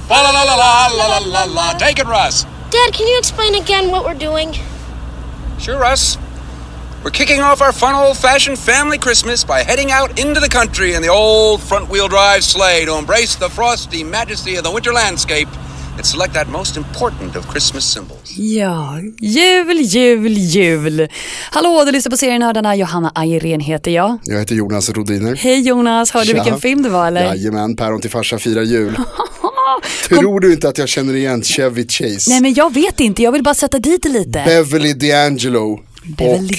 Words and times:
Fa 0.00 0.14
la 0.14 0.30
la 0.30 0.42
la 0.42 0.54
la 0.54 1.06
la 1.08 1.18
la 1.18 1.44
la. 1.44 1.72
Take 1.78 1.98
it, 1.98 2.06
Russ. 2.06 2.44
Dad, 2.70 2.92
can 2.92 3.06
you 3.06 3.18
explain 3.18 3.54
again 3.54 3.90
what 3.90 4.04
we're 4.04 4.14
doing? 4.14 4.54
Sure, 5.58 5.78
Russ. 5.78 6.18
We're 7.04 7.10
kicking 7.10 7.40
off 7.40 7.60
our 7.60 7.72
fun 7.72 7.94
old 7.94 8.16
fashioned 8.16 8.58
family 8.58 8.96
Christmas 8.96 9.42
by 9.42 9.64
heading 9.64 9.90
out 9.90 10.20
into 10.20 10.38
the 10.38 10.48
country 10.48 10.94
in 10.94 11.02
the 11.02 11.08
old 11.08 11.60
front 11.60 11.88
wheel 11.88 12.06
drive 12.08 12.44
sleigh 12.44 12.84
to 12.84 12.96
embrace 12.96 13.34
the 13.34 13.50
frosty 13.50 14.04
majesty 14.04 14.54
of 14.54 14.64
the 14.64 14.70
winter 14.70 14.92
landscape 14.92 15.48
and 15.96 16.06
select 16.06 16.34
that 16.34 16.48
most 16.48 16.76
important 16.76 17.36
of 17.36 17.50
Christmas 17.50 17.84
symbols. 17.92 18.36
Ja, 18.36 19.00
jul, 19.20 19.80
jul, 19.80 20.32
jul. 20.38 21.08
Hallå, 21.50 21.84
du 21.84 21.92
lyssnar 21.92 22.10
på 22.10 22.16
serienördarna. 22.16 22.76
Johanna 22.76 23.12
Ayrén 23.14 23.60
heter 23.60 23.90
jag. 23.90 24.18
Jag 24.24 24.38
heter 24.38 24.54
Jonas 24.54 24.90
Rodiner. 24.90 25.36
Hej 25.36 25.60
Jonas, 25.60 26.10
hörde 26.10 26.26
du 26.26 26.32
vilken 26.34 26.60
film 26.60 26.82
det 26.82 26.88
var 26.88 27.06
eller? 27.06 27.24
Jajamän, 27.24 27.76
päron 27.76 28.00
till 28.00 28.10
farsa 28.10 28.38
firar 28.38 28.62
jul. 28.62 28.96
Tror 30.08 30.40
du 30.40 30.52
inte 30.52 30.68
att 30.68 30.78
jag 30.78 30.88
känner 30.88 31.14
igen 31.14 31.42
Chevy 31.42 31.86
Chase? 31.88 32.30
Nej 32.30 32.40
men 32.40 32.54
jag 32.54 32.74
vet 32.74 33.00
inte, 33.00 33.22
jag 33.22 33.32
vill 33.32 33.42
bara 33.42 33.54
sätta 33.54 33.78
dit 33.78 34.02
det 34.02 34.08
lite. 34.08 34.42
Beverly 34.46 34.92
D'Angelo. 34.92 35.78
Beverly 36.04 36.54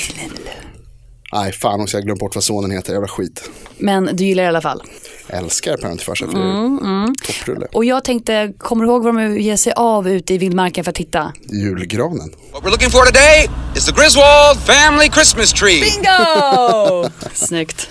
Och, 1.32 1.40
nej 1.42 1.52
fan 1.52 1.82
också, 1.82 1.98
jag 1.98 2.02
har 2.02 2.06
glömt 2.06 2.20
bort 2.20 2.36
vad 2.36 2.44
sonen 2.44 2.72
heter, 2.72 2.94
jävla 2.94 3.08
skit. 3.08 3.50
Men 3.78 4.10
du 4.16 4.24
gillar 4.26 4.44
i 4.44 4.48
alla 4.48 4.62
fall. 4.62 4.82
Älskar 5.28 5.78
päron 5.78 5.98
till 5.98 6.06
farsa 6.06 6.28
firar 6.28 6.42
Mm, 6.66 7.06
jul. 7.08 7.16
Topprulle. 7.28 7.68
Och 7.74 7.86
jag 7.86 8.04
tänkte, 8.04 8.54
kommer 8.58 8.86
du 8.86 8.92
ihåg 8.92 9.04
vad 9.04 9.16
de 9.16 9.40
ger 9.40 9.56
sig 9.58 9.74
av 9.76 10.10
ute 10.10 10.34
i 10.34 10.38
vildmarken 10.38 10.84
för 10.84 10.90
att 10.92 10.96
titta? 10.96 11.34
Julgranen. 11.50 12.30
What 12.52 12.64
we're 12.64 12.70
looking 12.70 12.90
for 12.90 13.06
today 13.06 13.50
is 13.76 13.86
the 13.86 13.92
Griswold 13.92 14.58
family 14.66 15.10
Christmas 15.10 15.54
tree. 15.54 15.82
Bingo! 15.82 17.10
Snyggt. 17.34 17.90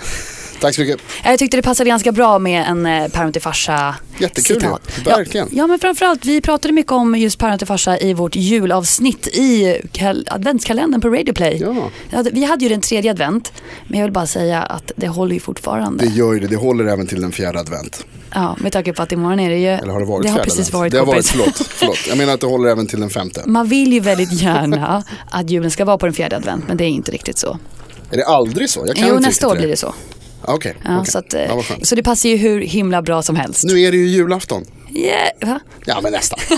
Tack 0.62 0.74
så 0.74 0.80
mycket. 0.80 1.00
Jag 1.24 1.38
tyckte 1.38 1.56
det 1.56 1.62
passade 1.62 1.90
ganska 1.90 2.12
bra 2.12 2.38
med 2.38 2.64
en 2.68 2.86
eh, 2.86 3.08
päron 3.08 3.32
till 3.32 3.42
farsa 3.42 3.94
Jättekul 4.18 4.60
citat. 4.60 4.80
ju. 4.98 5.02
Verkligen. 5.04 5.48
Ja, 5.50 5.56
ja, 5.58 5.66
men 5.66 5.78
framförallt, 5.78 6.24
vi 6.24 6.40
pratade 6.40 6.74
mycket 6.74 6.92
om 6.92 7.14
just 7.18 7.38
päron 7.38 7.58
till 7.58 7.66
farsa 7.66 7.98
i 7.98 8.14
vårt 8.14 8.36
julavsnitt 8.36 9.26
i 9.26 9.76
kal- 9.92 10.24
adventskalendern 10.30 11.00
på 11.00 11.08
Radio 11.08 11.34
Play. 11.34 11.62
Ja. 12.10 12.22
Vi 12.32 12.44
hade 12.44 12.64
ju 12.64 12.68
den 12.68 12.80
tredje 12.80 13.10
advent, 13.10 13.52
men 13.86 13.98
jag 14.00 14.06
vill 14.06 14.12
bara 14.12 14.26
säga 14.26 14.62
att 14.62 14.92
det 14.96 15.08
håller 15.08 15.34
ju 15.34 15.40
fortfarande. 15.40 16.04
Det 16.04 16.10
gör 16.10 16.32
ju 16.32 16.38
det, 16.40 16.46
det 16.46 16.56
håller 16.56 16.84
även 16.84 17.06
till 17.06 17.20
den 17.20 17.32
fjärde 17.32 17.60
advent. 17.60 18.04
Ja, 18.34 18.56
med 18.60 18.72
tanke 18.72 18.92
på 18.92 19.02
att 19.02 19.12
imorgon 19.12 19.40
är 19.40 19.50
det 19.50 19.58
ju... 19.58 19.68
Eller 19.68 19.92
har 19.92 20.00
det 20.00 20.06
varit 20.06 20.22
Det 20.26 20.28
har 20.32 20.38
precis 20.38 20.58
advent? 20.58 20.72
varit 20.74 20.92
Det 20.92 20.98
har 20.98 21.06
varit, 21.06 21.26
förlåt, 21.26 21.56
förlåt. 21.68 21.98
Jag 22.08 22.18
menar 22.18 22.34
att 22.34 22.40
det 22.40 22.46
håller 22.46 22.68
även 22.70 22.86
till 22.86 23.00
den 23.00 23.10
femte. 23.10 23.42
Man 23.46 23.68
vill 23.68 23.92
ju 23.92 24.00
väldigt 24.00 24.32
gärna 24.32 25.04
att 25.30 25.50
julen 25.50 25.70
ska 25.70 25.84
vara 25.84 25.98
på 25.98 26.06
den 26.06 26.14
fjärde 26.14 26.36
advent, 26.36 26.64
men 26.68 26.76
det 26.76 26.84
är 26.84 26.88
inte 26.88 27.12
riktigt 27.12 27.38
så. 27.38 27.58
Är 28.10 28.16
det 28.16 28.24
aldrig 28.26 28.70
så? 28.70 28.84
Jag 28.86 28.96
kan 28.96 29.08
Jo, 29.08 29.18
nästa 29.18 29.48
år 29.48 29.56
blir 29.56 29.68
det 29.68 29.76
så. 29.76 29.94
Okej, 30.44 30.76
Ja, 30.84 31.00
okej. 31.00 31.12
så, 31.12 31.18
att, 31.18 31.34
eh, 31.34 31.42
ja, 31.42 31.62
skönt. 31.62 31.86
så 31.86 31.94
det 31.94 32.02
passar 32.02 32.28
ju 32.28 32.36
hur 32.36 32.60
himla 32.60 33.02
bra 33.02 33.22
som 33.22 33.36
helst. 33.36 33.64
Nu 33.64 33.80
är 33.80 33.90
det 33.92 33.98
ju 33.98 34.06
julafton. 34.08 34.64
Yeah? 34.94 35.56
Ja, 35.86 36.00
men 36.02 36.12
nästan. 36.12 36.38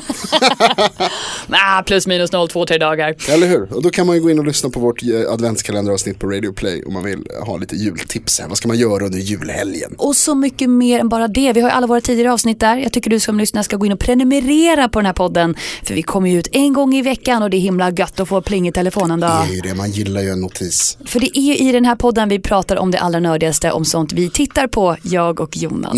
Ah, 1.51 1.83
plus 1.83 2.07
minus 2.07 2.33
noll, 2.33 2.49
två, 2.49 2.67
tre 2.67 2.79
dagar. 2.79 3.15
Eller 3.29 3.47
hur? 3.47 3.73
Och 3.75 3.83
då 3.83 3.91
kan 3.91 4.07
man 4.07 4.17
ju 4.17 4.23
gå 4.23 4.31
in 4.31 4.39
och 4.39 4.47
lyssna 4.47 4.71
på 4.71 4.81
vårt 4.81 5.03
eh, 5.03 5.33
adventskalenderavsnitt 5.33 6.19
på 6.19 6.27
Radio 6.27 6.53
Play 6.53 6.85
om 6.85 6.93
man 6.93 7.05
vill 7.05 7.27
ha 7.47 7.57
lite 7.57 7.77
jultips 7.77 8.41
här. 8.41 8.49
Vad 8.49 8.57
ska 8.57 8.69
man 8.69 8.79
göra 8.79 9.05
under 9.05 9.19
julhelgen? 9.19 9.95
Och 9.99 10.17
så 10.17 10.35
mycket 10.35 10.71
mer 10.71 11.01
än 11.01 11.09
bara 11.09 11.29
det. 11.29 11.53
Vi 11.53 11.61
har 11.61 11.69
ju 11.69 11.75
alla 11.75 11.87
våra 11.87 12.01
tidigare 12.01 12.33
avsnitt 12.33 12.61
där. 12.61 12.77
Jag 12.77 12.93
tycker 12.93 13.11
du 13.11 13.21
som 13.21 13.39
lyssnar 13.39 13.63
ska 13.63 13.77
gå 13.77 13.87
in 13.87 13.93
och 13.93 13.99
prenumerera 13.99 14.89
på 14.89 14.99
den 14.99 15.07
här 15.07 15.13
podden. 15.13 15.57
För 15.83 15.95
vi 15.95 16.03
kommer 16.03 16.31
ju 16.31 16.39
ut 16.39 16.49
en 16.53 16.73
gång 16.73 16.95
i 16.95 17.03
veckan 17.03 17.43
och 17.43 17.51
det 17.51 17.57
är 17.57 17.61
himla 17.61 17.91
gött 17.91 18.21
att 18.21 18.29
få 18.29 18.41
pling 18.41 18.69
i 18.69 18.73
telefonen 18.73 19.21
då. 19.21 19.27
Det 19.27 19.33
är 19.33 19.55
ju 19.55 19.61
det, 19.61 19.75
man 19.75 19.91
gillar 19.91 20.21
ju 20.21 20.29
en 20.31 20.41
notis. 20.41 20.99
För 21.07 21.21
det 21.21 21.39
är 21.39 21.63
i 21.63 21.73
den 21.73 21.85
här 21.85 21.97
podden 21.97 22.29
vi 22.29 22.39
pratar 22.39 22.77
om 22.77 22.91
det 22.91 22.99
allra 22.99 23.21
nördigaste, 23.21 23.71
om 23.73 23.85
sånt 23.85 24.13
vi 24.13 24.31
tittar 24.31 24.67
på, 24.67 24.97
jag 25.03 25.41
och 25.41 25.57
Jonas. 25.57 25.95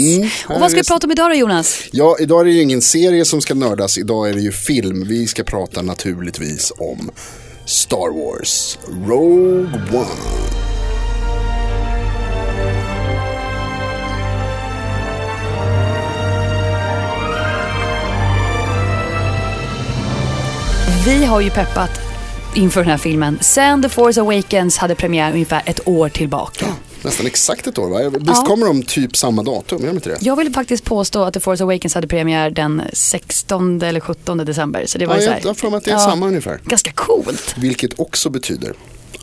och 0.49 0.61
vad 0.61 0.71
ska 0.71 0.81
vi 0.81 0.87
prata 0.87 1.07
om 1.07 1.11
idag 1.11 1.31
då 1.31 1.35
Jonas? 1.35 1.83
Ja, 1.91 2.17
idag 2.27 2.41
är 2.41 2.45
det 2.45 2.51
ju 2.51 2.63
ingen 2.63 2.83
serie 2.83 3.25
som 3.25 3.41
ska 3.41 3.55
nördas, 3.55 3.99
idag 3.99 4.29
är 4.29 4.35
det 4.35 4.41
ju 4.41 4.53
film. 4.53 5.05
Vi 5.09 5.27
ska 5.27 5.45
prata 5.45 5.83
naturligtvis 5.83 6.73
om 6.79 7.11
Star 7.67 8.15
Wars 8.15 8.79
Rogue 8.89 9.81
One. 9.93 10.07
Vi 21.07 21.25
har 21.25 21.41
ju 21.41 21.51
peppat 21.51 21.91
inför 22.55 22.81
den 22.81 22.91
här 22.91 22.99
filmen. 22.99 23.39
Sen 23.41 23.83
The 23.83 23.89
Force 23.89 24.21
Awakens 24.21 24.79
hade 24.79 24.95
premiär 24.95 25.33
ungefär 25.33 25.63
ett 25.67 25.89
år 25.89 26.09
tillbaka. 26.09 26.67
Nästan 27.07 27.27
exakt 27.27 27.67
ett 27.67 27.79
år 27.79 27.89
va? 27.91 28.09
Visst 28.19 28.27
Ja. 28.27 28.45
kommer 28.47 28.67
de 28.67 28.83
typ 28.83 29.17
samma 29.17 29.43
datum, 29.43 29.83
gör 29.85 29.91
inte 29.91 30.09
det? 30.09 30.17
Jag 30.21 30.37
vill 30.37 30.53
faktiskt 30.55 30.85
påstå 30.85 31.23
att 31.25 31.35
The 31.35 31.41
Force 31.41 31.63
Awakens 31.65 31.95
hade 31.95 32.09
premiär 32.09 32.51
den 32.51 32.83
16 32.93 33.83
eller 33.83 34.01
17 34.01 34.39
december. 34.39 34.87
Så 34.87 34.99
det 34.99 35.07
var 35.07 35.15
Ja, 35.15 35.21
så 35.23 35.31
här, 35.31 35.39
jag 35.43 35.49
har 35.49 35.55
för 35.55 35.71
mig 35.71 35.77
att 35.79 35.85
det 35.85 35.91
är 35.91 35.99
samma 35.99 36.27
ungefär. 36.27 36.61
Ganska 36.65 36.93
coolt. 36.93 37.55
Vilket 37.59 38.01
också 38.01 38.31
betyder 38.31 38.73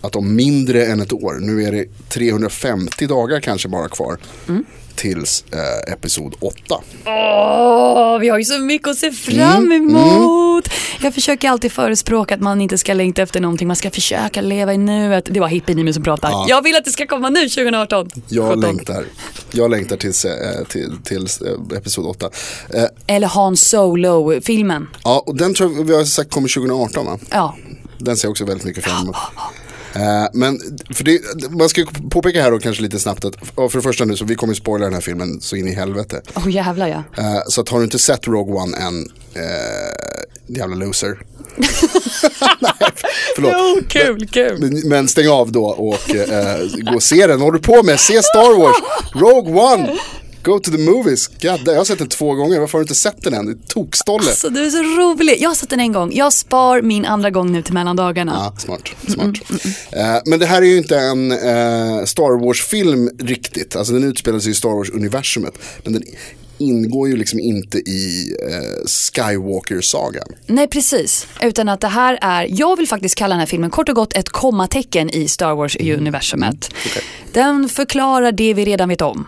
att 0.01 0.15
om 0.15 0.35
mindre 0.35 0.85
än 0.85 1.01
ett 1.01 1.13
år, 1.13 1.33
nu 1.41 1.63
är 1.63 1.71
det 1.71 1.85
350 2.09 3.07
dagar 3.07 3.39
kanske 3.39 3.67
bara 3.67 3.89
kvar, 3.89 4.17
Mm. 4.47 4.65
Tills 4.95 5.43
eh, 5.51 5.93
episod 5.93 6.35
8. 6.39 6.57
Åh, 7.05 8.19
vi 8.19 8.29
har 8.29 8.37
ju 8.37 8.43
så 8.45 8.59
mycket 8.59 8.87
att 8.87 8.97
se 8.97 9.11
fram 9.11 9.71
emot. 9.71 10.69
Jag 11.01 11.13
försöker 11.13 11.49
alltid 11.49 11.71
förespråka 11.71 12.35
att 12.35 12.41
man 12.41 12.61
inte 12.61 12.77
ska 12.77 12.93
längta 12.93 13.21
efter 13.21 13.39
någonting. 13.41 13.67
Man 13.67 13.75
ska 13.75 13.91
försöka 13.91 14.41
leva 14.41 14.73
i 14.73 14.77
nuet. 14.77 15.25
Det 15.31 15.39
var 15.39 15.47
hippien 15.47 15.79
i 15.79 15.83
mig 15.83 15.93
som 15.93 16.03
pratar. 16.03 16.29
Ja. 16.29 16.45
Jag 16.49 16.61
vill 16.61 16.75
att 16.75 16.85
det 16.85 16.91
ska 16.91 17.07
komma 17.07 17.29
nu 17.29 17.49
2018. 17.49 18.11
Jag 18.29 18.45
17. 18.47 18.61
längtar, 18.61 19.05
jag 19.51 19.71
längtar 19.71 19.97
tills, 19.97 20.25
eh, 20.25 20.63
till, 20.69 20.97
tills 21.03 21.41
eh, 21.41 21.77
episod 21.77 22.05
8. 22.05 22.29
Eh, 22.73 22.83
Eller 23.07 23.27
Han 23.27 23.57
Solo-filmen. 23.57 24.87
ja, 25.03 25.23
och 25.25 25.37
den 25.37 25.53
tror 25.53 25.73
jag 25.77 25.83
vi 25.83 25.95
har 25.95 26.03
sagt 26.03 26.31
kommer 26.31 26.47
2018 26.47 27.05
va? 27.05 27.19
Ja. 27.29 27.55
Den 27.97 28.17
ser 28.17 28.27
jag 28.27 28.31
också 28.31 28.45
väldigt 28.45 28.65
mycket 28.65 28.83
fram 28.83 29.03
emot. 29.03 29.15
Eh, 29.95 30.27
men 30.33 30.59
för 30.93 31.03
det, 31.03 31.21
man 31.49 31.69
ska 31.69 31.85
påpeka 32.11 32.41
här 32.41 32.51
då 32.51 32.59
kanske 32.59 32.83
lite 32.83 32.99
snabbt 32.99 33.25
att 33.25 33.35
för 33.71 33.77
det 33.77 33.81
första 33.81 34.05
nu 34.05 34.15
så 34.15 34.25
vi 34.25 34.35
kommer 34.35 34.53
spoila 34.53 34.85
den 34.85 34.93
här 34.93 35.01
filmen 35.01 35.41
så 35.41 35.55
in 35.55 35.67
i 35.67 35.73
helvete. 35.73 36.21
Åh 36.35 36.51
jävlar 36.51 36.87
ja. 36.87 37.03
Eh, 37.17 37.41
så 37.47 37.61
att 37.61 37.69
har 37.69 37.77
du 37.77 37.83
inte 37.83 37.99
sett 37.99 38.27
Rogue 38.27 38.55
One 38.55 38.77
än, 38.77 39.11
eh, 39.33 40.55
jävla 40.57 40.75
loser. 40.75 41.19
Nej, 42.59 42.73
förlåt. 43.35 43.53
Jo, 43.55 43.81
kul, 43.87 44.27
kul. 44.27 44.57
Men, 44.59 44.89
men 44.89 45.07
stäng 45.07 45.27
av 45.29 45.51
då 45.51 45.65
och 45.65 46.15
eh, 46.15 46.57
gå 46.81 46.95
och 46.95 47.03
se 47.03 47.27
den. 47.27 47.39
Vad 47.39 47.39
håller 47.39 47.59
du 47.59 47.63
på 47.63 47.83
med? 47.83 47.99
Se 47.99 48.23
Star 48.23 48.59
Wars, 48.59 48.75
Rogue 49.13 49.61
One. 49.73 49.97
Go 50.43 50.59
to 50.59 50.71
the 50.71 50.77
movies. 50.77 51.27
God, 51.27 51.41
damn, 51.41 51.65
jag 51.65 51.75
har 51.75 51.85
sett 51.85 51.99
den 51.99 52.07
två 52.07 52.33
gånger, 52.35 52.59
varför 52.59 52.77
har 52.77 52.79
du 52.79 52.83
inte 52.83 52.95
sett 52.95 53.23
den 53.23 53.33
än? 53.33 53.59
Tokstolle. 53.67 54.23
Så 54.23 54.49
du 54.49 54.65
är 54.65 54.69
så 54.69 54.83
rolig. 54.83 55.37
Jag 55.39 55.49
har 55.49 55.55
sett 55.55 55.69
den 55.69 55.79
en 55.79 55.91
gång. 55.91 56.13
Jag 56.13 56.33
spar 56.33 56.81
min 56.81 57.05
andra 57.05 57.29
gång 57.29 57.51
nu 57.51 57.61
till 57.61 57.73
mellandagarna. 57.73 58.31
Ja, 58.35 58.55
smart. 58.59 58.89
smart. 59.07 59.35
Eh, 59.91 60.21
men 60.25 60.39
det 60.39 60.45
här 60.45 60.61
är 60.61 60.65
ju 60.65 60.77
inte 60.77 60.97
en 60.99 61.31
eh, 61.31 62.05
Star 62.05 62.45
Wars-film 62.45 63.09
riktigt. 63.19 63.75
Alltså 63.75 63.93
den 63.93 64.03
utspelar 64.03 64.39
sig 64.39 64.51
i 64.51 64.55
Star 64.55 64.69
Wars-universumet. 64.69 65.53
Men 65.83 65.93
den 65.93 66.03
ingår 66.57 67.09
ju 67.09 67.17
liksom 67.17 67.39
inte 67.39 67.77
i 67.77 68.35
eh, 68.51 68.87
Skywalker-sagan. 68.87 70.27
Nej 70.47 70.67
precis, 70.67 71.27
utan 71.41 71.69
att 71.69 71.81
det 71.81 71.87
här 71.87 72.19
är, 72.21 72.47
jag 72.49 72.77
vill 72.77 72.87
faktiskt 72.87 73.15
kalla 73.15 73.33
den 73.33 73.39
här 73.39 73.47
filmen 73.47 73.69
kort 73.69 73.89
och 73.89 73.95
gott 73.95 74.13
ett 74.13 74.29
kommatecken 74.29 75.09
i 75.09 75.27
Star 75.27 75.55
Wars-universumet. 75.55 76.73
Den 77.31 77.69
förklarar 77.69 78.31
det 78.31 78.53
vi 78.53 78.65
redan 78.65 78.89
vet 78.89 79.01
om. 79.01 79.27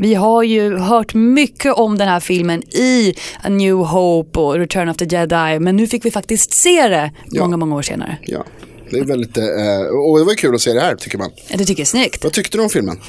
Vi 0.00 0.14
har 0.14 0.42
ju 0.42 0.76
hört 0.78 1.14
mycket 1.14 1.72
om 1.74 1.98
den 1.98 2.08
här 2.08 2.20
filmen 2.20 2.62
i 2.62 3.14
A 3.42 3.48
New 3.48 3.74
Hope 3.76 4.40
och 4.40 4.54
Return 4.54 4.88
of 4.88 4.96
the 4.96 5.04
Jedi, 5.04 5.58
men 5.60 5.76
nu 5.76 5.86
fick 5.86 6.04
vi 6.04 6.10
faktiskt 6.10 6.52
se 6.52 6.88
det 6.88 7.12
Ja. 7.30 7.42
många, 7.42 7.56
många 7.56 7.76
år 7.76 7.82
senare. 7.82 8.16
Ja, 8.22 8.44
det 8.90 8.98
är 8.98 9.04
väldigt, 9.04 9.36
eh, 9.36 9.44
och 10.08 10.18
det 10.18 10.24
var 10.24 10.34
kul 10.36 10.54
att 10.54 10.60
se 10.60 10.72
det 10.72 10.80
här 10.80 10.96
tycker 10.96 11.18
man. 11.18 11.30
Det 11.48 11.58
tycker 11.58 11.72
jag 11.72 11.80
är 11.80 11.84
snyggt. 11.84 12.24
Vad 12.24 12.32
tyckte 12.32 12.56
du 12.58 12.62
om 12.62 12.70
filmen? 12.70 13.00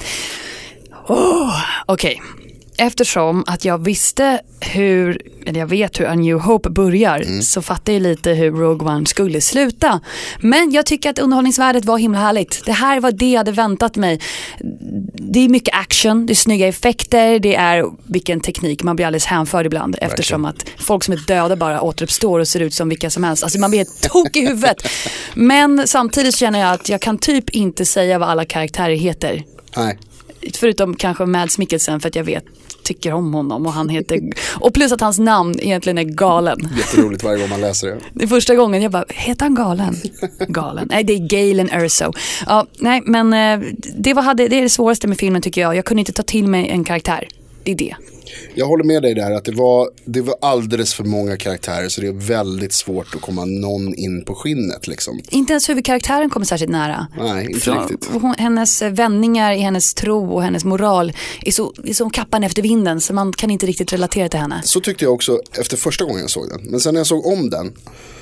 Okej. 1.86 2.22
Eftersom 2.82 3.44
att 3.48 3.66
jag 3.66 3.78
visste 3.78 4.42
hur, 4.60 5.22
eller 5.46 5.60
jag 5.60 5.68
vet 5.68 6.00
hur 6.00 6.06
A 6.06 6.16
New 6.16 6.40
Hope 6.40 6.70
börjar 6.70 7.42
så 7.42 7.62
fattar 7.62 7.94
jag 7.94 8.02
lite 8.02 8.32
hur 8.32 8.52
Rogue 8.52 8.88
One 8.88 9.06
skulle 9.06 9.42
sluta. 9.42 10.00
Men 10.40 10.72
jag 10.72 10.86
tycker 10.86 11.10
att 11.10 11.20
underhållningsvärdet 11.20 11.86
var 11.86 11.98
himla 11.98 12.20
härligt. 12.20 12.66
Det 12.66 12.72
här 12.72 13.00
var 13.00 13.12
det 13.12 13.32
jag 13.32 13.38
hade 13.38 13.52
väntat 13.52 13.96
mig. 13.96 14.22
Det 15.14 15.40
är 15.40 15.50
mycket 15.50 15.76
action, 15.76 16.26
det 16.26 16.34
är 16.34 16.36
snygga 16.36 16.68
effekter, 16.68 17.40
det 17.40 17.56
är 17.56 17.86
vilken 18.04 18.40
teknik, 18.40 18.84
man 18.84 18.96
blir 18.96 19.06
alldeles 19.06 19.26
hänförd 19.26 19.66
ibland 19.66 19.96
eftersom 20.02 20.46
att 20.46 20.66
folk 20.78 21.04
som 21.04 21.14
är 21.14 21.28
döda 21.28 21.56
bara 21.56 21.82
återuppstår 21.82 22.40
och 22.40 22.48
ser 22.48 22.60
ut 22.60 22.74
som 22.74 22.90
vilka 22.90 23.10
som 23.10 23.24
helst. 23.24 23.44
Alltså 23.44 23.60
man 23.60 23.72
blir 23.72 23.86
tok 24.10 24.36
i 24.36 24.48
huvudet. 24.48 24.88
Men 25.34 25.88
samtidigt 25.88 26.36
känner 26.36 26.60
jag 26.60 26.74
att 26.74 26.90
jag 26.90 27.02
kan 27.02 27.18
typ 27.18 27.50
inte 27.50 27.86
säga 27.86 28.20
vad 28.20 28.30
alla 28.30 28.46
karaktärer 28.46 28.96
heter. 28.96 29.44
Nej, 29.76 29.98
Förutom 30.54 30.96
kanske 30.96 31.26
Mads 31.26 31.58
Mikkelsen 31.58 32.00
för 32.00 32.10
att 32.10 32.16
jag 32.16 32.24
vet, 32.24 32.46
tycker 32.84 33.14
om 33.14 33.34
honom 33.34 33.66
och 33.66 33.74
han 33.74 33.90
heter, 33.90 34.20
och 34.60 34.74
plus 34.74 34.92
att 34.92 35.02
hans 35.02 35.20
namn 35.20 35.56
egentligen 35.60 35.98
är 35.98 36.04
galen. 36.04 36.70
jätteroligt 36.78 37.24
varje 37.24 37.40
gång 37.40 37.50
man 37.50 37.62
läser 37.62 37.88
det. 37.88 37.98
Det 38.14 38.24
är 38.24 38.28
första 38.28 38.56
gången 38.56 38.82
jag 38.82 38.92
bara, 38.92 39.06
heter 39.10 39.46
han 39.46 39.56
galen? 39.56 39.96
Galen. 40.48 40.88
Nej, 40.92 41.04
det 41.04 41.14
är 41.14 41.18
Galen 41.28 41.70
Erso. 41.70 42.14
Ja, 42.46 42.66
nej, 42.80 43.02
men 43.06 43.34
eh, 43.34 43.68
det, 43.96 44.14
var, 44.14 44.24
hade, 44.24 44.48
det 44.48 44.58
är 44.58 44.62
det 44.62 44.70
svåraste 44.70 45.08
med 45.08 45.18
filmen 45.18 45.42
tycker 45.42 45.62
jag. 45.62 45.76
Jag 45.76 45.86
kunde 45.86 46.02
inte 46.02 46.14
ta 46.14 46.24
till 46.24 46.48
mig 46.48 46.70
en 46.70 46.84
karaktär. 46.84 47.28
Det 47.64 47.72
är 47.72 47.76
det. 47.76 47.96
Jag 48.56 48.66
håller 48.66 48.84
med 48.84 49.02
dig 49.02 49.14
där 49.16 49.32
att 49.32 49.46
det 49.46 49.52
var, 49.52 49.90
det 50.06 50.22
var 50.22 50.36
alldeles 50.42 50.94
för 50.94 51.04
många 51.04 51.38
karaktärer 51.38 51.90
så 51.90 52.02
det 52.02 52.08
är 52.08 52.12
väldigt 52.12 52.74
svårt 52.74 53.16
att 53.16 53.22
komma 53.22 53.46
någon 53.46 53.96
in 53.96 54.26
på 54.26 54.36
skinnet 54.36 54.88
liksom. 54.88 55.22
Inte 55.30 55.54
ens 55.54 55.70
huvudkaraktären 55.70 56.30
kommer 56.30 56.46
särskilt 56.46 56.72
nära. 56.72 57.08
Nej, 57.18 57.46
inte 57.46 57.60
Från- 57.60 57.90
riktigt. 57.90 58.10
Hon, 58.22 58.36
hennes 58.38 58.82
vändningar 58.82 59.52
i 59.52 59.60
hennes 59.60 59.94
tro 59.94 60.32
och 60.34 60.44
hennes 60.44 60.66
moral 60.66 61.14
är, 61.46 61.52
så, 61.52 61.74
är 61.84 61.94
som 61.94 62.10
kappan 62.10 62.44
efter 62.44 62.62
vinden 62.62 63.02
så 63.02 63.14
man 63.14 63.34
kan 63.34 63.52
inte 63.52 63.66
riktigt 63.66 63.94
relatera 63.94 64.30
till 64.30 64.40
henne. 64.40 64.62
Så 64.64 64.82
tyckte 64.82 65.06
jag 65.06 65.14
också 65.14 65.40
efter 65.60 65.78
första 65.78 66.04
gången 66.06 66.22
jag 66.22 66.30
såg 66.30 66.50
den. 66.50 66.62
Men 66.64 66.80
sen 66.80 66.94
när 66.94 67.00
jag 67.00 67.08
såg 67.08 67.26
om 67.26 67.50
den 67.50 67.72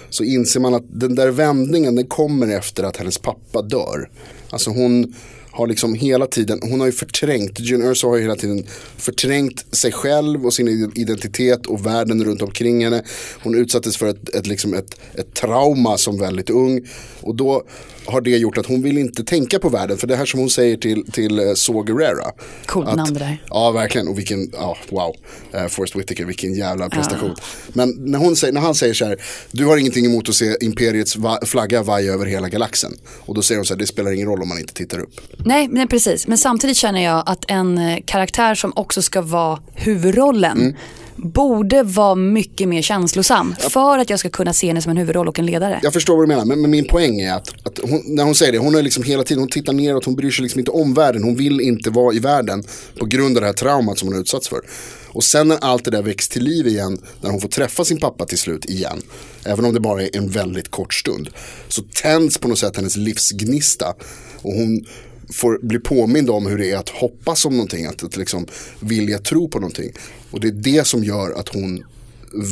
så 0.10 0.24
inser 0.24 0.60
man 0.60 0.74
att 0.74 0.84
den 0.88 1.16
där 1.16 1.32
vändningen 1.32 1.96
den 1.96 2.08
kommer 2.08 2.48
efter 2.58 2.84
att 2.84 2.98
hennes 2.98 3.18
pappa 3.18 3.62
dör. 3.62 4.10
Alltså 4.50 4.70
hon 4.70 5.16
har 5.60 5.68
liksom 5.68 5.94
hela 5.94 6.28
tiden, 6.28 6.60
hon 6.62 6.80
har 6.80 6.88
ju 6.88 6.94
förträngt, 6.94 7.60
June 7.60 7.92
Erso 7.92 8.08
har 8.08 8.16
ju 8.16 8.22
hela 8.22 8.36
tiden 8.36 8.66
förträngt 8.98 9.76
sig 9.76 9.92
själv 9.92 10.46
och 10.46 10.54
sin 10.54 10.92
identitet 10.96 11.66
och 11.66 11.86
världen 11.86 12.24
runt 12.24 12.42
omkring 12.42 12.84
henne. 12.84 13.04
Hon 13.44 13.56
utsattes 13.56 13.98
för 13.98 14.08
ett, 14.08 14.36
ett, 14.36 14.48
liksom 14.48 14.74
ett, 14.74 15.00
ett 15.14 15.34
trauma 15.34 15.98
som 15.98 16.20
väldigt 16.20 16.50
ung. 16.50 16.88
Och 17.22 17.36
då 17.36 17.64
har 18.06 18.22
det 18.22 18.38
gjort 18.38 18.58
att 18.58 18.66
hon 18.66 18.82
vill 18.82 18.98
inte 18.98 19.24
tänka 19.24 19.60
på 19.60 19.70
världen. 19.70 19.98
För 19.98 20.08
det 20.08 20.16
här 20.16 20.26
som 20.26 20.40
hon 20.40 20.50
säger 20.50 20.78
till, 20.78 21.12
till 21.12 21.40
eh, 21.40 21.54
Saw 21.54 21.88
Gerrera. 21.88 22.32
Coolt 22.66 22.96
namn 22.96 23.14
det 23.14 23.20
där. 23.20 23.44
Ja, 23.50 23.72
verkligen. 23.72 24.08
Och 24.08 24.18
vilken, 24.18 24.52
ja, 24.54 24.78
wow. 24.90 25.16
Uh, 25.56 25.68
Forrest 25.68 25.96
Whitaker, 25.96 26.26
vilken 26.26 26.54
jävla 26.54 26.90
prestation. 26.90 27.36
Men 27.74 27.96
när, 28.00 28.20
hon 28.20 28.36
säger, 28.36 28.54
när 28.54 28.62
han 28.62 28.76
säger 28.76 28.94
så 28.94 29.06
här, 29.06 29.18
du 29.52 29.66
har 29.66 29.78
ingenting 29.78 30.06
emot 30.06 30.30
att 30.30 30.36
se 30.36 30.58
imperiets 30.62 31.16
va- 31.16 31.40
flagga 31.46 31.84
vaja 31.84 32.14
över 32.14 32.26
hela 32.26 32.50
galaxen. 32.50 32.94
Och 33.20 33.36
då 33.36 33.42
säger 33.42 33.60
hon 33.60 33.66
så 33.66 33.74
här, 33.74 33.80
det 33.80 33.88
spelar 33.88 34.12
ingen 34.12 34.28
roll 34.28 34.42
om 34.42 34.48
man 34.48 34.60
inte 34.60 34.74
tittar 34.74 35.00
upp. 35.00 35.22
Nej, 35.50 35.68
men 35.68 35.88
precis. 35.88 36.28
Men 36.28 36.38
samtidigt 36.38 36.78
känner 36.78 37.04
jag 37.04 37.24
att 37.26 37.46
en 37.48 37.78
eh, 37.78 38.00
karaktär 38.06 38.56
som 38.56 38.74
också 38.76 39.02
ska 39.02 39.22
vara 39.22 39.60
huvudrollen 39.74 40.58
Mm. 40.58 40.76
borde 41.16 41.84
vara 41.84 42.16
mycket 42.16 42.68
mer 42.68 42.82
känslosam 42.82 43.56
för 43.60 43.98
att 43.98 44.10
jag 44.10 44.20
ska 44.20 44.30
kunna 44.30 44.54
se 44.54 44.68
henne 44.68 44.82
som 44.82 44.90
en 44.92 44.98
huvudroll 44.98 45.28
och 45.28 45.40
en 45.40 45.46
ledare. 45.46 45.80
Jag 45.84 45.94
förstår 45.94 46.16
vad 46.16 46.24
du 46.24 46.28
menar, 46.28 46.46
men, 46.46 46.62
men 46.62 46.72
min 46.72 46.86
poäng 46.88 47.20
är 47.22 47.34
att, 47.34 47.54
att 47.64 47.80
hon, 47.90 48.02
när 48.06 48.24
hon 48.24 48.36
säger 48.36 48.52
det, 48.52 48.58
hon 48.58 48.76
är 48.76 48.82
liksom 48.84 49.04
hela 49.04 49.24
tiden, 49.24 49.40
hon 49.42 49.50
tittar 49.50 49.74
neråt, 49.74 50.06
hon 50.06 50.16
bryr 50.16 50.32
sig 50.32 50.44
liksom 50.44 50.60
inte 50.60 50.72
om 50.72 50.94
världen, 50.94 51.24
hon 51.24 51.36
vill 51.36 51.62
inte 51.62 51.90
vara 51.90 52.14
i 52.14 52.20
världen 52.20 52.64
på 53.00 53.06
grund 53.06 53.38
av 53.38 53.42
det 53.42 53.48
här 53.48 53.54
traumat 53.54 53.98
som 54.00 54.08
hon 54.08 54.16
har 54.16 54.22
utsatts 54.22 54.50
för. 54.50 54.62
Och 55.08 55.24
sen 55.24 55.48
när 55.48 55.58
allt 55.62 55.86
det 55.86 55.92
där 55.92 56.02
väcks 56.02 56.30
till 56.30 56.44
liv 56.44 56.68
igen, 56.68 57.02
när 57.22 57.30
hon 57.30 57.42
får 57.42 57.50
träffa 57.50 57.86
sin 57.86 57.98
pappa 58.00 58.26
till 58.26 58.38
slut 58.38 58.66
igen, 58.66 59.02
även 59.46 59.66
om 59.66 59.74
det 59.74 59.80
bara 59.80 60.02
är 60.04 60.10
en 60.18 60.30
väldigt 60.30 60.72
kort 60.72 60.94
stund, 60.94 61.30
så 61.68 61.82
tänds 61.82 62.38
på 62.38 62.48
något 62.48 62.60
sätt 62.60 62.76
hennes 62.76 62.96
livsgnista. 62.96 63.94
Och 64.42 64.54
hon 64.54 64.86
får 65.34 65.60
bli 65.62 65.80
påmind 65.80 66.30
om 66.30 66.46
hur 66.46 66.58
det 66.58 66.72
är 66.72 66.78
att 66.78 66.90
hoppas 66.90 67.46
om 67.46 67.54
någonting, 67.54 67.86
att, 67.86 68.04
att 68.04 68.18
liksom 68.18 68.48
vilja 68.80 69.18
tro 69.18 69.50
på 69.50 69.60
någonting. 69.60 69.92
Och 70.32 70.40
det 70.40 70.48
är 70.48 70.52
det 70.52 70.88
som 70.88 71.04
gör 71.04 71.40
att 71.40 71.50
hon 71.50 71.84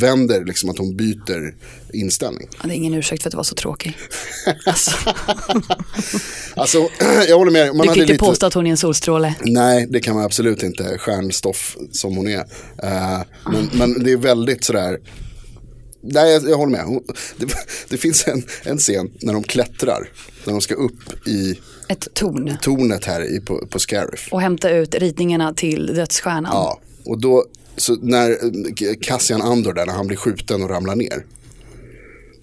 vänder, 0.02 0.46
liksom 0.46 0.70
att 0.70 0.78
hon 0.78 0.98
byter 0.98 1.56
inställning. 1.94 2.48
Ja, 2.52 2.68
Det 2.68 2.74
är 2.74 2.76
ingen 2.76 2.94
ursäkt 2.94 3.24
för 3.24 3.30
att 3.30 3.34
vara 3.34 3.44
så 3.44 3.56
tråkig. 3.56 3.98
Alltså, 4.66 4.92
Alltså, 6.56 6.90
jag 7.28 7.38
håller 7.38 7.52
med. 7.52 7.68
Man 7.68 7.78
du 7.78 7.84
kan 7.84 7.90
hade 7.90 8.02
inte 8.02 8.14
lite... 8.14 8.26
påstå 8.26 8.46
att 8.46 8.54
hon 8.54 8.68
är 8.68 8.72
en 8.72 8.78
solstråle. 8.78 9.36
Nej, 9.42 9.88
det 9.90 10.00
kan 10.00 10.16
man 10.16 10.26
absolut 10.26 10.64
inte. 10.64 10.98
Stjärnstoff 10.98 11.78
som 11.92 12.18
hon 12.18 12.28
är. 12.28 12.40
Eh, 12.84 13.22
men, 13.52 13.70
men 13.74 14.04
det 14.04 14.12
är 14.12 14.18
väldigt 14.18 14.64
sådär. 14.64 15.00
Nej, 16.12 16.34
jag, 16.34 16.50
jag 16.50 16.58
håller 16.58 16.72
med. 16.72 16.86
Hon, 16.86 17.04
det, 17.38 17.46
det 17.90 17.98
finns 17.98 18.28
en, 18.28 18.44
en 18.64 18.78
scen 18.78 19.12
när 19.20 19.34
de 19.34 19.44
klättrar. 19.44 20.10
När 20.46 20.54
de 20.54 20.62
ska 20.62 20.76
upp 20.76 21.28
i 21.28 21.60
Ett 21.88 22.08
torn. 22.14 22.58
tornet 22.62 23.06
här 23.06 23.36
i, 23.36 23.40
på, 23.40 23.68
på 23.70 23.80
Scariff. 23.80 24.28
Och 24.32 24.42
hämta 24.42 24.70
ut 24.70 24.96
ritningarna 24.96 25.54
till 25.54 25.86
dödsstjärnan. 25.96 26.52
Ja, 26.54 26.80
och 27.06 27.22
då, 27.22 27.46
så 27.78 27.96
när 27.96 28.30
eh, 28.32 28.94
Cassian 29.02 29.42
Andor 29.42 29.74
där, 29.74 29.86
när 29.86 29.94
han 29.94 30.08
blir 30.08 30.18
skjuten 30.18 30.64
och 30.64 30.70
ramlar 30.70 30.96
ner. 30.96 31.26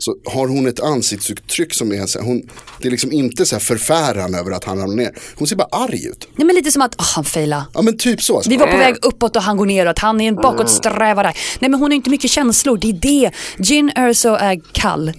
Så 0.05 0.17
har 0.25 0.49
hon 0.49 0.67
ett 0.67 0.81
ansiktsuttryck 0.81 1.75
som 1.75 1.93
är 1.93 2.07
så 2.07 2.19
här, 2.19 2.27
hon, 2.27 2.43
det 2.81 2.89
är 2.89 2.91
liksom 2.91 3.13
inte 3.13 3.47
så 3.47 3.55
här 3.55 3.61
förfäran 3.61 4.35
över 4.35 4.51
att 4.51 4.65
han 4.65 4.79
ramlar 4.79 4.97
ner. 4.97 5.13
Hon 5.35 5.49
ser 5.49 5.57
bara 5.57 5.69
arg 5.71 6.07
ut. 6.07 6.29
Nej 6.37 6.47
men 6.47 6.57
lite 6.57 6.71
som 6.71 6.83
att, 6.83 6.95
ah, 6.99 7.05
han 7.15 7.25
failade. 7.25 7.65
Ja 7.75 7.83
men 7.83 7.99
typ 7.99 8.23
så. 8.23 8.43
så 8.43 8.51
Vi 8.51 8.57
var 8.57 8.67
på 8.67 8.73
bara, 8.73 8.79
väg 8.79 8.97
uppåt 9.03 9.37
och 9.37 9.43
han 9.43 9.57
går 9.57 9.67
neråt. 9.67 9.99
Han 9.99 10.21
är 10.21 10.29
en 10.29 10.35
bakåtsträvare. 10.35 11.33
Nej 11.61 11.71
men 11.71 11.81
hon 11.81 11.91
har 11.91 11.97
inte 11.97 12.11
mycket 12.11 12.31
känslor. 12.31 12.77
Det 12.77 12.89
är 12.89 12.93
det. 12.93 13.31
Gin 13.59 13.93
Erso 13.95 14.29
är 14.29 14.61
kall. 14.73 15.13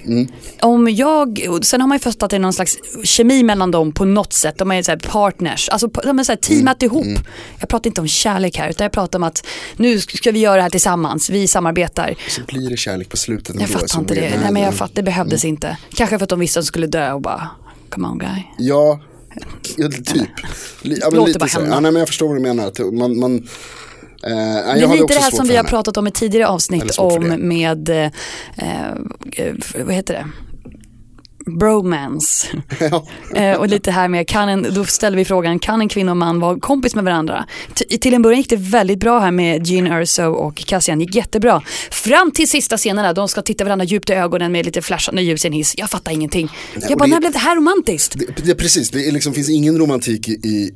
Om 0.61 0.87
jag, 0.87 1.39
sen 1.61 1.81
har 1.81 1.87
man 1.87 1.95
ju 1.95 1.99
förstått 1.99 2.23
att 2.23 2.29
det 2.29 2.35
är 2.35 2.39
någon 2.39 2.53
slags 2.53 2.77
kemi 3.03 3.43
mellan 3.43 3.71
dem 3.71 3.91
på 3.91 4.05
något 4.05 4.33
sätt. 4.33 4.57
De 4.57 4.71
är 4.71 4.83
så 4.83 4.91
här 4.91 4.99
partners. 4.99 5.69
Alltså 5.69 5.87
de 5.87 6.19
är 6.19 6.23
så 6.23 6.31
här 6.31 6.37
teamat 6.37 6.83
ihop. 6.83 7.05
Jag 7.59 7.69
pratar 7.69 7.89
inte 7.89 8.01
om 8.01 8.07
kärlek 8.07 8.57
här 8.57 8.69
utan 8.69 8.85
jag 8.85 8.91
pratar 8.91 9.19
om 9.19 9.23
att 9.23 9.45
nu 9.77 9.99
ska 9.99 10.31
vi 10.31 10.39
göra 10.39 10.55
det 10.55 10.61
här 10.61 10.69
tillsammans. 10.69 11.29
Vi 11.29 11.47
samarbetar. 11.47 12.15
Så 12.29 12.41
blir 12.47 12.69
det 12.69 12.77
kärlek 12.77 13.09
på 13.09 13.17
slutet. 13.17 13.55
Jag 13.59 13.69
fattar 13.69 13.99
inte 13.99 14.13
det. 14.15 14.21
Nej, 14.21 14.39
Nej 14.41 14.51
men 14.51 14.61
jag 14.61 14.74
nej. 14.75 14.79
fattar, 14.79 14.95
det 14.95 15.03
behövdes 15.03 15.45
inte. 15.45 15.77
Kanske 15.95 16.17
för 16.17 16.23
att 16.23 16.29
de 16.29 16.39
visste 16.39 16.59
att 16.59 16.65
de 16.65 16.67
skulle 16.67 16.87
dö 16.87 17.11
och 17.11 17.21
bara, 17.21 17.49
come 17.89 18.07
on 18.07 18.17
guy. 18.17 18.43
Ja, 18.57 18.99
ja 19.77 19.89
typ. 19.89 20.29
Ja, 20.81 21.09
men 21.09 21.15
Låt 21.17 21.25
det 21.25 21.27
lite 21.27 21.39
bara 21.39 21.49
så. 21.49 21.59
hända. 21.59 21.75
Ja, 21.75 21.79
nej, 21.79 21.91
men 21.91 21.99
jag 21.99 22.07
förstår 22.07 22.27
vad 22.27 22.37
du 22.37 22.41
menar. 22.41 22.91
Man, 22.91 23.19
man, 23.19 23.35
eh, 23.35 23.43
Det 24.23 24.81
är 24.81 24.87
lite 24.87 25.13
det 25.13 25.19
här 25.19 25.31
som 25.31 25.47
vi 25.47 25.55
har 25.55 25.63
pratat 25.63 25.97
om 25.97 26.07
i 26.07 26.11
tidigare 26.11 26.47
avsnitt 26.47 26.97
om 26.97 27.27
med, 27.27 27.89
eh, 27.89 28.05
eh, 28.55 29.53
vad 29.85 29.95
heter 29.95 30.13
det? 30.13 30.25
Bromance. 31.45 32.47
Eh, 33.35 33.53
och 33.57 33.67
lite 33.67 33.91
här 33.91 34.07
med, 34.07 34.27
kan 34.27 34.49
en, 34.49 34.67
då 34.73 34.85
ställer 34.85 35.17
vi 35.17 35.25
frågan, 35.25 35.59
kan 35.59 35.81
en 35.81 35.89
kvinna 35.89 36.11
och 36.11 36.17
man 36.17 36.39
vara 36.39 36.59
kompis 36.59 36.95
med 36.95 37.03
varandra? 37.03 37.45
T- 37.75 37.97
till 37.97 38.13
en 38.13 38.21
början 38.21 38.37
gick 38.39 38.49
det 38.49 38.55
väldigt 38.55 38.99
bra 38.99 39.19
här 39.19 39.31
med 39.31 39.67
Gene 39.67 40.01
Erso 40.01 40.23
och 40.23 40.55
Cassian, 40.55 41.01
gick 41.01 41.15
jättebra. 41.15 41.61
Fram 41.91 42.31
till 42.31 42.49
sista 42.49 42.77
scenerna, 42.77 43.13
de 43.13 43.27
ska 43.27 43.41
titta 43.41 43.63
varandra 43.63 43.85
djupt 43.85 44.09
i 44.09 44.13
ögonen 44.13 44.51
med 44.51 44.65
lite 44.65 44.81
flashande 44.81 45.21
ljus 45.21 45.45
i 45.45 45.47
en 45.47 45.53
hiss. 45.53 45.73
Jag 45.77 45.89
fattar 45.89 46.11
ingenting. 46.11 46.49
jag 46.81 46.91
och 46.91 46.97
bara, 46.97 47.05
det- 47.05 47.11
när 47.11 47.19
blev 47.19 47.31
det 47.31 47.39
här 47.39 47.55
romantiskt? 47.55 48.15
Det, 48.19 48.45
det, 48.45 48.55
precis, 48.55 48.89
det 48.89 49.11
liksom, 49.11 49.33
finns 49.33 49.49
ingen 49.49 49.77
romantik 49.77 50.27
i, 50.27 50.31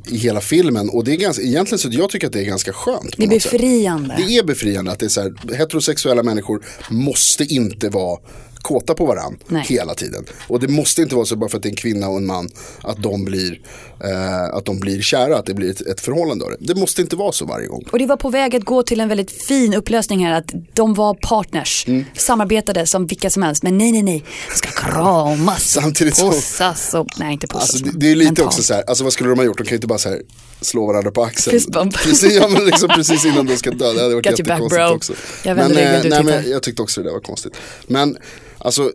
i, 0.10 0.18
hela 0.18 0.42
filmen 0.42 0.90
och 0.90 1.04
det 1.04 1.12
är 1.14 1.18
ganska, 1.18 1.44
egentligen 1.44 1.80
så 1.80 1.90
jag 1.92 2.10
tycker 2.10 2.28
att 2.28 2.34
det 2.34 2.40
är 2.42 2.46
ganska 2.46 2.74
skönt. 2.74 3.14
Det 3.18 3.24
är 3.24 3.28
befriande. 3.30 4.16
Det 4.28 4.38
är 4.38 4.44
befriande 4.44 4.92
att 4.92 5.00
det 5.00 5.06
är 5.06 5.10
så 5.10 5.22
här, 5.22 5.34
heterosexuella 5.58 6.24
människor 6.24 6.66
måste 6.90 7.44
inte 7.44 7.90
vara 7.90 8.20
kåta 8.62 8.94
på 8.94 9.06
varandra 9.06 9.40
Nej. 9.48 9.66
hela 9.68 9.94
tiden. 9.96 10.26
Och 10.48 10.60
det 10.60 10.68
måste 10.68 11.02
inte 11.02 11.16
vara 11.16 11.26
så 11.26 11.36
bara 11.36 11.50
för 11.50 11.58
att 11.58 11.64
det 11.64 11.68
är 11.70 11.72
en 11.72 11.76
kvinna 11.76 12.08
och 12.10 12.18
en 12.18 12.26
man 12.26 12.50
att 12.82 13.04
de 13.04 13.26
blir, 13.26 13.60
eh, 14.04 14.44
att 14.44 14.66
de 14.66 14.80
blir 14.80 15.02
kära, 15.02 15.38
att 15.38 15.46
det 15.46 15.54
blir 15.54 15.70
ett, 15.72 15.82
ett 15.82 16.02
förhållande 16.02 16.46
av 16.46 16.52
det. 16.52 16.58
Det 16.60 16.76
måste 16.76 17.02
inte 17.02 17.16
vara 17.16 17.32
så 17.32 17.46
varje 17.46 17.68
gång. 17.68 17.84
Och 17.92 18.00
det 18.00 18.06
var 18.06 18.18
på 18.18 18.30
väg 18.30 18.56
att 18.56 18.64
gå 18.66 18.84
till 18.84 19.00
en 19.00 19.08
väldigt 19.10 19.32
fin 19.32 19.74
upplösning 19.74 20.26
här, 20.26 20.34
att 20.34 20.54
de 20.74 20.94
var 20.94 21.14
partners, 21.14 21.86
Mm. 21.88 22.06
samarbetade 22.18 22.86
som 22.88 23.08
vilka 23.08 23.30
som 23.30 23.44
helst. 23.44 23.64
Men 23.64 23.78
nej, 23.78 23.92
nej, 23.92 24.02
nej, 24.04 24.24
de 24.52 24.56
ska 24.58 24.70
kramas, 24.70 25.64
Samtidigt 25.72 26.20
pussas 26.22 26.94
och, 26.94 27.08
nej 27.18 27.34
inte 27.34 27.48
pussas. 27.48 27.70
Alltså, 27.74 27.86
det, 27.86 27.92
det 28.00 28.12
är 28.12 28.16
lite 28.16 28.26
mentalt. 28.30 28.48
också 28.48 28.64
så 28.64 28.74
här, 28.74 28.84
alltså 28.88 29.04
vad 29.04 29.14
skulle 29.14 29.30
de 29.30 29.40
ha 29.40 29.46
gjort? 29.46 29.58
De 29.58 29.64
kan 29.64 29.70
ju 29.72 29.76
inte 29.76 29.88
bara 29.88 30.00
så 30.00 30.10
här 30.10 30.22
slå 30.62 30.88
varandra 30.88 31.12
på 31.12 31.24
axeln. 31.24 31.92
Precis, 31.92 32.36
ja, 32.36 32.48
men 32.48 32.66
liksom 32.66 32.90
precis 32.96 33.26
innan 33.26 33.46
de 33.46 33.58
ska 33.58 33.72
dö. 33.72 33.94
Det 33.94 34.02
hade 34.02 34.16
varit 34.16 34.24
back, 34.24 34.40
jättekonstigt 34.40 34.76
bro. 34.76 34.96
också. 34.96 35.14
Jag 35.46 35.58
men, 35.58 35.72
du 35.72 35.80
eh, 35.80 36.04
nej, 36.06 36.24
men 36.24 36.52
jag 36.52 36.64
tyckte 36.64 36.82
också 36.82 37.02
det 37.02 37.08
där 37.08 37.14
var 37.14 37.20
konstigt. 37.20 37.54
Men 37.88 38.18
alltså, 38.58 38.92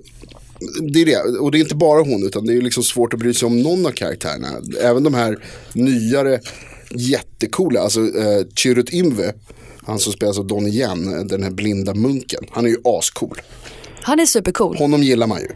det 0.93 1.03
är 1.03 1.07
det. 1.07 1.39
Och 1.39 1.51
det 1.51 1.59
är 1.59 1.61
inte 1.61 1.75
bara 1.75 2.03
hon, 2.03 2.27
utan 2.27 2.47
det 2.47 2.53
är 2.53 2.63
liksom 2.63 2.83
svårt 2.83 3.13
att 3.13 3.19
bry 3.19 3.35
sig 3.35 3.47
om 3.47 3.63
någon 3.63 3.87
av 3.87 3.91
karaktärerna. 3.91 4.49
Även 4.81 5.03
de 5.03 5.15
här 5.15 5.45
nyare, 5.73 6.41
jättecoola, 6.91 7.81
alltså 7.81 8.01
eh, 8.01 8.47
Chirrut 8.55 8.93
Imve, 8.93 9.33
han 9.87 9.99
som 9.99 10.13
spelas 10.13 10.39
av 10.39 10.47
Donnie 10.47 10.81
Yen, 10.81 11.29
den 11.29 11.43
här 11.43 11.51
blinda 11.51 11.95
munken. 11.95 12.45
Han 12.51 12.65
är 12.65 12.69
ju 12.69 12.77
ascool. 12.85 13.41
Han 14.03 14.21
är 14.21 14.27
supercool. 14.27 14.77
Honom 14.77 15.03
gillar 15.03 15.27
man 15.27 15.41
ju. 15.41 15.49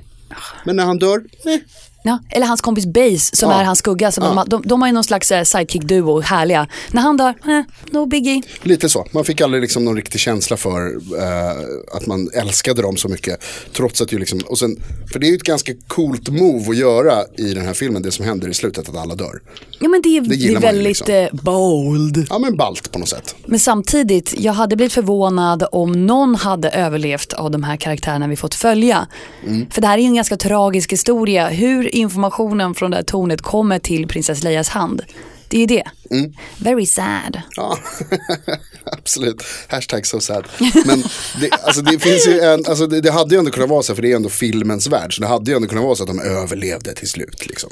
Men 0.65 0.77
när 0.77 0.85
han 0.85 0.99
dör, 0.99 1.23
nej. 1.45 1.65
Ja, 2.09 2.19
eller 2.31 2.47
hans 2.47 2.61
kompis 2.61 2.87
Base 2.87 3.37
som 3.37 3.51
Ja. 3.51 3.61
är 3.61 3.65
hans 3.65 3.79
skugga. 3.79 4.13
Som 4.13 4.25
Ja. 4.25 4.29
de, 4.31 4.37
har- 4.39 4.47
de, 4.47 4.63
de 4.67 4.81
har 4.83 4.89
ju 4.89 4.95
någon 4.95 5.05
slags 5.05 5.33
eh, 5.33 5.43
sidekick-duo, 5.43 6.21
härliga. 6.23 6.67
När 6.93 7.03
han 7.03 7.17
dör, 7.17 7.35
eh, 7.45 7.61
no 7.91 8.07
biggie. 8.07 8.43
Lite 8.63 8.89
så. 8.89 9.07
Man 9.13 9.25
fick 9.25 9.41
aldrig 9.41 9.61
liksom 9.63 9.85
någon 9.85 9.97
riktig 9.97 10.21
känsla 10.21 10.57
för 10.57 10.87
eh, 11.19 11.97
att 11.97 12.07
man 12.07 12.31
älskade 12.35 12.83
dem 12.83 12.97
så 12.97 13.09
mycket. 13.09 13.43
Trots 13.77 14.01
att 14.01 14.13
ju 14.13 14.19
liksom, 14.19 14.39
och 14.47 14.59
sen, 14.59 14.77
för 15.13 15.19
det 15.19 15.27
är 15.27 15.29
ju 15.29 15.37
ett 15.37 15.43
ganska 15.43 15.73
coolt 15.89 16.29
move 16.29 16.71
att 16.71 16.77
göra 16.77 17.15
i 17.39 17.55
den 17.55 17.67
här 17.67 17.75
filmen, 17.75 18.03
det 18.03 18.13
som 18.13 18.25
händer 18.25 18.49
i 18.49 18.55
slutet, 18.55 18.89
att 18.89 18.97
alla 18.97 19.15
dör. 19.15 19.41
Ja 19.81 19.89
men 19.89 20.03
det 20.03 20.09
är, 20.17 20.21
Det 20.21 20.37
det 20.37 20.49
är 20.55 20.61
väldigt 20.61 20.85
liksom. 20.85 21.15
eh, 21.15 21.29
bold. 21.33 22.27
Ja 22.31 22.39
men 22.39 22.57
balt 22.57 22.93
på 22.93 22.99
något 22.99 23.09
sätt. 23.09 23.35
Men 23.47 23.59
samtidigt, 23.59 24.35
jag 24.39 24.53
hade 24.53 24.77
blivit 24.77 24.93
förvånad 24.93 25.65
om 25.73 26.07
någon 26.07 26.35
hade 26.35 26.71
överlevt 26.71 27.33
av 27.33 27.51
de 27.51 27.63
här 27.65 27.77
karaktärerna 27.77 28.27
vi 28.29 28.37
fått 28.37 28.55
följa. 28.55 29.07
Mm. 29.47 29.67
För 29.71 29.81
det 29.81 29.87
här 29.87 29.99
är 29.99 30.03
en 30.03 30.15
ganska 30.15 30.37
tragisk 30.37 30.93
historia. 30.93 31.49
Hur 31.49 31.97
informationen 31.99 32.75
från 32.75 32.91
det 32.91 32.97
här 32.97 33.05
tornet 33.05 33.43
kommer 33.43 33.79
till 33.79 34.09
prinsess 34.09 34.43
Leias 34.43 34.69
hand. 34.69 35.03
Det 35.49 35.57
är 35.57 35.61
ju 35.61 35.67
det. 35.67 35.85
Mm. 36.11 36.33
Very 36.59 36.87
sad. 36.87 37.43
Ja, 37.57 37.79
absolut. 38.85 39.43
Hashtag 39.69 40.07
so 40.07 40.21
sad. 40.21 40.45
Men 40.87 41.03
det, 41.41 41.51
alltså 41.63 41.83
det 41.83 41.99
finns 41.99 42.29
ju 42.29 42.41
en, 42.41 42.67
alltså 42.67 42.87
det, 42.87 43.01
det 43.01 43.11
hade 43.11 43.35
ju 43.35 43.39
ändå 43.39 43.51
kunnat 43.51 43.69
vara 43.69 43.83
så, 43.83 43.95
för 43.95 44.03
det 44.03 44.13
är 44.13 44.17
ändå 44.17 44.29
filmens 44.29 44.87
värld. 44.87 45.15
Så 45.15 45.21
det 45.21 45.29
hade 45.29 45.51
ju 45.51 45.57
ändå 45.57 45.69
kunnat 45.69 45.85
vara 45.85 45.95
så 45.95 46.03
att 46.03 46.09
de 46.09 46.21
överlevde 46.21 46.95
till 46.95 47.09
slut. 47.09 47.47
Liksom. 47.47 47.71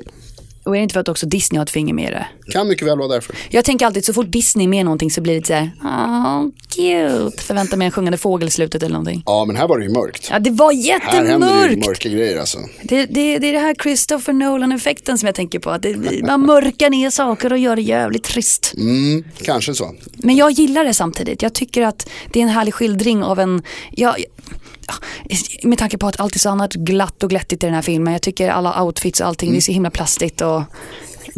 Och 0.66 0.74
är 0.76 0.78
det 0.78 0.82
inte 0.82 0.92
för 0.92 1.00
att 1.00 1.08
också 1.08 1.26
Disney 1.26 1.58
har 1.58 1.62
ett 1.64 1.70
finger 1.70 1.94
med 1.94 2.12
det? 2.12 2.26
Kan 2.52 2.68
mycket 2.68 2.88
väl 2.88 2.98
vara 2.98 3.08
därför. 3.08 3.36
Jag 3.50 3.64
tänker 3.64 3.86
alltid 3.86 4.04
så 4.04 4.12
fort 4.12 4.26
Disney 4.30 4.64
är 4.66 4.68
med 4.68 4.84
någonting 4.84 5.10
så 5.10 5.20
blir 5.20 5.32
det 5.32 5.38
lite 5.38 5.46
såhär, 5.48 5.70
oh, 5.82 6.44
cute. 6.68 7.42
Förväntar 7.42 7.76
mig 7.76 7.86
en 7.86 7.92
sjungande 7.92 8.18
fågel 8.18 8.48
i 8.48 8.50
slutet 8.50 8.82
eller 8.82 8.92
någonting. 8.92 9.22
Ja, 9.26 9.44
men 9.44 9.56
här 9.56 9.68
var 9.68 9.78
det 9.78 9.84
ju 9.84 9.92
mörkt. 9.92 10.28
Ja, 10.30 10.38
det 10.38 10.50
var 10.50 10.72
Här 10.72 11.24
händer 11.26 11.38
det 11.38 11.54
ju 11.54 11.60
jättemörkt. 11.62 11.86
mörka 11.86 12.08
grejer 12.08 12.38
alltså. 12.40 12.58
Det, 12.82 13.06
det, 13.06 13.38
det 13.38 13.48
är 13.48 13.52
det 13.52 13.58
här 13.58 13.74
Christopher 13.82 14.32
Nolan-effekten 14.32 15.18
som 15.18 15.26
jag 15.26 15.34
tänker 15.34 15.58
på. 15.58 15.70
Att 15.70 15.82
det, 15.82 16.26
man 16.26 16.40
mörkar 16.46 16.90
ner 16.90 17.10
saker 17.10 17.52
och 17.52 17.58
gör 17.58 17.76
det 17.76 17.82
jävligt 17.82 18.24
trist. 18.24 18.74
Mm, 18.76 19.24
kanske 19.42 19.74
så. 19.74 19.94
Men 20.14 20.36
jag 20.36 20.50
gillar 20.50 20.84
det 20.84 20.94
samtidigt. 20.94 21.42
Jag 21.42 21.52
tycker 21.54 21.82
att 21.82 22.08
det 22.32 22.40
är 22.40 22.42
en 22.42 22.48
härlig 22.48 22.74
skildring 22.74 23.22
av 23.22 23.38
en, 23.40 23.62
ja, 23.90 24.16
ja, 24.18 24.24
med 25.62 25.78
tanke 25.78 25.98
på 25.98 26.06
att 26.06 26.20
allt 26.20 26.34
är 26.34 26.38
så 26.38 26.48
annat 26.48 26.74
glatt 26.74 27.22
och 27.22 27.30
glättigt 27.30 27.62
i 27.62 27.66
den 27.66 27.74
här 27.74 27.82
filmen. 27.82 28.12
Jag 28.12 28.22
tycker 28.22 28.48
alla 28.48 28.82
outfits 28.82 29.20
och 29.20 29.26
allting, 29.26 29.50
det 29.50 29.58
är 29.58 29.60
så 29.60 29.72
himla 29.72 29.90
plastigt 29.90 30.40
och 30.40 30.62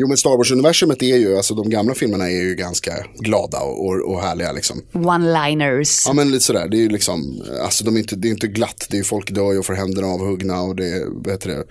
Jo 0.01 0.09
men 0.09 0.17
Star 0.17 0.37
Wars-universumet 0.37 1.03
är 1.03 1.17
ju, 1.17 1.37
alltså 1.37 1.55
de 1.55 1.71
gamla 1.71 1.95
filmerna 1.95 2.25
är 2.25 2.43
ju 2.43 2.55
ganska 2.55 2.93
glada 3.19 3.61
och, 3.61 3.87
och, 3.87 4.13
och 4.13 4.23
härliga 4.23 4.53
liksom. 4.53 4.83
one-liners. 4.93 6.05
Ja 6.07 6.13
men 6.13 6.31
lite 6.31 6.45
sådär, 6.45 6.69
det 6.69 6.77
är 6.77 6.81
ju 6.81 6.89
liksom, 6.89 7.43
alltså 7.63 7.85
de 7.85 7.95
är 7.95 7.99
inte, 7.99 8.17
det 8.17 8.29
är 8.29 8.31
inte 8.31 8.47
glatt, 8.47 8.87
det 8.91 8.99
är 8.99 9.03
folk 9.03 9.31
dör 9.31 9.53
ju 9.53 9.59
och 9.59 9.67
får 9.67 9.75
händerna 9.75 10.07
avhuggna 10.09 10.61
och 10.61 10.77
det 10.77 10.89
är, 10.89 11.05
vad 11.11 11.33
heter 11.33 11.49
det, 11.49 11.65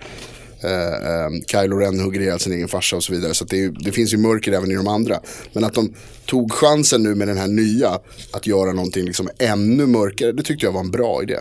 Kylo 1.46 1.76
Ren 1.76 2.00
hugger 2.00 2.20
ihjäl 2.20 2.40
sin 2.40 2.52
egen 2.52 2.68
farsa 2.68 2.96
och 2.96 3.04
så 3.04 3.12
vidare. 3.12 3.34
Så 3.34 3.44
det, 3.44 3.68
det 3.68 3.92
finns 3.92 4.14
ju 4.14 4.16
mörker 4.16 4.52
även 4.52 4.70
i 4.70 4.74
de 4.74 4.88
andra. 4.88 5.20
Men 5.52 5.64
att 5.64 5.74
de 5.74 5.94
tog 6.26 6.52
chansen 6.52 7.02
nu 7.02 7.14
med 7.14 7.28
den 7.28 7.38
här 7.38 7.48
nya, 7.48 7.98
att 8.32 8.46
göra 8.46 8.72
någonting 8.72 9.04
liksom 9.04 9.28
ännu 9.38 9.86
mörkare, 9.86 10.32
det 10.32 10.42
tyckte 10.42 10.66
jag 10.66 10.72
var 10.72 10.80
en 10.80 10.90
bra 10.90 11.22
idé. 11.22 11.38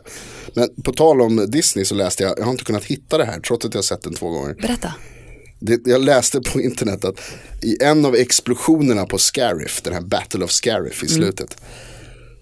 Men 0.53 0.69
på 0.83 0.93
tal 0.93 1.21
om 1.21 1.45
Disney 1.47 1.85
så 1.85 1.95
läste 1.95 2.23
jag, 2.23 2.39
jag 2.39 2.43
har 2.43 2.51
inte 2.51 2.63
kunnat 2.63 2.85
hitta 2.85 3.17
det 3.17 3.25
här 3.25 3.39
trots 3.39 3.65
att 3.65 3.73
jag 3.73 3.79
har 3.79 3.83
sett 3.83 4.01
den 4.01 4.13
två 4.13 4.29
gånger. 4.29 4.53
Berätta. 4.53 4.93
Det, 5.59 5.87
jag 5.87 6.01
läste 6.01 6.41
på 6.41 6.61
internet 6.61 7.05
att 7.05 7.19
i 7.61 7.83
en 7.83 8.05
av 8.05 8.15
explosionerna 8.15 9.05
på 9.05 9.17
Scarif, 9.17 9.81
den 9.81 9.93
här 9.93 10.01
Battle 10.01 10.43
of 10.43 10.51
Scarif 10.51 11.03
i 11.03 11.07
slutet. 11.07 11.57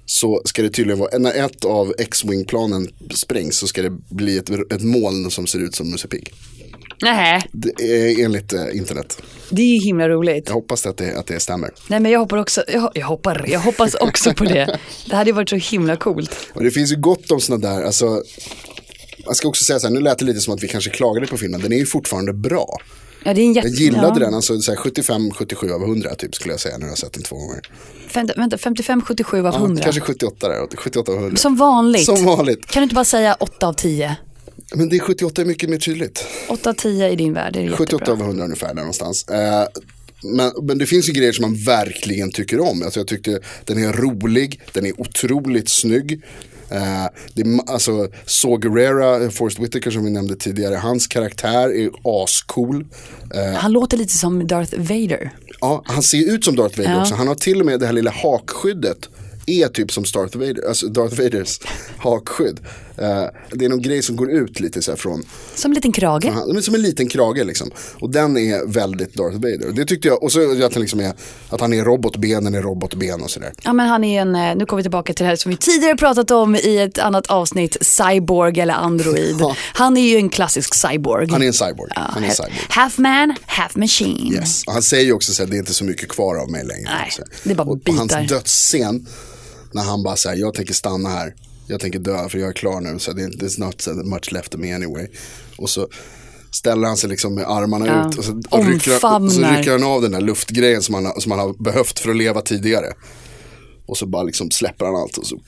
Så 0.05 0.41
ska 0.45 0.61
det 0.61 0.69
tydligen 0.69 0.99
vara, 0.99 1.17
när 1.17 1.45
ett 1.45 1.65
av 1.65 1.93
X-Wing-planen 1.97 2.87
sprängs 3.13 3.57
så 3.57 3.67
ska 3.67 3.81
det 3.81 3.89
bli 3.89 4.37
ett, 4.37 4.49
ett 4.49 4.83
moln 4.83 5.31
som 5.31 5.47
ser 5.47 5.59
ut 5.59 5.75
som 5.75 5.91
Musse 5.91 6.07
Pigg. 6.07 6.33
Nej, 7.01 7.41
är 7.79 8.23
enligt 8.23 8.53
eh, 8.53 8.77
internet. 8.77 9.21
det 9.49 9.61
är 9.61 9.85
himla 9.85 10.09
roligt. 10.09 10.43
Jag 10.47 10.53
hoppas 10.53 10.85
att 10.85 10.97
det, 10.97 11.17
att 11.19 11.27
det 11.27 11.39
stämmer. 11.39 11.69
Nej 11.87 11.99
men 11.99 12.11
jag 12.11 12.19
hoppar 12.19 12.37
också, 12.37 12.63
jag, 12.67 12.91
jag 12.93 13.07
hoppar, 13.07 13.45
jag 13.47 13.59
hoppas 13.59 13.95
också 13.95 14.33
på 14.33 14.43
det. 14.43 14.79
Det 15.09 15.15
hade 15.15 15.29
ju 15.29 15.33
varit 15.35 15.49
så 15.49 15.55
himla 15.55 15.95
coolt. 15.95 16.37
Och 16.53 16.63
det 16.63 16.71
finns 16.71 16.91
ju 16.91 16.95
gott 16.95 17.31
om 17.31 17.41
sådana 17.41 17.69
där, 17.69 17.83
alltså. 17.83 18.23
Jag 19.25 19.35
ska 19.35 19.47
också 19.47 19.63
säga 19.63 19.79
så 19.79 19.87
här, 19.87 19.93
nu 19.93 19.99
lät 19.99 20.19
det 20.19 20.25
lite 20.25 20.39
som 20.39 20.53
att 20.53 20.63
vi 20.63 20.67
kanske 20.67 20.89
klagade 20.89 21.27
på 21.27 21.37
filmen, 21.37 21.61
den 21.61 21.73
är 21.73 21.77
ju 21.77 21.85
fortfarande 21.85 22.33
bra. 22.33 22.79
Ja, 23.25 23.33
det 23.33 23.41
är 23.41 23.45
en 23.45 23.53
jätte... 23.53 23.67
Jag 23.67 23.77
gillade 23.77 24.19
ja. 24.19 24.25
den, 24.25 24.33
alltså 24.33 24.59
så 24.59 24.71
här 24.71 24.79
75-77 24.79 25.71
av 25.71 25.81
100 25.83 26.15
typ 26.15 26.35
skulle 26.35 26.53
jag 26.53 26.59
säga 26.59 26.77
när 26.77 26.85
jag 26.85 26.91
har 26.91 26.95
sett 26.95 27.13
den 27.13 27.23
två 27.23 27.35
gånger. 27.35 27.61
Vänta, 28.13 28.33
vänta 28.37 28.57
55-77 28.57 29.39
av 29.39 29.45
Ja, 29.45 29.55
100. 29.55 29.83
kanske 29.83 30.01
78 30.01 30.47
där, 30.47 30.77
78 30.77 31.11
av 31.11 31.17
100. 31.17 31.37
Som 31.37 31.55
vanligt. 31.55 32.05
Som 32.05 32.25
vanligt. 32.25 32.65
Kan 32.65 32.81
du 32.81 32.83
inte 32.83 32.95
bara 32.95 33.05
säga 33.05 33.33
8 33.39 33.67
av 33.67 33.73
10? 33.73 34.15
Men 34.75 34.89
det 34.89 34.95
är 34.95 34.99
78 34.99 35.41
är 35.41 35.45
mycket 35.45 35.69
mer 35.69 35.77
tydligt. 35.77 36.25
8 36.47 36.69
av 36.69 36.73
10 36.73 37.09
i 37.09 37.15
din 37.15 37.33
värld, 37.33 37.53
det 37.53 37.59
är 37.59 37.69
78 37.69 37.93
jättebra. 37.93 38.13
av 38.13 38.21
100 38.29 38.43
ungefär 38.43 38.67
där 38.67 38.75
någonstans. 38.75 39.27
Eh, 39.27 39.67
men, 40.23 40.51
men 40.61 40.77
det 40.77 40.85
finns 40.85 41.09
ju 41.09 41.13
grejer 41.13 41.31
som 41.31 41.41
man 41.41 41.55
verkligen 41.55 42.31
tycker 42.31 42.59
om. 42.59 42.83
Alltså 42.83 42.99
jag 42.99 43.07
tyckte 43.07 43.39
den 43.65 43.83
är 43.83 43.93
rolig, 43.93 44.61
den 44.71 44.85
är 44.85 45.01
otroligt 45.01 45.69
snygg. 45.69 46.21
Eh, 46.69 47.05
det 47.33 47.43
alltså, 47.67 48.07
Saw 48.25 48.67
Gerrera, 48.69 49.31
Forrest 49.31 49.59
Whitaker 49.59 49.91
som 49.91 50.03
vi 50.03 50.09
nämnde 50.11 50.35
tidigare, 50.35 50.75
hans 50.75 51.07
karaktär 51.07 51.69
är 51.75 51.89
ascool. 52.23 52.85
Eh, 53.35 53.53
Han 53.53 53.71
låter 53.71 53.97
lite 53.97 54.13
som 54.17 54.47
Darth 54.47 54.75
Vader. 54.77 55.31
ja, 55.61 55.83
han 55.85 56.03
ser 56.03 56.33
ut 56.33 56.45
som 56.45 56.55
Darth 56.55 56.77
Vader 56.77 56.91
Ja. 56.91 57.01
också. 57.01 57.15
Han 57.15 57.27
har 57.27 57.35
till 57.35 57.59
och 57.59 57.65
med 57.65 57.79
det 57.79 57.85
här 57.85 57.93
lilla 57.93 58.11
hakskyddet. 58.11 59.09
Är 59.47 59.67
typ 59.67 59.91
som 59.91 60.03
Darth, 60.13 60.37
Vader, 60.37 60.67
alltså 60.67 60.87
Darth 60.87 61.15
Vaders 61.21 61.59
hakskydd. 61.97 62.59
Eh, 62.97 63.23
det 63.51 63.65
är 63.65 63.69
någon 63.69 63.81
grej 63.81 64.01
som 64.03 64.15
går 64.15 64.31
ut 64.31 64.59
lite 64.59 64.81
så 64.81 64.95
från 64.95 65.23
Som 65.55 65.71
en 65.71 65.75
liten 65.75 65.91
krage. 65.91 66.31
Men 66.53 66.61
som 66.63 66.75
en 66.75 66.81
liten 66.81 67.07
krage 67.09 67.45
liksom. 67.45 67.71
Och 67.99 68.09
den 68.09 68.37
är 68.37 68.65
väldigt 68.65 69.13
Darth 69.13 69.35
Vader. 69.35 69.71
Det 69.75 69.85
tyckte 69.85 70.07
jag, 70.07 70.23
och 70.23 70.31
så 70.31 70.63
att 70.65 70.73
han 70.73 70.81
liksom 70.81 70.99
är, 70.99 71.13
att 71.49 71.61
han 71.61 71.73
är 71.73 71.83
robotbenen 71.83 72.55
är 72.55 72.61
robotben 72.61 73.21
och 73.21 73.31
sådär. 73.31 73.53
Ja 73.63 73.73
men 73.73 73.87
han 73.87 74.03
är 74.03 74.21
en, 74.21 74.35
eh, 74.35 74.55
nu 74.55 74.65
kommer 74.65 74.77
vi 74.77 74.83
tillbaka 74.83 75.13
till 75.13 75.23
det 75.23 75.29
här 75.29 75.35
som 75.35 75.51
vi 75.51 75.57
tidigare 75.57 75.95
pratat 75.97 76.31
om 76.31 76.55
i 76.55 76.77
ett 76.77 76.97
annat 76.97 77.27
avsnitt, 77.27 77.77
cyborg 77.81 78.59
eller 78.59 78.73
android. 78.73 79.35
Ja. 79.39 79.55
Han 79.73 79.97
är 79.97 80.01
ju 80.09 80.17
en 80.17 80.29
klassisk 80.29 80.73
cyborg. 80.73 81.31
Han 81.31 81.41
är 81.41 81.47
en 81.47 81.53
cyborg. 81.53 81.91
Ja, 81.95 82.01
Han 82.09 82.23
är 82.23 82.27
en 82.27 82.29
ha- 82.29 82.35
cyborg. 82.35 82.53
half 82.69 82.97
man, 82.97 83.35
half 83.45 83.75
machine. 83.75 84.33
Yes. 84.33 84.63
Och 84.67 84.73
han 84.73 84.81
säger 84.83 85.03
ju 85.05 85.13
också 85.13 85.33
så 85.33 85.43
här, 85.43 85.49
det 85.49 85.55
är 85.57 85.59
inte 85.59 85.73
så 85.73 85.83
mycket 85.83 86.09
kvar 86.09 86.35
av 86.35 86.51
mig 86.51 86.65
längre. 86.65 86.89
Nej, 86.99 87.09
det 87.43 87.51
är 87.51 87.55
bara 87.55 87.67
och, 87.67 87.79
och 87.89 87.93
hans 87.93 88.11
bitar. 88.11 88.27
dödsscen, 88.27 89.05
när 89.71 89.83
han 89.83 90.03
bara 90.03 90.15
säger 90.15 90.37
jag 90.41 90.53
tänker 90.53 90.73
stanna 90.73 91.09
här. 91.09 91.33
Jag 91.67 91.79
tänker 91.79 91.99
dö 91.99 92.29
för 92.29 92.37
jag 92.39 92.49
är 92.49 92.53
klar 92.53 92.81
nu. 92.81 92.99
Så 92.99 93.11
det 93.13 93.21
there's 93.21 93.59
not 93.59 93.81
so 93.81 93.93
much 93.93 94.31
left 94.31 94.55
of 94.55 94.61
me 94.61 94.73
anyway. 94.75 95.07
Och 95.57 95.69
så 95.69 95.87
ställer 96.51 96.87
han 96.87 96.97
sig 96.97 97.09
liksom 97.09 97.35
med 97.35 97.45
armarna 97.51 97.87
Ja. 97.87 98.09
ut 98.09 98.17
och 98.17 98.23
så, 98.25 98.31
och 98.49 98.65
rycker, 98.65 98.91
och 99.23 99.31
så 99.31 99.41
rycker 99.41 99.71
han 99.71 99.83
av 99.83 100.01
den 100.01 100.11
där 100.11 100.21
luftgrejen 100.21 100.81
som 100.81 100.95
han, 100.95 101.21
som 101.21 101.31
han 101.31 101.39
har 101.39 101.63
behövt 101.63 101.99
för 101.99 102.09
att 102.09 102.15
leva 102.17 102.41
tidigare. 102.41 102.93
Och 103.87 103.97
så 103.97 104.05
bara 104.05 104.23
liksom 104.23 104.51
släpper 104.51 104.85
han 104.85 104.95
allt. 104.95 105.17
Och 105.17 105.25
så, 105.25 105.39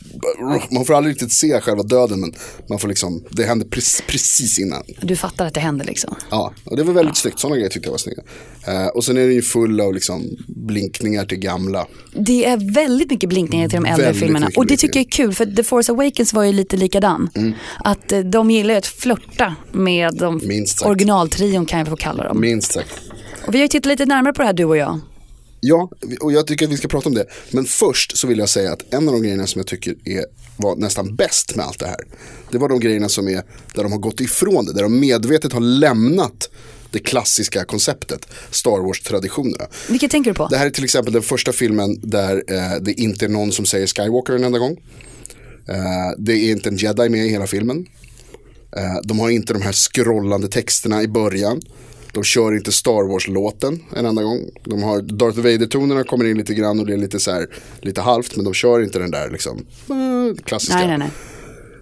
man 0.71 0.85
får 0.85 0.93
aldrig 0.93 1.13
riktigt 1.13 1.33
se 1.33 1.61
själva 1.61 1.83
döden 1.83 2.19
men 2.19 2.33
man 2.69 2.79
får 2.79 2.87
liksom, 2.87 3.23
det 3.29 3.43
händer 3.43 3.67
precis, 3.67 4.03
precis 4.07 4.59
innan. 4.59 4.83
Du 5.01 5.15
fattar 5.15 5.45
att 5.45 5.53
det 5.53 5.59
händer 5.59 5.85
liksom. 5.85 6.15
Ja, 6.29 6.53
och 6.63 6.77
det 6.77 6.83
var 6.83 6.93
väldigt 6.93 7.17
snyggt. 7.17 7.39
Sådana 7.39 7.55
grejer 7.55 7.69
tyckte 7.69 7.87
jag 7.87 7.91
var 7.91 7.97
snygga. 7.97 8.23
Eh, 8.67 8.87
och 8.87 9.03
sen 9.03 9.17
är 9.17 9.21
den 9.21 9.33
ju 9.33 9.41
full 9.41 9.81
av 9.81 9.93
liksom 9.93 10.23
blinkningar 10.47 11.25
till 11.25 11.37
gamla. 11.37 11.87
Det 12.13 12.45
är 12.45 12.73
väldigt 12.73 13.09
mycket 13.11 13.29
blinkningar 13.29 13.69
till 13.69 13.81
de 13.81 13.85
äldre 13.85 14.05
Väldigt 14.05 14.23
filmerna. 14.23 14.49
Och 14.55 14.65
det 14.65 14.77
tycker 14.77 14.99
jag 14.99 15.05
är 15.05 15.11
kul 15.11 15.33
för 15.33 15.45
The 15.45 15.63
Force 15.63 15.91
Awakens 15.91 16.33
var 16.33 16.43
ju 16.43 16.53
lite 16.53 16.77
likadan. 16.77 17.29
Att 17.83 18.11
eh, 18.11 18.19
de 18.19 18.51
gillar 18.51 18.73
ju 18.73 18.77
att 18.77 18.87
flörta 18.87 19.55
med 19.71 20.15
de 20.15 20.41
originaltrion 20.85 21.65
kan 21.65 21.79
jag 21.79 21.87
få 21.87 21.95
kalla 21.95 22.23
dem. 22.23 22.41
Minst 22.41 22.71
sagt. 22.73 23.01
Och 23.47 23.53
vi 23.53 23.57
har 23.57 23.63
ju 23.63 23.67
tittat 23.67 23.85
lite 23.85 24.05
närmare 24.05 24.33
på 24.33 24.41
det 24.41 24.45
här 24.45 24.53
du 24.53 24.65
och 24.65 24.77
jag. 24.77 24.99
Ja, 25.59 25.91
och 26.19 26.31
jag 26.31 26.47
tycker 26.47 26.65
att 26.65 26.71
vi 26.71 26.77
ska 26.77 26.87
prata 26.87 27.09
om 27.09 27.15
det. 27.15 27.25
Men 27.51 27.65
först 27.65 28.17
så 28.17 28.27
vill 28.27 28.39
jag 28.39 28.49
säga 28.49 28.73
att 28.73 28.93
en 28.93 29.07
av 29.07 29.13
de 29.13 29.21
grejerna 29.21 29.47
som 29.47 29.59
jag 29.59 29.67
tycker 29.67 29.95
är, 30.05 30.25
var 30.57 30.75
nästan 30.75 31.15
bäst 31.15 31.55
med 31.55 31.65
allt 31.65 31.79
det 31.79 31.87
här. 31.87 31.99
Det 32.51 32.57
var 32.57 32.69
de 32.69 32.79
grejerna 32.79 33.09
som 33.09 33.27
är 33.27 33.43
där 33.75 33.83
de 33.83 33.91
har 33.91 33.99
gått 33.99 34.19
ifrån 34.19 34.65
det. 34.65 34.73
Där 34.73 34.83
de 34.83 34.99
medvetet 34.99 35.53
har 35.53 35.61
lämnat 35.61 36.49
det 36.91 36.99
klassiska 36.99 37.65
konceptet, 37.65 38.27
Star 38.51 38.79
Wars-traditionerna. 38.81 39.67
Vilket 39.89 40.11
tänker 40.11 40.31
du 40.31 40.35
på? 40.35 40.47
Det 40.47 40.57
här 40.57 40.65
är 40.65 40.69
till 40.69 40.83
exempel 40.83 41.13
den 41.13 41.21
första 41.21 41.51
filmen 41.51 41.99
där 42.01 42.43
eh, 42.47 42.81
det 42.81 42.93
inte 42.93 43.25
är 43.25 43.29
någon 43.29 43.51
som 43.51 43.65
säger 43.65 43.87
Skywalker 43.87 44.33
en 44.33 44.43
enda 44.43 44.59
gång. 44.59 44.77
Eh, 45.69 45.75
det 46.17 46.33
är 46.33 46.51
inte 46.51 46.69
en 46.69 46.77
jedi 46.77 47.09
med 47.09 47.25
i 47.25 47.29
hela 47.29 47.47
filmen. 47.47 47.85
Eh, 48.77 48.97
de 49.03 49.19
har 49.19 49.29
inte 49.29 49.53
de 49.53 49.61
här 49.61 49.71
scrollande 49.71 50.47
texterna 50.47 51.03
i 51.03 51.07
början. 51.07 51.61
De 52.17 52.23
kör 52.23 52.55
inte 52.55 52.71
Star 52.71 53.07
Wars-låten 53.07 53.83
en 53.95 54.05
enda 54.05 54.23
gång. 54.23 54.39
De 54.63 54.83
har 54.83 55.01
Darth 55.01 55.37
Vader-tonerna 55.37 56.03
kommer 56.03 56.25
in 56.25 56.37
lite 56.37 56.53
grann 56.53 56.79
och 56.79 56.85
det 56.85 56.93
är 56.93 56.97
lite 56.97 57.19
så 57.19 57.31
här, 57.31 57.47
lite 57.81 58.01
halvt. 58.01 58.35
Men 58.35 58.45
de 58.45 58.53
kör 58.53 58.83
inte 58.83 58.99
den 58.99 59.11
där 59.11 59.29
liksom 59.29 59.65
eh, 59.89 60.43
klassiska. 60.43 60.75
Nej, 60.75 60.87
nej, 60.87 60.97
nej. 60.97 61.09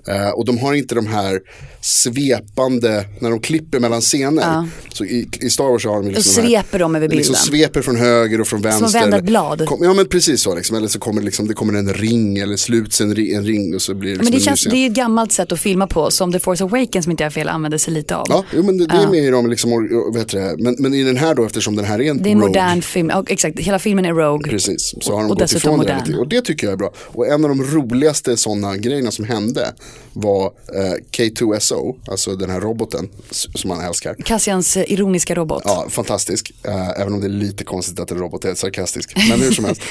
Eh, 0.07 0.29
och 0.29 0.45
de 0.45 0.57
har 0.57 0.73
inte 0.73 0.95
de 0.95 1.07
här 1.07 1.39
svepande, 1.81 3.05
när 3.19 3.29
de 3.29 3.39
klipper 3.39 3.79
mellan 3.79 4.01
scener. 4.01 4.41
Ja. 4.41 4.67
Så 4.93 5.05
i, 5.05 5.29
i 5.41 5.49
Star 5.49 5.63
Wars 5.63 5.85
har 5.85 5.95
de 5.95 6.07
liksom 6.07 6.35
de 6.35 6.41
här- 6.41 6.47
sveper 6.63 6.79
de 6.79 6.95
över 6.95 7.07
det 7.07 7.15
liksom 7.15 7.33
bilden. 7.33 7.45
sveper 7.45 7.81
från 7.81 7.95
höger 7.95 8.41
och 8.41 8.47
från 8.47 8.61
vänster. 8.61 8.99
vända 8.99 9.17
eller- 9.17 9.27
blad. 9.27 9.65
Kom, 9.65 9.83
ja 9.83 9.93
men 9.93 10.05
precis 10.07 10.41
så 10.41 10.55
liksom. 10.55 10.77
Eller 10.77 10.87
så 10.87 10.99
kommer 10.99 11.21
det, 11.21 11.25
liksom, 11.25 11.47
det 11.47 11.53
kommer 11.53 11.73
en 11.73 11.93
ring 11.93 12.37
eller 12.37 12.55
sluts 12.57 13.01
en, 13.01 13.09
en 13.17 13.45
ring 13.45 13.75
och 13.75 13.81
så 13.81 13.93
blir 13.93 14.09
det 14.11 14.15
liksom 14.17 14.25
Men 14.25 14.39
det, 14.39 14.45
känns, 14.45 14.63
det 14.63 14.77
är 14.77 14.87
ett 14.89 14.95
gammalt 14.95 15.31
sätt 15.31 15.51
att 15.51 15.59
filma 15.59 15.87
på 15.87 16.11
som 16.11 16.31
The 16.31 16.39
Force 16.39 16.63
Awakens 16.63 17.03
som 17.05 17.11
inte 17.11 17.23
jag 17.23 17.33
fel 17.33 17.49
använder 17.49 17.77
sig 17.77 17.93
lite 17.93 18.15
av. 18.15 18.25
Ja, 18.29 18.43
jo, 18.53 18.63
men 18.63 18.77
det, 18.77 18.87
det 18.87 18.95
är 18.95 19.07
med 19.07 19.23
i 19.23 19.29
dem, 19.29 19.49
liksom, 19.49 19.71
heter 20.17 20.39
det? 20.39 20.63
Men, 20.63 20.75
men 20.79 20.93
i 20.93 21.03
den 21.03 21.17
här 21.17 21.35
då, 21.35 21.45
eftersom 21.45 21.75
den 21.75 21.85
här 21.85 22.01
är 22.01 22.09
en 22.09 22.23
Det 22.23 22.29
är 22.29 22.31
en 22.31 22.37
rogue, 22.41 22.47
modern 22.47 22.81
film, 22.81 23.09
ja, 23.09 23.23
exakt, 23.27 23.59
hela 23.59 23.79
filmen 23.79 24.05
är 24.05 24.13
Rogue. 24.13 24.51
Precis, 24.51 24.93
så 25.01 25.13
har 25.13 25.21
de 25.21 25.31
och 25.31 25.37
gått 25.39 25.51
ifrån 25.51 25.79
det 25.79 25.93
modern. 25.95 26.15
Och 26.19 26.27
det 26.27 26.41
tycker 26.41 26.67
jag 26.67 26.73
är 26.73 26.77
bra. 26.77 26.93
Och 26.97 27.27
en 27.27 27.43
av 27.45 27.49
de 27.49 27.63
roligaste 27.63 28.37
sådana 28.37 28.77
grejerna 28.77 29.11
som 29.11 29.25
hände 29.25 29.73
var 30.13 30.45
eh, 30.75 30.93
K2SO, 31.11 31.95
alltså 32.07 32.35
den 32.35 32.49
här 32.49 32.59
roboten 32.61 33.09
som 33.31 33.67
man 33.69 33.81
älskar. 33.85 34.15
Cassians 34.25 34.77
eh, 34.77 34.91
ironiska 34.91 35.35
robot. 35.35 35.61
Ja, 35.65 35.85
fantastisk. 35.89 36.53
Eh, 36.63 36.89
även 37.01 37.13
om 37.13 37.21
det 37.21 37.27
är 37.27 37.29
lite 37.29 37.63
konstigt 37.63 37.99
att 37.99 38.11
en 38.11 38.17
robot 38.17 38.45
är 38.45 38.55
sarkastisk. 38.55 39.13
Men 39.29 39.41
hur 39.41 39.51
som 39.51 39.65
helst. 39.65 39.81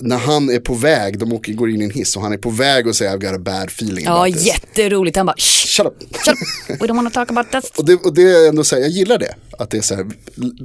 När 0.00 0.16
han 0.18 0.50
är 0.50 0.59
på 0.61 0.75
väg, 0.75 1.18
de 1.18 1.33
åker, 1.33 1.52
går 1.52 1.71
in 1.71 1.80
i 1.80 1.85
en 1.85 1.90
hiss 1.90 2.16
och 2.16 2.23
han 2.23 2.33
är 2.33 2.38
på 2.38 2.50
väg 2.50 2.88
att 2.88 2.97
säga 2.97 3.16
I've 3.16 3.21
got 3.21 3.35
a 3.35 3.38
bad 3.38 3.68
feeling 3.68 4.04
Ja, 4.04 4.25
this. 4.26 4.47
jätteroligt. 4.47 5.16
Han 5.16 5.26
bara, 5.26 5.37
shh, 5.37 5.64
Shut 5.75 5.87
up. 5.87 5.94
shut 6.25 6.35
up. 6.68 6.83
we 6.83 6.87
don't 6.87 6.94
want 6.97 7.14
to 7.14 7.21
talk 7.21 7.30
about 7.30 7.50
that. 7.50 7.78
Och 7.78 7.85
det, 7.87 7.94
och 7.94 8.14
det 8.14 8.23
är 8.23 8.49
ändå 8.49 8.64
så 8.64 8.75
här, 8.76 8.83
jag 8.83 8.90
gillar 8.90 9.18
det. 9.18 9.35
Att 9.59 9.71
det 9.71 9.76
är 9.78 9.83
så 9.83 9.94
här, 9.94 10.06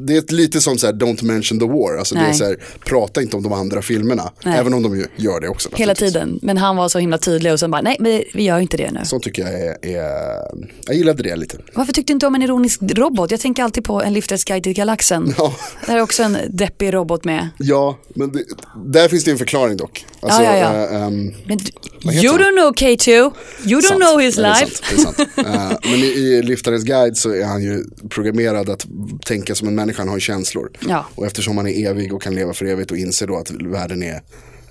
det 0.05 0.17
är 0.17 0.33
lite 0.33 0.61
som 0.61 0.77
så 0.77 0.85
här, 0.87 0.93
don't 0.93 1.23
mention 1.23 1.59
the 1.59 1.65
war. 1.65 1.97
Alltså 1.97 2.15
det 2.15 2.21
är 2.21 2.25
Nej. 2.25 2.33
så 2.33 2.45
här, 2.45 2.57
prata 2.85 3.21
inte 3.21 3.37
om 3.37 3.43
de 3.43 3.53
andra 3.53 3.81
filmerna. 3.81 4.31
Nej. 4.43 4.59
Även 4.59 4.73
om 4.73 4.83
de 4.83 5.05
gör 5.15 5.39
det 5.39 5.49
också. 5.49 5.69
Hela 5.75 5.95
tiden. 5.95 6.39
Men 6.41 6.57
han 6.57 6.75
var 6.75 6.89
så 6.89 6.99
himla 6.99 7.17
tydlig 7.17 7.53
och 7.53 7.59
sen 7.59 7.71
bara, 7.71 7.81
nej 7.89 7.97
men 7.99 8.23
vi 8.33 8.43
gör 8.43 8.59
inte 8.59 8.77
det 8.77 8.91
nu. 8.91 8.99
Sånt 9.03 9.23
tycker 9.23 9.41
jag 9.41 9.53
är, 9.61 9.85
är, 9.85 10.41
jag 10.85 10.95
gillade 10.95 11.23
det 11.23 11.35
lite. 11.35 11.57
Varför 11.73 11.93
tyckte 11.93 12.13
du 12.13 12.15
inte 12.15 12.27
om 12.27 12.35
en 12.35 12.41
ironisk 12.41 12.79
robot? 12.81 13.31
Jag 13.31 13.39
tänker 13.39 13.63
alltid 13.63 13.83
på 13.83 14.01
en 14.03 14.13
Lifters 14.13 14.43
guide 14.45 14.63
till 14.63 14.73
galaxen. 14.73 15.33
Ja. 15.37 15.55
Där 15.87 15.97
är 15.97 16.01
också 16.01 16.23
en 16.23 16.37
deppig 16.49 16.93
robot 16.93 17.23
med. 17.25 17.49
Ja, 17.57 17.97
men 18.15 18.31
det, 18.31 18.43
där 18.85 19.07
finns 19.09 19.23
det 19.23 19.31
en 19.31 19.37
förklaring 19.37 19.77
dock. 19.77 20.05
Alltså, 20.19 20.43
Ja, 20.43 20.57
ja, 20.57 20.75
ja. 20.75 20.85
eh, 20.95 21.03
ehm, 21.03 21.33
Men 21.45 21.57
du- 21.57 22.11
you 22.27 22.37
don't 22.37 22.57
know 22.61 22.73
K2, 22.75 23.09
you 23.11 23.31
don't 23.65 23.81
sant. 23.81 24.01
know 24.03 24.19
his 24.21 24.37
Ja, 24.37 24.43
det 24.43 24.49
är 24.49 24.59
life. 24.65 24.75
sant, 24.75 25.17
det 25.35 25.41
är 25.41 25.43
sant. 25.43 25.81
Eh, 25.83 25.91
men 25.91 25.99
i, 25.99 26.05
i 26.05 26.41
Liftarens 26.41 26.83
guide 26.83 27.17
så 27.17 27.33
är 27.33 27.45
han 27.45 27.63
ju 27.63 27.83
programmerad 28.09 28.69
att 28.69 28.85
tänka 29.25 29.55
som 29.55 29.67
en 29.67 29.75
människa, 29.75 30.01
han 30.01 30.09
har 30.09 30.19
känslor. 30.19 30.71
Ja. 30.87 31.05
Och 31.15 31.25
eftersom 31.25 31.57
han 31.57 31.67
är 31.67 31.89
evig 31.89 32.13
och 32.13 32.21
kan 32.21 32.35
leva 32.35 32.53
för 32.53 32.65
evigt 32.65 32.91
och 32.91 32.97
inser 32.97 33.27
då 33.27 33.37
att 33.37 33.51
världen 33.51 34.03
är 34.03 34.21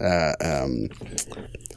eh, 0.01 0.49
ehm, 0.63 0.89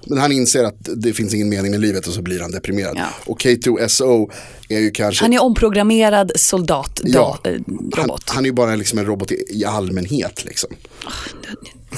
men 0.08 0.18
han 0.18 0.32
inser 0.32 0.64
att 0.64 0.76
det 0.96 1.14
finns 1.14 1.34
ingen 1.34 1.50
mening 1.50 1.72
med 1.72 1.80
livet 1.82 2.08
och 2.08 2.14
så 2.14 2.22
blir 2.22 2.40
han 2.40 2.52
deprimerad. 2.52 2.98
Ja. 2.98 3.06
Och 3.26 3.42
K2SO 3.42 4.32
är 4.70 4.80
ju 4.80 4.92
kanske 4.92 5.24
Han 5.26 5.34
är 5.34 5.44
omprogrammerad 5.44 6.32
soldat, 6.36 7.02
Ja, 7.04 7.40
eh, 7.44 7.52
han, 7.52 7.92
robot. 7.98 8.24
han 8.30 8.44
är 8.46 8.50
ju 8.50 8.54
bara 8.54 8.76
liksom 8.76 9.00
en 9.00 9.06
robot 9.06 9.32
i, 9.32 9.44
i 9.50 9.66
allmänhet 9.66 10.46
liksom. 10.46 10.70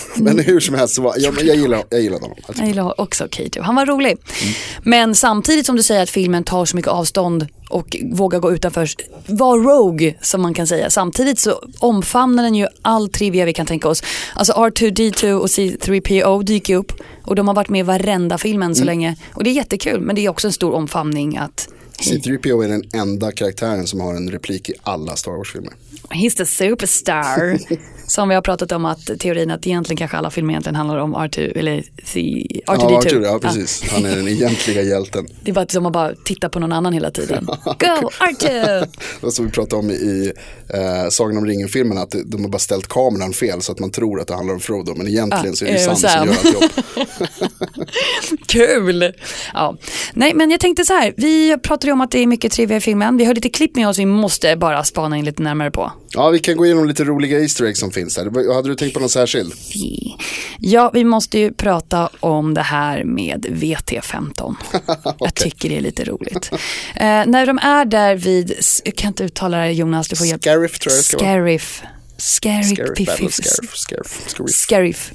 Men 0.15 0.39
hur 0.39 0.59
som 0.59 0.75
helst 0.75 0.95
så 0.95 1.01
var, 1.01 1.15
ja, 1.17 1.31
men 1.31 1.47
jag, 1.47 1.55
gillar, 1.55 1.83
jag 1.89 2.01
gillar 2.01 2.19
honom. 2.19 2.37
Jag 2.47 2.57
Jag 2.57 2.67
gillar 2.67 3.01
också 3.01 3.25
K2. 3.25 3.61
Han 3.61 3.75
var 3.75 3.85
rolig. 3.85 4.17
Men 4.83 5.15
samtidigt 5.15 5.65
som 5.65 5.75
du 5.75 5.83
säger 5.83 6.03
att 6.03 6.09
filmen 6.09 6.43
tar 6.43 6.65
så 6.65 6.75
mycket 6.75 6.91
avstånd 6.91 7.47
och 7.69 7.97
vågar 8.11 8.39
gå 8.39 8.53
utanför, 8.53 8.89
var 9.27 9.57
rogue 9.57 10.15
som 10.21 10.41
man 10.41 10.53
kan 10.53 10.67
säga. 10.67 10.89
Samtidigt 10.89 11.39
så 11.39 11.63
omfamnar 11.79 12.43
den 12.43 12.55
ju 12.55 12.67
all 12.81 13.09
trivia 13.09 13.45
vi 13.45 13.53
kan 13.53 13.65
tänka 13.65 13.89
oss. 13.89 14.03
Alltså 14.35 14.53
R2D2 14.53 15.31
och 15.33 15.47
C3PO 15.47 16.43
dyker 16.43 16.75
upp 16.75 16.91
och 17.23 17.35
de 17.35 17.47
har 17.47 17.55
varit 17.55 17.69
med 17.69 17.79
i 17.79 17.83
varenda 17.83 18.37
filmen 18.37 18.75
så 18.75 18.83
länge. 18.83 19.15
Och 19.33 19.43
det 19.43 19.49
är 19.49 19.53
jättekul 19.53 20.01
men 20.01 20.15
det 20.15 20.25
är 20.25 20.29
också 20.29 20.47
en 20.47 20.53
stor 20.53 20.73
omfamning 20.73 21.37
att 21.37 21.67
C3PO 21.99 22.63
är 22.63 22.67
den 22.67 22.83
enda 22.93 23.31
karaktären 23.31 23.87
som 23.87 23.99
har 23.99 24.13
en 24.15 24.31
replik 24.31 24.69
i 24.69 24.73
alla 24.83 25.15
Star 25.15 25.31
Wars-filmer. 25.31 25.73
He's 26.09 26.37
the 26.37 26.45
superstar. 26.45 27.59
Som 28.07 28.29
vi 28.29 28.35
har 28.35 28.41
pratat 28.41 28.71
om 28.71 28.85
att 28.85 29.19
teorin 29.19 29.51
att 29.51 29.67
egentligen 29.67 29.97
kanske 29.97 30.17
alla 30.17 30.31
filmer 30.31 30.53
egentligen 30.53 30.75
handlar 30.75 30.97
om 30.97 31.15
R2 31.15 31.57
eller 31.57 31.83
C, 32.03 32.19
R2D2. 32.19 32.91
Ja, 32.91 32.97
Arthur, 32.97 33.23
ja, 33.23 33.39
precis. 33.41 33.83
Han 33.91 34.05
är 34.05 34.15
den 34.15 34.27
egentliga 34.27 34.81
hjälten. 34.81 35.27
Det 35.43 35.51
är 35.51 35.55
bara 35.55 35.67
som 35.67 35.85
att 35.85 35.93
bara 35.93 36.15
titta 36.25 36.49
på 36.49 36.59
någon 36.59 36.71
annan 36.71 36.93
hela 36.93 37.11
tiden. 37.11 37.45
Go 37.45 37.51
R2! 38.19 38.87
Det 39.21 39.31
som 39.31 39.45
vi 39.45 39.51
pratade 39.51 39.79
om 39.79 39.91
i 39.91 40.31
eh, 40.69 41.09
Sagan 41.09 41.37
om 41.37 41.45
ringen-filmen, 41.45 41.97
att 41.97 42.15
de 42.25 42.41
har 42.43 42.49
bara 42.49 42.59
ställt 42.59 42.87
kameran 42.87 43.33
fel 43.33 43.61
så 43.61 43.71
att 43.71 43.79
man 43.79 43.91
tror 43.91 44.21
att 44.21 44.27
det 44.27 44.35
handlar 44.35 44.53
om 44.53 44.59
Frodo, 44.59 44.95
men 44.95 45.07
egentligen 45.07 45.53
Ah, 45.53 45.55
så 45.55 45.65
är 45.65 45.69
det 45.73 45.75
eh, 45.75 45.85
Sam, 45.85 45.95
Sam. 45.95 46.09
som 46.11 46.27
gör 46.27 46.37
allt 46.37 46.53
jobb. 46.53 47.87
Kul! 48.47 49.13
Ja. 49.53 49.77
Nej 50.13 50.33
men 50.33 50.51
jag 50.51 50.59
tänkte 50.59 50.85
så 50.85 50.93
här, 50.93 51.13
vi 51.17 51.57
pratade 51.83 51.89
ju 51.89 51.93
om 51.93 52.01
att 52.01 52.11
det 52.11 52.19
är 52.19 52.27
mycket 52.27 52.51
trivia 52.51 52.77
i 52.77 52.81
filmen. 52.81 53.17
Vi 53.17 53.25
har 53.25 53.33
lite 53.33 53.49
klipp 53.49 53.75
med 53.75 53.87
oss 53.87 53.99
vi 53.99 54.05
måste 54.05 54.55
bara 54.55 54.83
spana 54.83 55.17
in 55.17 55.25
lite 55.25 55.43
närmare 55.43 55.71
på. 55.71 55.91
Ja, 56.09 56.29
vi 56.29 56.39
kan 56.39 56.57
gå 56.57 56.65
igenom 56.65 56.87
lite 56.87 57.03
roliga 57.03 57.39
Easter 57.39 57.65
eggs 57.65 57.79
som 57.79 57.91
finns 57.91 58.15
där. 58.15 58.53
Hade 58.53 58.69
du 58.69 58.75
tänkt 58.75 58.93
på 58.93 58.99
någon 58.99 59.09
särskild? 59.09 59.53
Ja, 60.59 60.91
vi 60.93 61.03
måste 61.03 61.39
ju 61.39 61.53
prata 61.53 62.09
om 62.19 62.53
det 62.53 62.61
här 62.61 63.03
med 63.03 63.45
VT15. 63.45 64.55
Jag 65.19 65.35
tycker 65.35 65.69
det 65.69 65.77
är 65.77 65.81
lite 65.81 66.03
roligt. 66.03 66.51
Eh, 66.95 67.25
när 67.25 67.45
de 67.45 67.59
är 67.59 67.85
där 67.85 68.15
vid, 68.15 68.53
jag 68.85 68.95
kan 68.95 69.07
inte 69.07 69.23
uttala 69.23 69.57
det 69.57 69.71
Jonas, 69.71 70.07
du 70.07 70.15
får 70.15 70.27
hjälp. 70.27 70.41
Scariff 70.41 70.79
tror 70.79 70.91
jag 70.91 70.99
det 70.99 71.03
ska 71.03 71.17
vara. 71.17 71.25
Scariff. 71.25 71.83
Scariff. 72.17 72.67
Scariff, 72.67 73.75
Scariff, 73.75 74.53
Scariff, 74.53 75.11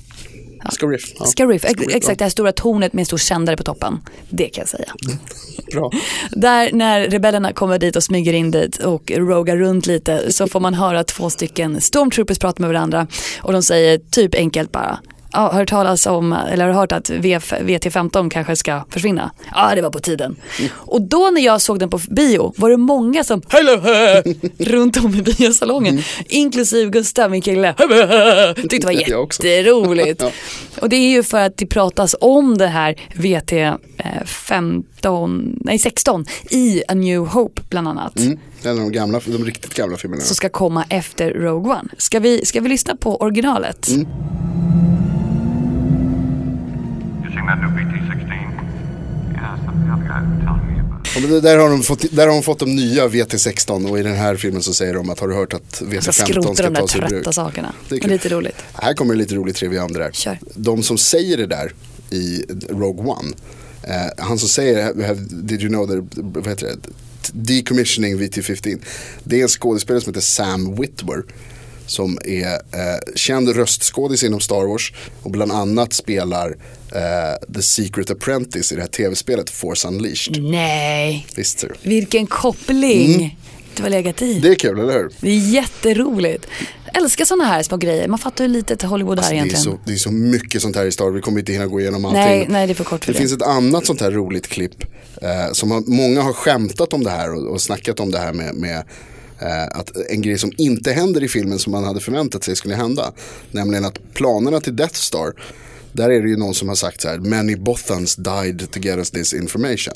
Scariff. 0.70 1.12
Ja. 1.18 1.26
Scariff, 1.26 1.64
ex- 1.64 1.72
Scariff, 1.72 1.94
exakt 1.96 2.18
det 2.18 2.24
här 2.24 2.30
stora 2.30 2.52
tornet 2.52 2.92
med 2.92 3.00
en 3.02 3.06
stor 3.06 3.16
sändare 3.16 3.56
på 3.56 3.62
toppen. 3.62 4.00
Det 4.28 4.44
kan 4.48 4.62
jag 4.62 4.68
säga. 4.68 4.92
Bra. 5.72 5.90
Där 6.30 6.72
när 6.72 7.00
rebellerna 7.08 7.52
kommer 7.52 7.78
dit 7.78 7.96
och 7.96 8.02
smyger 8.02 8.32
in 8.32 8.50
dit 8.50 8.76
och 8.78 9.12
rogar 9.16 9.56
runt 9.56 9.86
lite 9.86 10.32
så 10.32 10.46
får 10.48 10.60
man 10.60 10.74
höra 10.74 11.04
två 11.04 11.30
stycken 11.30 11.80
stormtroopers 11.80 12.38
prata 12.38 12.60
med 12.62 12.68
varandra 12.70 13.06
och 13.42 13.52
de 13.52 13.62
säger 13.62 13.98
typ 13.98 14.34
enkelt 14.34 14.72
bara 14.72 14.98
Ja, 15.32 15.52
hört 15.52 15.68
talas 15.68 16.06
om, 16.06 16.32
eller 16.32 16.66
har 16.66 16.72
hört 16.72 16.92
att 16.92 17.10
VF, 17.10 17.52
VT15 17.52 18.30
kanske 18.30 18.56
ska 18.56 18.84
försvinna? 18.90 19.30
Ja, 19.54 19.74
det 19.74 19.82
var 19.82 19.90
på 19.90 19.98
tiden. 19.98 20.36
Och 20.70 21.02
då 21.02 21.30
när 21.32 21.40
jag 21.40 21.60
såg 21.60 21.78
den 21.78 21.90
på 21.90 22.00
bio 22.10 22.52
var 22.56 22.70
det 22.70 22.76
många 22.76 23.24
som 23.24 23.42
Hello, 23.48 23.80
runt 24.58 25.04
om 25.04 25.14
i 25.14 25.22
biosalongen. 25.22 26.02
Inklusive 26.26 26.90
Gustav, 26.90 27.30
min 27.30 27.42
kille. 27.42 27.74
Tyckte 28.56 28.78
det 28.78 28.84
var 28.84 28.92
jätteroligt. 28.92 30.22
Ja. 30.22 30.30
Och 30.82 30.88
det 30.88 30.96
är 30.96 31.10
ju 31.10 31.22
för 31.22 31.40
att 31.40 31.56
det 31.56 31.66
pratas 31.66 32.16
om 32.20 32.58
det 32.58 32.66
här 32.66 32.94
VT15, 33.14 35.58
nej 35.60 35.78
16 35.78 36.26
i 36.50 36.82
A 36.88 36.94
New 36.94 37.26
Hope 37.26 37.62
bland 37.68 37.88
annat. 37.88 38.18
Mm. 38.18 38.38
En 38.62 38.70
av 38.70 38.76
de, 38.76 38.92
gamla, 38.92 39.20
de 39.26 39.44
riktigt 39.44 39.74
gamla 39.74 39.96
filmerna. 39.96 40.22
Som 40.22 40.36
ska 40.36 40.48
komma 40.48 40.84
efter 40.88 41.30
Rogue 41.30 41.72
One. 41.72 41.88
Ska 41.98 42.20
vi, 42.20 42.44
ska 42.44 42.60
vi 42.60 42.68
lyssna 42.68 42.96
på 42.96 43.16
originalet? 43.16 43.88
Mm. 43.88 44.06
You 47.48 47.54
seen 47.54 47.60
that 47.60 47.60
new 47.60 47.70
BT-16? 47.76 48.32
Yes, 49.32 49.60
the 49.64 49.92
other 49.92 50.06
guy 50.08 50.20
was 50.20 50.44
telling 50.44 50.66
me 50.74 50.80
about 50.80 51.06
it. 51.06 51.14
Ja, 51.14 51.20
men 51.20 51.30
det- 51.30 51.40
där, 51.40 51.58
har 51.58 51.68
de 51.70 51.82
fått, 51.82 52.04
där 52.16 52.26
har 52.26 52.34
de 52.34 52.42
fått 52.42 52.58
de 52.58 52.76
nya 52.76 53.08
VT16 53.08 53.90
och 53.90 53.98
i 53.98 54.02
den 54.02 54.16
här 54.16 54.36
filmen 54.36 54.62
så 54.62 54.74
säger 54.74 54.94
de 54.94 55.10
att 55.10 55.20
har 55.20 55.28
du 55.28 55.34
hört 55.34 55.54
att 55.54 55.74
Ska 55.74 55.84
VT15 55.84 56.12
skrota 56.12 56.54
ska 56.54 56.62
de 56.64 56.74
där 56.74 56.80
tas 56.80 56.96
ur 56.96 57.00
bruk? 57.00 57.10
trötta 57.10 57.32
sakerna. 57.32 57.72
Det 57.88 58.04
är 58.04 58.08
lite 58.08 58.28
roligt. 58.28 58.56
Här 58.74 58.94
kommer 58.94 59.14
lite 59.14 59.34
rolig 59.34 59.54
trivia 59.54 59.84
om 59.84 59.92
det 59.92 59.98
där. 59.98 60.10
Kör. 60.12 60.38
De 60.54 60.82
som 60.82 60.98
säger 60.98 61.36
det 61.36 61.46
där 61.46 61.72
i 62.10 62.44
Rogue 62.68 63.06
One, 63.06 63.32
eh, 63.82 64.24
han 64.24 64.38
som 64.38 64.48
säger 64.48 64.84
have- 64.92 65.06
have- 65.08 65.28
Did 65.42 65.62
you 65.62 65.68
know 65.68 65.86
that, 65.86 66.18
vad 66.22 66.46
heter 66.48 66.66
det? 66.66 66.76
Decommissioning 67.32 68.18
VT15. 68.18 68.78
Det 69.24 69.38
är 69.38 69.42
en 69.42 69.48
skådespelare 69.48 70.00
som 70.00 70.10
heter 70.10 70.20
Sam 70.20 70.74
Witwer. 70.80 71.22
Som 71.88 72.18
är 72.24 72.52
eh, 72.52 72.98
känd 73.14 73.48
röstskådis 73.56 74.22
inom 74.24 74.40
Star 74.40 74.66
Wars 74.68 74.92
och 75.22 75.30
bland 75.30 75.52
annat 75.52 75.92
spelar 75.92 76.56
eh, 76.94 77.52
The 77.54 77.62
Secret 77.62 78.10
Apprentice 78.10 78.72
i 78.72 78.74
det 78.74 78.80
här 78.80 78.88
tv-spelet 78.88 79.50
Force 79.50 79.88
Unleashed. 79.88 80.42
Nej, 80.42 81.26
Visst 81.36 81.58
ser 81.58 81.68
du? 81.68 81.88
vilken 81.88 82.26
koppling 82.26 83.38
du 83.76 83.82
har 83.82 83.90
legat 83.90 84.22
i. 84.22 84.30
Mm. 84.30 84.42
Det 84.42 84.48
är 84.48 84.54
kul, 84.54 84.78
eller 84.78 84.92
hur? 84.92 85.10
Det 85.20 85.30
är 85.30 85.50
jätteroligt. 85.50 86.46
Jag 86.84 87.02
älskar 87.02 87.24
sådana 87.24 87.44
här 87.44 87.62
små 87.62 87.76
grejer. 87.76 88.08
Man 88.08 88.18
fattar 88.18 88.44
hur 88.44 88.52
litet 88.52 88.82
Hollywood 88.82 89.18
är 89.18 89.22
Alltså, 89.22 89.30
det, 89.32 89.36
är 89.36 89.38
egentligen. 89.38 89.64
så, 89.64 89.78
det 89.84 89.92
är 89.92 89.96
så 89.96 90.10
mycket 90.10 90.62
sånt 90.62 90.76
här 90.76 90.84
i 90.86 90.92
Star 90.92 91.04
Wars, 91.04 91.16
vi 91.16 91.20
kommer 91.20 91.38
inte 91.38 91.52
hinna 91.52 91.66
gå 91.66 91.80
igenom 91.80 92.04
allting. 92.04 92.20
Nej, 92.20 92.46
nej, 92.48 92.66
det 92.66 92.72
är 92.72 92.74
för 92.74 92.84
kort 92.84 93.04
för 93.04 93.12
det. 93.12 93.18
det. 93.18 93.20
finns 93.20 93.32
ett 93.32 93.42
annat 93.42 93.86
sånt 93.86 94.00
här 94.00 94.10
roligt 94.10 94.48
klipp 94.48 94.84
eh, 95.22 95.52
som 95.52 95.70
har, 95.70 95.80
många 95.80 96.22
har 96.22 96.32
skämtat 96.32 96.92
om 96.92 97.04
det 97.04 97.10
här 97.10 97.34
och, 97.34 97.52
och 97.52 97.60
snackat 97.60 98.00
om 98.00 98.10
det 98.10 98.18
här 98.18 98.32
med, 98.32 98.54
med 98.54 98.84
att 99.72 99.96
en 100.10 100.22
grej 100.22 100.38
som 100.38 100.52
inte 100.56 100.92
händer 100.92 101.22
i 101.24 101.28
filmen 101.28 101.58
som 101.58 101.72
man 101.72 101.84
hade 101.84 102.00
förväntat 102.00 102.44
sig 102.44 102.56
skulle 102.56 102.74
hända. 102.74 103.12
Nämligen 103.50 103.84
att 103.84 104.14
planerna 104.14 104.60
till 104.60 104.76
Death 104.76 104.94
Star, 104.94 105.32
där 105.92 106.10
är 106.10 106.22
det 106.22 106.28
ju 106.28 106.36
någon 106.36 106.54
som 106.54 106.68
har 106.68 106.76
sagt 106.76 107.00
så 107.00 107.08
här, 107.08 107.18
many 107.18 107.56
Bothans 107.56 108.16
died 108.16 108.70
to 108.70 108.78
get 108.80 108.96
us 108.96 109.10
this 109.10 109.34
information. 109.34 109.94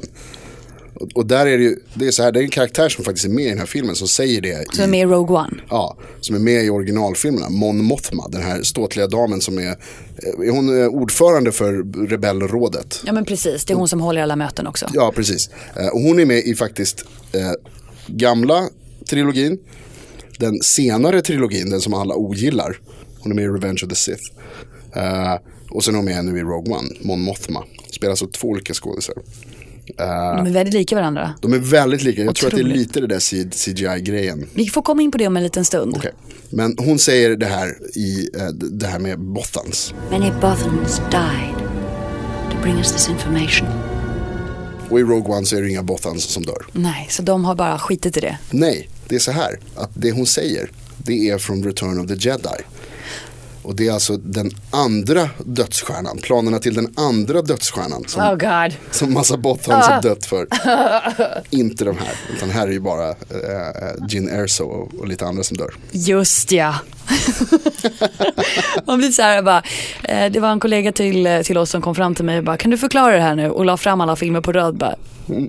Och, 0.94 1.08
och 1.14 1.26
där 1.26 1.46
är 1.46 1.58
det 1.58 1.64
ju, 1.64 1.76
det 1.94 2.06
är 2.06 2.10
så 2.10 2.22
här, 2.22 2.32
det 2.32 2.40
är 2.40 2.42
en 2.42 2.50
karaktär 2.50 2.88
som 2.88 3.04
faktiskt 3.04 3.26
är 3.26 3.30
med 3.30 3.44
i 3.44 3.48
den 3.48 3.58
här 3.58 3.66
filmen 3.66 3.94
som 3.94 4.08
säger 4.08 4.40
det. 4.40 4.74
Som 4.74 4.84
är 4.84 4.88
med 4.88 5.00
i 5.00 5.04
Rogue 5.04 5.36
One. 5.36 5.62
Ja, 5.68 5.96
som 6.20 6.36
är 6.36 6.40
med 6.40 6.64
i 6.64 6.70
originalfilmerna. 6.70 7.48
Mon 7.50 7.84
Mothma, 7.84 8.28
den 8.28 8.42
här 8.42 8.62
ståtliga 8.62 9.06
damen 9.06 9.40
som 9.40 9.58
är, 9.58 9.76
är 10.44 10.50
hon 10.50 10.82
eh, 10.82 10.88
ordförande 10.88 11.52
för 11.52 11.72
rebellrådet. 12.08 13.00
Ja 13.06 13.12
men 13.12 13.24
precis, 13.24 13.64
det 13.64 13.72
är 13.72 13.76
hon 13.76 13.88
som 13.88 14.00
håller 14.00 14.22
alla 14.22 14.36
möten 14.36 14.66
också. 14.66 14.86
Ja, 14.92 15.12
precis. 15.16 15.50
Eh, 15.76 15.86
Och 15.86 16.00
hon 16.00 16.18
är 16.20 16.24
med 16.24 16.38
i 16.38 16.54
faktiskt 16.54 17.04
eh, 17.32 17.52
gamla 18.06 18.68
trilogin, 19.06 19.58
den 20.38 20.60
senare 20.62 21.22
trilogin, 21.22 21.70
den 21.70 21.80
som 21.80 21.94
alla 21.94 22.14
ogillar. 22.14 22.78
Hon 23.20 23.32
är 23.32 23.36
med 23.36 23.44
i 23.44 23.48
Revenge 23.48 23.80
of 23.84 23.88
the 23.88 23.94
Sith. 23.94 24.22
Eh, 24.96 25.34
och 25.70 25.84
sen 25.84 25.94
är 25.94 25.96
hon 25.98 26.04
med 26.04 26.24
nu 26.24 26.38
i 26.38 26.42
Rogue 26.42 26.74
One, 26.74 26.88
Mon 27.00 27.20
Mothma. 27.20 27.64
Spelar 27.90 28.10
alltså 28.10 28.26
två 28.26 28.48
olika 28.48 28.74
skådisar. 28.74 29.14
De 29.96 30.46
är 30.46 30.50
väldigt 30.52 30.74
lika 30.74 30.94
varandra. 30.96 31.34
De 31.40 31.52
är 31.52 31.58
väldigt 31.58 32.02
lika, 32.02 32.24
jag 32.24 32.34
tror 32.34 32.48
att 32.48 32.54
det 32.54 32.60
är 32.60 32.64
Otroligt. 32.64 32.78
lite 32.78 33.00
det 33.00 33.06
där 33.06 33.20
CGI-grejen. 33.50 34.46
Vi 34.54 34.66
får 34.66 34.82
komma 34.82 35.02
in 35.02 35.10
på 35.10 35.18
det 35.18 35.26
om 35.26 35.36
en 35.36 35.42
liten 35.42 35.64
stund. 35.64 35.94
Okej. 35.96 36.12
Men 36.50 36.76
hon 36.78 36.98
säger 36.98 37.36
det 37.36 37.46
här 37.46 37.96
i 37.98 38.28
eh, 38.36 38.48
det 38.48 38.86
här 38.86 38.98
med 38.98 39.18
Bothans. 39.20 39.94
Many 40.10 40.30
Bothans 40.30 40.98
died 41.10 41.56
to 42.50 42.56
bring 42.62 42.76
us 42.76 42.92
this 42.92 43.08
information. 43.08 43.68
Och 44.92 45.00
i 45.00 45.02
Rogue 45.02 45.34
One 45.36 45.46
så 45.46 45.56
är 45.56 45.62
det 45.62 45.70
inga 45.70 45.82
Bothans 45.82 46.24
som 46.24 46.42
dör. 46.42 46.66
Nej, 46.72 47.06
så 47.10 47.22
de 47.22 47.44
har 47.44 47.54
bara 47.54 47.78
skitit 47.78 48.16
i 48.16 48.20
det. 48.20 48.38
Nej, 48.50 48.88
det 49.08 49.14
är 49.14 49.18
så 49.18 49.32
här 49.32 49.58
att 49.76 49.90
det 49.94 50.10
hon 50.10 50.26
säger 50.26 50.70
det 50.96 51.28
är 51.30 51.38
från 51.38 51.64
Return 51.64 52.00
of 52.00 52.06
the 52.06 52.28
Jedi. 52.28 52.62
Och 53.62 53.76
det 53.76 53.88
är 53.88 53.92
alltså 53.92 54.16
den 54.16 54.50
andra 54.70 55.30
dödsstjärnan, 55.44 56.18
planerna 56.18 56.58
till 56.58 56.74
den 56.74 56.94
andra 56.96 57.42
dödsstjärnan 57.42 58.04
som, 58.08 58.22
Oh 58.22 58.30
god. 58.36 58.74
som 58.90 59.12
Massa 59.12 59.36
Bothans 59.36 59.86
har 59.86 60.02
dött 60.02 60.26
för. 60.26 60.46
Inte 61.50 61.84
de 61.84 61.98
här, 61.98 62.14
utan 62.36 62.50
här 62.50 62.68
är 62.68 62.72
ju 62.72 62.80
bara 62.80 63.10
uh, 63.10 64.06
Gin 64.08 64.28
Erso 64.28 64.64
och, 64.64 64.94
och 64.94 65.08
lite 65.08 65.26
andra 65.26 65.42
som 65.42 65.56
dör. 65.56 65.74
Just 65.90 66.52
ja. 66.52 66.74
Man 68.86 68.98
blir 68.98 69.10
så 69.10 69.22
här 69.22 69.42
bara, 69.42 69.62
eh, 70.02 70.32
det 70.32 70.40
var 70.40 70.48
en 70.48 70.60
kollega 70.60 70.92
till, 70.92 71.26
eh, 71.26 71.40
till 71.40 71.58
oss 71.58 71.70
som 71.70 71.82
kom 71.82 71.94
fram 71.94 72.14
till 72.14 72.24
mig 72.24 72.38
och 72.38 72.44
bara, 72.44 72.56
kan 72.56 72.70
du 72.70 72.78
förklara 72.78 73.16
det 73.16 73.22
här 73.22 73.34
nu? 73.34 73.50
Och 73.50 73.64
la 73.64 73.76
fram 73.76 74.00
alla 74.00 74.16
filmer 74.16 74.40
på 74.40 74.52
röd 74.52 74.76
bara, 74.76 74.94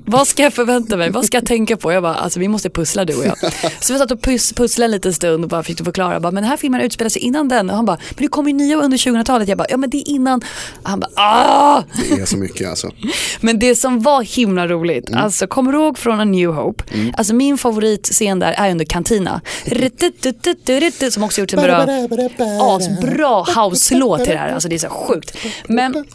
vad 0.06 0.28
ska 0.28 0.44
jag 0.44 0.54
förvänta 0.54 0.98
mig? 0.98 1.10
Vad 1.10 1.26
ska 1.26 1.38
jag 1.38 1.46
tänka 1.46 1.78
på? 1.78 1.92
Jag 1.92 2.04
bara, 2.04 2.16
alltså 2.16 2.40
vi 2.40 2.48
måste 2.48 2.70
pussla 2.70 3.06
du 3.06 3.16
och 3.16 3.26
jag. 3.26 3.38
Så 3.80 3.94
vi 3.94 4.00
satt 4.00 4.12
och 4.12 4.22
pus, 4.22 4.54
pusslade 4.54 4.86
en 4.86 4.92
liten 4.92 5.14
stund 5.14 5.44
och 5.44 5.50
bara 5.50 5.64
fick 5.64 5.84
förklara. 5.84 6.20
Bara, 6.20 6.32
men 6.32 6.44
den 6.44 6.50
här 6.50 6.58
filmen 6.58 6.82
utspelar 6.82 7.10
sig 7.10 7.22
innan 7.22 7.48
den. 7.48 7.70
Och 7.70 7.76
han 7.76 7.86
bara, 7.86 7.98
men 8.10 8.24
det 8.24 8.28
kommer 8.28 8.50
ju 8.50 8.56
nya 8.56 8.78
under 8.78 8.98
2000-talet. 8.98 9.48
Jag 9.48 9.58
bara, 9.58 9.68
ja 9.70 9.78
men 9.78 9.90
det 9.90 9.98
är 9.98 10.10
innan. 10.10 10.42
Och 10.84 10.90
han 10.90 11.00
bara, 11.00 11.10
ah! 11.16 11.84
Det 12.10 12.22
är 12.22 12.26
så 12.26 12.38
mycket 12.38 12.70
alltså. 12.70 12.92
Men 13.42 13.60
det 13.60 13.76
som 13.76 14.02
var 14.02 14.22
himla 14.22 14.68
roligt, 14.68 15.14
alltså 15.14 15.48
kommer 15.48 15.72
du 15.72 15.78
ihåg 15.78 15.98
från 15.98 16.20
A 16.20 16.26
New 16.26 16.50
Hope? 16.50 16.84
Alltså 17.18 17.34
min 17.36 17.58
favoritscen 17.58 18.40
där 18.40 18.52
är 18.52 18.72
under 18.72 18.86
Cantina. 18.86 19.42
Som 21.12 21.24
också 21.24 21.42
gjort 21.44 21.54
en 21.54 21.62
bra, 21.62 22.76
asbra 22.76 23.44
house-låt 23.44 24.24
till 24.24 24.34
det 24.34 24.40
här. 24.40 24.54
Alltså 24.54 24.70
det 24.70 24.76
är 24.76 24.80
så 24.80 24.90
sjukt. 24.90 25.38
Men 25.68 26.06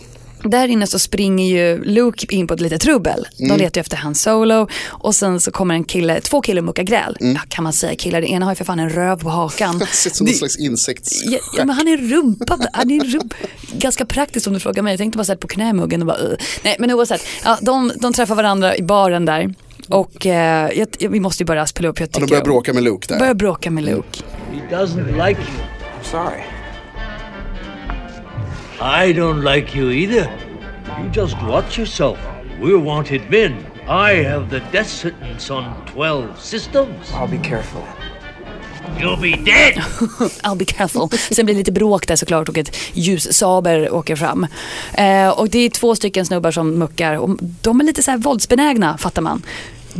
där 0.44 0.68
inne 0.68 0.86
så 0.86 0.98
springer 0.98 1.46
ju 1.46 1.84
Luke 1.84 2.34
in 2.34 2.46
på 2.46 2.54
ett 2.54 2.60
litet 2.60 2.80
trubbel. 2.80 3.26
De 3.38 3.56
letar 3.56 3.78
ju 3.78 3.80
efter 3.80 3.96
hans 3.96 4.22
Solo 4.22 4.68
och 4.86 5.14
sen 5.14 5.40
så 5.40 5.50
kommer 5.50 5.74
en 5.74 5.84
kille, 5.84 6.20
två 6.20 6.40
killar 6.40 6.62
och 6.62 6.66
muckar 6.66 6.82
gräl. 6.82 7.16
Ja, 7.20 7.40
kan 7.48 7.64
man 7.64 7.72
säga 7.72 7.96
killar, 7.96 8.20
det 8.20 8.26
ena 8.26 8.46
har 8.46 8.52
ju 8.52 8.56
för 8.56 8.64
fan 8.64 8.80
en 8.80 8.90
röv 8.90 9.22
på 9.22 9.28
hakan. 9.28 9.80
Ser 9.92 10.10
ut 10.10 10.16
som 10.16 10.26
någon 10.26 10.34
slags 10.34 10.58
insekts... 10.58 11.24
Ja, 11.24 11.38
ja, 11.56 11.64
men 11.64 11.76
han 11.76 11.88
är 11.88 11.96
rumpa, 11.96 12.58
han 12.72 12.90
är 12.90 13.04
rump. 13.04 13.34
ganska 13.72 14.04
praktiskt 14.04 14.46
om 14.46 14.52
du 14.52 14.60
frågar 14.60 14.82
mig. 14.82 14.92
Jag 14.92 14.98
tänkte 14.98 15.16
bara 15.16 15.24
sätta 15.24 15.40
på 15.40 15.48
knämuggen 15.48 16.02
och 16.02 16.06
bara 16.06 16.18
uh. 16.18 16.36
Nej 16.62 16.76
men 16.78 16.90
oavsett, 16.90 17.22
ja, 17.44 17.58
de, 17.62 17.92
de 17.96 18.12
träffar 18.12 18.34
varandra 18.34 18.76
i 18.76 18.82
baren 18.82 19.24
där. 19.24 19.54
Och 19.88 20.26
eh, 20.26 20.78
jag, 20.78 20.88
jag, 20.98 21.10
vi 21.10 21.20
måste 21.20 21.42
ju 21.42 21.46
bara 21.46 21.66
spela 21.66 21.88
upp. 21.88 22.00
Jag 22.00 22.08
Ja, 22.12 22.20
de 22.20 22.26
börjar 22.26 22.44
bråka 22.44 22.72
med 22.72 22.82
Luke 22.82 23.06
där. 23.08 23.18
Börjar 23.18 23.34
bråka 23.34 23.70
med 23.70 23.84
Luke. 23.84 24.22
He 24.50 24.60
doesn't 24.60 25.16
like 25.16 25.38
you. 25.38 25.60
I'm 25.94 26.04
sorry. 26.04 26.44
I 28.80 29.12
don't 29.12 29.42
like 29.42 29.74
you 29.74 29.90
either. 29.90 30.30
You 31.02 31.10
just 31.10 31.36
watch 31.42 31.78
yourself. 31.78 32.18
We're 32.60 32.78
wanted 32.78 33.30
men. 33.30 33.66
I 33.88 34.22
have 34.22 34.50
the 34.50 34.60
death 34.72 34.88
sentence 34.88 35.50
on 35.50 35.86
12 35.86 36.40
systems. 36.40 37.10
I'll 37.12 37.28
be 37.28 37.38
careful. 37.38 37.82
You'll 39.00 39.20
be 39.20 39.36
dead! 39.36 39.74
I'll 40.44 40.56
be 40.56 40.64
careful. 40.64 41.08
Sen 41.30 41.46
blir 41.46 41.54
det 41.54 41.58
lite 41.58 41.72
bråk 41.72 42.06
där 42.06 42.16
såklart 42.16 42.48
och 42.48 42.58
ett 42.58 42.76
ljussaber 42.92 43.92
åker 43.92 44.16
fram. 44.16 44.46
Eh, 44.94 45.28
och 45.28 45.50
det 45.50 45.58
är 45.58 45.70
två 45.70 45.94
stycken 45.94 46.26
snubbar 46.26 46.50
som 46.50 46.70
muckar 46.70 47.14
och 47.14 47.38
de 47.60 47.80
är 47.80 47.84
lite 47.84 48.02
så 48.02 48.10
här 48.10 48.18
våldsbenägna 48.18 48.98
fattar 48.98 49.22
man. 49.22 49.42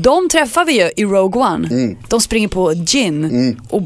De 0.01 0.29
träffar 0.29 0.65
vi 0.65 0.73
ju 0.83 0.91
i 0.97 1.05
Rogue 1.05 1.43
One. 1.43 1.97
De 2.09 2.21
springer 2.21 2.49
på 2.49 2.73
gin. 2.73 3.25
Och 3.69 3.83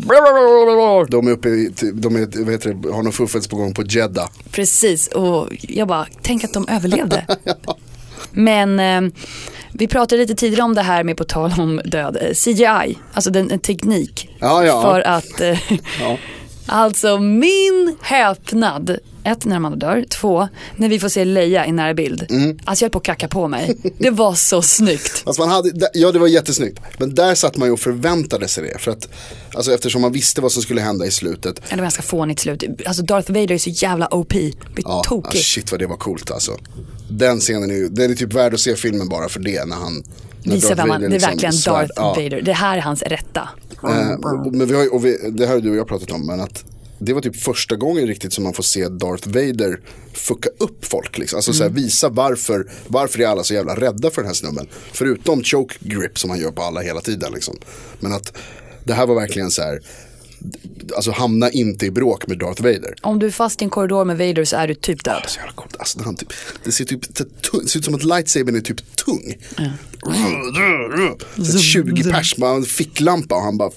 De 1.11 1.27
är 1.27 1.31
uppe 1.31 1.48
i, 1.48 1.72
de 1.94 2.16
är, 2.16 2.44
vad 2.44 2.53
heter 2.53 2.75
det, 2.75 2.92
har 2.92 3.03
någon 3.03 3.12
fuffens 3.12 3.48
på 3.48 3.57
gång 3.57 3.75
på 3.75 3.83
Jeddah. 3.83 4.29
Precis, 4.51 5.09
och 5.09 5.48
jag 5.61 5.88
bara, 5.88 6.07
tänk 6.22 6.44
att 6.44 6.53
de 6.53 6.68
överlevde. 6.68 7.27
Men 8.33 8.81
eh, 8.81 9.12
vi 9.72 9.88
pratade 9.88 10.20
lite 10.20 10.35
tidigare 10.35 10.64
om 10.64 10.75
det 10.75 10.83
här 10.83 11.05
med 11.05 11.16
på 11.16 11.25
tal 11.25 11.53
om 11.59 11.81
död, 11.85 12.16
eh, 12.20 12.35
CGI, 12.35 12.98
alltså 13.12 13.31
den 13.31 13.51
en 13.51 13.59
teknik. 13.59 14.29
Ja, 14.38 14.64
ja. 14.64 14.83
För 14.83 15.01
att, 15.01 15.40
eh, 15.40 15.72
Ja. 16.01 16.18
alltså 16.66 17.18
min 17.18 17.96
häpnad, 18.03 18.96
ett 19.24 19.44
när 19.44 19.58
man 19.58 19.78
dör, 19.78 20.04
två 20.11 20.48
när 20.76 20.88
vi 20.88 20.98
får 21.00 21.08
se 21.08 21.24
Leia 21.24 21.66
i 21.66 21.72
nära 21.72 21.94
bild. 21.94 22.26
Mm. 22.30 22.58
Alltså 22.64 22.82
jag 22.85 22.87
höll 22.87 22.92
på 22.92 22.98
att 22.98 23.04
kacka 23.04 23.28
på 23.28 23.48
mig. 23.48 23.76
Det 23.98 24.11
var 24.11 24.35
så 24.35 24.62
snyggt. 24.62 25.22
Alltså 25.26 25.42
man 25.42 25.48
hade, 25.50 25.90
ja 25.94 26.12
det 26.12 26.18
var 26.18 26.26
jättesnyggt. 26.26 26.80
Men 26.98 27.14
där 27.14 27.35
satt 27.35 27.56
man 27.56 27.68
ju 27.68 27.72
och 27.72 27.80
förväntade 27.80 28.48
sig 28.48 28.64
det. 28.64 28.78
För 28.78 28.90
att, 28.90 29.08
alltså 29.54 29.74
eftersom 29.74 30.02
man 30.02 30.12
visste 30.12 30.40
vad 30.40 30.52
som 30.52 30.62
skulle 30.62 30.80
hända 30.80 31.06
i 31.06 31.11
slutet. 31.11 31.61
Det 31.70 31.76
var 31.76 31.82
ganska 31.82 32.02
fånigt 32.02 32.40
slut. 32.40 32.64
Alltså 32.87 33.02
Darth 33.02 33.32
Vader 33.32 33.52
är 33.54 33.58
så 33.58 33.70
jävla 33.70 34.08
OP. 34.14 34.28
Blir 34.28 34.52
Ja, 34.76 34.90
ah, 34.90 35.02
tokig. 35.04 35.40
shit 35.44 35.70
vad 35.70 35.80
det 35.80 35.87
var 35.87 35.96
coolt 35.96 36.30
alltså. 36.30 36.56
Den 37.08 37.40
scenen 37.40 37.70
är 37.70 37.74
ju, 37.74 37.88
den 37.88 38.11
är 38.11 38.14
typ 38.14 38.32
värd 38.32 38.54
att 38.54 38.61
se 38.61 38.76
filmen 38.76 39.08
bara 39.08 39.28
för 39.28 39.40
det 39.40 39.64
när 39.64 39.76
han 39.76 40.02
Visa 40.44 40.74
vem 40.74 40.88
man, 40.88 41.00
det 41.00 41.06
är 41.06 41.11
liksom 41.11 41.30
verkligen 41.30 41.52
svärd- 41.52 41.88
Darth 41.88 41.92
ja. 41.96 42.08
Vader. 42.14 42.42
Det 42.42 42.52
här 42.52 42.76
är 42.76 42.80
hans 42.82 43.02
rätta. 43.02 43.48
Eh, 43.82 44.18
men 44.52 44.66
vi 44.68 44.74
har, 44.74 44.94
och 44.94 45.04
vi, 45.04 45.18
det 45.32 45.46
här 45.46 45.54
har 45.54 45.61
du 45.61 45.70
och 45.70 45.76
jag 45.76 45.88
pratat 45.88 46.11
om, 46.11 46.26
men 46.26 46.40
att 46.40 46.64
det 47.05 47.12
var 47.12 47.21
typ 47.21 47.37
första 47.37 47.77
gången 47.77 48.07
riktigt 48.07 48.33
som 48.33 48.45
man 48.45 48.55
får 48.55 48.62
se 48.62 48.88
Darth 48.88 49.29
Vader 49.29 49.81
fucka 50.12 50.49
upp 50.59 50.85
folk. 50.85 51.19
Liksom. 51.19 51.37
Alltså 51.37 51.53
så 51.53 51.62
här, 51.62 51.71
visa 51.71 52.09
varför, 52.09 52.71
varför 52.87 53.21
är 53.21 53.27
alla 53.27 53.45
så 53.45 53.55
jävla 53.55 53.75
rädda 53.75 54.11
för 54.11 54.23
den 54.23 54.27
här 54.27 54.35
snubben. 54.35 54.69
Förutom 54.93 55.45
choke 55.45 55.75
grip 55.81 56.19
som 56.19 56.31
han 56.31 56.41
gör 56.41 56.51
på 56.51 56.62
alla 56.62 56.81
hela 56.81 57.01
tiden. 57.01 57.33
Liksom. 57.33 57.59
Men 58.01 58.12
att 58.12 58.33
det 58.85 58.93
här 58.93 59.07
var 59.07 59.15
verkligen 59.15 59.51
så 59.51 59.62
här, 59.62 59.81
alltså 60.97 61.11
hamna 61.11 61.51
inte 61.51 61.87
i 61.87 61.90
bråk 61.90 62.27
med 62.27 62.38
Darth 62.38 62.62
Vader. 62.62 62.95
Om 63.01 63.18
du 63.18 63.27
är 63.27 63.31
fast 63.31 63.62
i 63.62 63.64
en 63.64 63.71
korridor 63.71 64.05
med 64.05 64.18
Vader 64.18 64.45
så 64.45 64.57
är 64.57 64.68
du 64.68 64.75
typ 64.75 65.05
död. 65.05 65.23
Så 65.27 65.38
jävla 65.38 65.53
coolt. 65.53 65.77
Alltså, 65.79 66.03
han 66.03 66.16
typ, 66.16 66.33
det 66.64 66.73
ser, 66.73 66.85
typ, 66.85 67.01
det 67.14 67.68
ser 67.68 67.79
ut 67.79 67.85
som 67.85 67.95
att 67.95 68.05
lightsabern 68.05 68.57
är 68.57 68.61
typ 68.61 68.97
tung. 68.97 69.37
Så 71.45 71.59
20 71.59 72.12
pers 72.12 72.37
med 72.38 72.49
en 72.49 72.64
ficklampa 72.64 73.35
och 73.35 73.42
han 73.42 73.59
bara. 73.59 73.71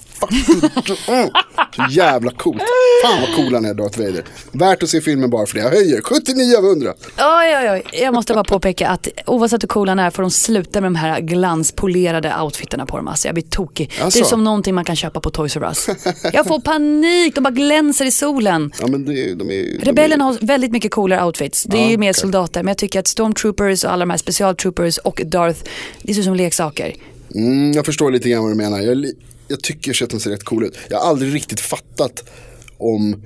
Så 1.76 1.86
jävla 1.90 2.30
coolt. 2.30 2.62
Fan 3.04 3.20
vad 3.20 3.36
cool 3.36 3.54
han 3.54 3.64
är 3.64 3.74
Darth 3.74 3.98
Vader. 3.98 4.24
Värt 4.52 4.82
att 4.82 4.88
se 4.88 5.00
filmen 5.00 5.30
bara 5.30 5.46
för 5.46 5.54
det. 5.54 5.60
Jag 5.60 5.70
höjer 5.70 6.00
79 6.02 6.56
av 6.58 6.64
100. 6.64 6.94
Oj, 7.18 7.56
oj, 7.60 7.70
oj. 7.70 7.82
Jag 8.02 8.14
måste 8.14 8.34
bara 8.34 8.44
påpeka 8.44 8.88
att 8.88 9.08
oavsett 9.26 9.62
hur 9.62 9.68
coola 9.68 9.90
han 9.90 9.98
är 9.98 10.10
får 10.10 10.22
de 10.22 10.30
sluta 10.30 10.80
med 10.80 10.86
de 10.90 10.94
här 10.96 11.20
glanspolerade 11.20 12.34
outfitterna 12.42 12.86
på 12.86 12.96
dem. 12.96 13.08
Alltså 13.08 13.28
jag 13.28 13.34
blir 13.34 13.44
tokig. 13.44 13.90
Det 13.96 14.00
är 14.00 14.04
Alltså. 14.04 14.24
som 14.24 14.44
någonting 14.44 14.74
man 14.74 14.84
kan 14.84 14.96
köpa 14.96 15.20
på 15.20 15.30
Toys 15.30 15.56
R 15.56 15.64
Us. 15.64 15.86
Jag 16.32 16.46
får 16.46 16.60
panik, 16.60 16.95
de 17.34 17.40
bara 17.40 17.50
glänser 17.50 18.04
i 18.04 18.10
solen. 18.10 18.72
Ja 18.80 18.86
men 18.86 19.04
det, 19.04 19.34
de 19.34 19.50
är 19.50 19.54
ju... 19.54 19.78
de 19.78 19.98
är, 19.98 20.18
har 20.18 20.46
väldigt 20.46 20.72
mycket 20.72 20.90
coolare 20.90 21.24
outfits. 21.24 21.64
Det 21.64 21.78
är 21.78 21.90
ju 21.90 21.98
mer 21.98 22.12
soldater. 22.12 22.62
Men 22.62 22.68
jag 22.70 22.78
tycker 22.78 23.00
att 23.00 23.06
Stormtroopers 23.06 23.84
och 23.84 23.92
alla 23.92 24.00
de 24.00 24.10
här 24.10 24.18
specialtroopers 24.18 24.98
och 24.98 25.20
Darth, 25.24 25.60
det 26.02 26.14
ser 26.14 26.20
ut 26.20 26.24
som 26.24 26.34
leksaker. 26.34 26.94
mm, 27.34 27.72
jag 27.72 27.86
förstår 27.86 28.10
lite 28.10 28.28
grann 28.28 28.42
vad 28.42 28.52
du 28.52 28.56
menar. 28.56 28.80
Jag, 28.80 29.06
jag 29.48 29.60
tycker 29.62 30.04
att 30.04 30.10
de 30.10 30.20
ser 30.20 30.30
rätt 30.30 30.44
cool 30.44 30.64
ut. 30.64 30.78
Jag 30.90 30.98
har 30.98 31.08
aldrig 31.08 31.34
riktigt 31.34 31.60
fattat 31.60 32.28
om 32.78 33.22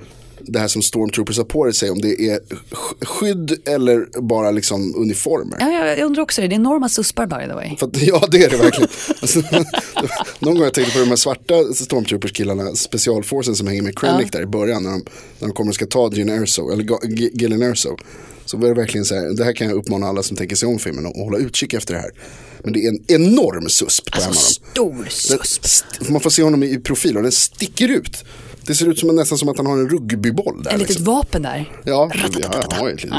det 0.46 0.58
här 0.58 0.68
som 0.68 0.82
Stormtroopers 0.82 1.36
har 1.38 1.44
på 1.44 1.72
sig, 1.72 1.90
om 1.90 2.00
det 2.00 2.20
är 2.28 2.40
sk- 2.40 3.04
skydd 3.04 3.68
eller 3.68 4.20
bara 4.20 4.50
liksom 4.50 4.94
uniformer. 4.96 5.56
Ja, 5.60 5.70
jag, 5.70 5.98
jag 5.98 6.06
undrar 6.06 6.22
också 6.22 6.40
det. 6.42 6.48
Det 6.48 6.54
är 6.54 6.56
enorma 6.56 6.88
suspar 6.88 7.26
by 7.26 7.46
the 7.48 7.54
way. 7.54 7.76
För 7.76 7.86
att, 7.86 8.02
ja 8.02 8.24
det 8.30 8.42
är 8.44 8.50
det 8.50 8.56
verkligen. 8.56 8.88
Alltså, 9.20 9.40
någon 10.38 10.54
gång 10.54 10.62
jag 10.64 10.74
tänkte 10.74 10.92
på 10.92 10.98
de 10.98 11.08
här 11.08 11.16
svarta 11.16 11.54
stormtroopers-killarna, 11.74 12.74
specialforcen 12.76 13.56
som 13.56 13.66
hänger 13.66 13.82
med 13.82 13.98
Krennic 13.98 14.30
där 14.30 14.42
i 14.42 14.46
början 14.46 14.82
när 14.82 14.90
de, 14.90 15.04
när 15.38 15.48
de 15.48 15.54
kommer 15.54 15.68
och 15.70 15.74
ska 15.74 15.86
ta 15.86 16.10
Gin 16.10 16.28
Erso, 16.28 16.70
eller 16.72 17.06
Gillen 17.40 17.62
Erso. 17.62 17.96
Så 18.44 18.56
var 18.56 18.68
det 18.68 18.74
verkligen 18.74 19.04
så 19.04 19.14
här, 19.14 19.36
det 19.36 19.44
här 19.44 19.52
kan 19.52 19.66
jag 19.68 19.76
uppmana 19.76 20.06
alla 20.06 20.22
som 20.22 20.36
tänker 20.36 20.56
sig 20.56 20.68
om 20.68 20.78
filmen 20.78 21.06
att 21.06 21.16
hålla 21.16 21.38
utkik 21.38 21.74
efter 21.74 21.94
det 21.94 22.00
här. 22.00 22.10
Men 22.64 22.72
det 22.72 22.84
är 22.84 22.88
en 22.88 23.04
enorm 23.08 23.68
susp 23.68 24.10
på 24.10 24.16
Alltså 24.22 24.30
en 24.30 24.36
av 24.88 24.96
dem. 24.96 25.06
stor 25.10 25.34
Den, 25.36 25.40
susp. 25.42 25.64
st- 25.64 26.12
man 26.12 26.20
får 26.20 26.30
se 26.30 26.42
honom 26.42 26.62
i 26.62 26.78
profil 26.78 27.16
och 27.16 27.22
den 27.22 27.32
sticker 27.32 27.88
ut. 27.88 28.24
Det 28.66 28.74
ser 28.74 28.86
ut 28.88 28.98
som 28.98 29.16
nästan 29.16 29.38
som 29.38 29.48
att 29.48 29.56
han 29.56 29.66
har 29.66 29.72
en 29.78 29.88
rugbyboll 29.88 30.62
där. 30.62 30.70
Ett 30.70 30.78
litet 30.78 30.88
liksom. 30.88 31.04
vapen 31.14 31.42
där. 31.42 31.70
Ja, 31.84 32.10
ja, 32.14 32.20
han 32.70 32.80
har 32.80 32.88
ju 32.88 32.94
ett 32.94 33.02
litet 33.04 33.18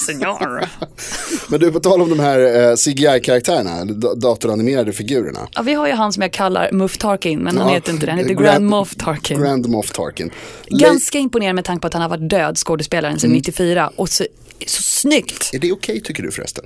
senor. 0.00 0.64
Men 1.50 1.60
du, 1.60 1.72
på 1.72 1.80
tal 1.80 2.02
om 2.02 2.10
de 2.10 2.20
här 2.20 2.40
eh, 2.70 2.76
CGI-karaktärerna, 2.76 3.84
da- 3.84 4.14
datoranimerade 4.14 4.92
figurerna. 4.92 5.48
Ja, 5.52 5.62
vi 5.62 5.74
har 5.74 5.86
ju 5.86 5.92
han 5.92 6.12
som 6.12 6.22
jag 6.22 6.32
kallar 6.32 6.72
Muff 6.72 6.98
Tarkin, 6.98 7.38
men 7.38 7.56
han 7.56 7.68
Ja, 7.68 7.74
heter 7.74 7.92
inte 7.92 8.06
det. 8.06 8.12
Han 8.12 8.18
heter 8.18 8.34
Grand- 8.34 8.42
Grand 8.44 8.66
Moff 8.66 8.94
Tarkin. 8.94 9.40
Grand 9.40 9.68
Moff 9.68 9.90
Tarkin. 9.92 10.30
Ganska 10.66 11.18
imponerande 11.18 11.54
med 11.54 11.64
tanke 11.64 11.80
på 11.80 11.86
att 11.86 11.92
han 11.92 12.02
har 12.02 12.08
varit 12.08 12.30
död, 12.30 12.56
skådespelaren, 12.58 13.18
sedan 13.18 13.30
94. 13.30 13.90
Och 13.96 14.08
så, 14.08 14.24
så 14.66 14.82
snyggt. 14.82 15.50
Är 15.52 15.58
det 15.58 15.72
okej 15.72 16.00
tycker 16.00 16.22
du 16.22 16.30
förresten? 16.30 16.64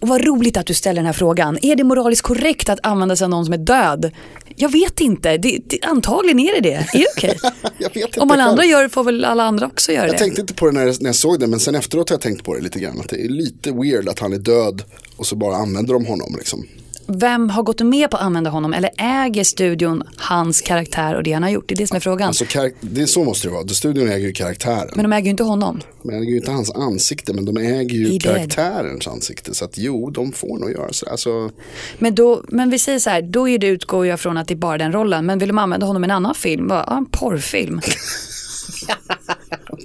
Och 0.00 0.08
vad 0.08 0.24
roligt 0.24 0.56
att 0.56 0.66
du 0.66 0.74
ställer 0.74 0.96
den 0.96 1.06
här 1.06 1.12
frågan. 1.12 1.58
Är 1.62 1.76
det 1.76 1.84
moraliskt 1.84 2.22
korrekt 2.22 2.68
att 2.68 2.78
använda 2.82 3.16
sig 3.16 3.24
av 3.24 3.30
någon 3.30 3.44
som 3.44 3.54
är 3.54 3.58
död? 3.58 4.10
Jag 4.56 4.68
vet 4.72 5.00
inte. 5.00 5.36
Det, 5.38 5.58
det, 5.66 5.78
antagligen 5.82 6.38
är 6.40 6.54
det 6.54 6.60
det. 6.60 6.74
Är 6.74 6.88
det 6.98 7.06
okej? 7.16 7.38
Jag 7.78 7.92
inte 7.96 8.20
Om 8.20 8.30
alla 8.30 8.42
själv. 8.42 8.50
andra 8.50 8.64
gör 8.64 8.82
det 8.82 8.88
får 8.88 9.04
väl 9.04 9.24
alla 9.24 9.42
andra 9.44 9.66
också 9.66 9.92
göra 9.92 10.06
Jag 10.06 10.14
det. 10.14 10.18
tänkte 10.18 10.40
inte 10.40 10.54
på 10.54 10.66
det 10.66 10.72
när 10.72 10.86
jag, 10.86 11.00
när 11.02 11.08
jag 11.08 11.14
såg 11.16 11.40
det, 11.40 11.46
men 11.46 11.60
sen 11.60 11.74
efteråt 11.74 12.08
har 12.10 12.14
jag 12.14 12.20
tänkt 12.20 12.44
på 12.44 12.54
det 12.54 12.60
lite 12.60 12.80
grann. 12.80 13.00
Att 13.00 13.08
det 13.08 13.24
är 13.24 13.28
lite 13.28 13.72
weird 13.72 14.08
att 14.08 14.18
han 14.18 14.32
är 14.32 14.38
död 14.38 14.82
och 15.16 15.26
så 15.26 15.36
bara 15.36 15.56
använder 15.56 15.94
de 15.94 16.06
honom 16.06 16.34
liksom. 16.38 16.66
Vem 17.08 17.50
har 17.50 17.62
gått 17.62 17.80
med 17.80 18.10
på 18.10 18.16
att 18.16 18.22
använda 18.22 18.50
honom? 18.50 18.72
Eller 18.72 18.90
äger 18.98 19.44
studion 19.44 20.02
hans 20.16 20.60
karaktär 20.60 21.14
och 21.14 21.22
det 21.22 21.32
han 21.32 21.42
har 21.42 21.50
gjort? 21.50 21.68
Det 21.68 21.74
är 21.74 21.76
det 21.76 21.86
som 21.86 21.96
är 21.96 22.00
frågan. 22.00 22.28
Alltså, 22.28 22.44
det 22.80 23.02
är 23.02 23.06
så 23.06 23.24
måste 23.24 23.48
det 23.48 23.52
vara. 23.52 23.68
Studion 23.68 24.08
äger 24.08 24.26
ju 24.26 24.32
karaktären. 24.32 24.90
Men 24.94 25.02
de 25.02 25.12
äger 25.12 25.24
ju 25.24 25.30
inte 25.30 25.42
honom. 25.42 25.80
De 26.02 26.10
äger 26.10 26.30
ju 26.30 26.36
inte 26.36 26.50
hans 26.50 26.70
ansikte, 26.70 27.32
men 27.32 27.44
de 27.44 27.56
äger 27.56 27.96
ju 27.96 28.18
karaktärens 28.18 29.08
ansikte. 29.08 29.54
Så 29.54 29.64
att 29.64 29.78
jo, 29.78 30.10
de 30.10 30.32
får 30.32 30.58
nog 30.58 30.70
göra 30.70 30.92
så. 30.92 31.06
Alltså, 31.06 31.50
Men, 31.98 32.14
då, 32.14 32.42
men 32.48 32.70
vi 32.70 32.78
säger 32.78 32.98
så 32.98 33.10
här, 33.10 33.22
då 33.22 33.48
är 33.48 33.58
det 33.58 33.66
utgår 33.66 34.06
jag 34.06 34.20
från 34.20 34.36
att 34.36 34.48
det 34.48 34.54
är 34.54 34.56
bara 34.56 34.78
den 34.78 34.92
rollen. 34.92 35.26
Men 35.26 35.38
vill 35.38 35.48
de 35.48 35.58
använda 35.58 35.86
honom 35.86 36.04
i 36.04 36.06
en 36.06 36.10
annan 36.10 36.34
film? 36.34 36.68
Bara, 36.68 36.84
ja, 36.86 36.96
en 36.96 37.06
porrfilm. 37.06 37.80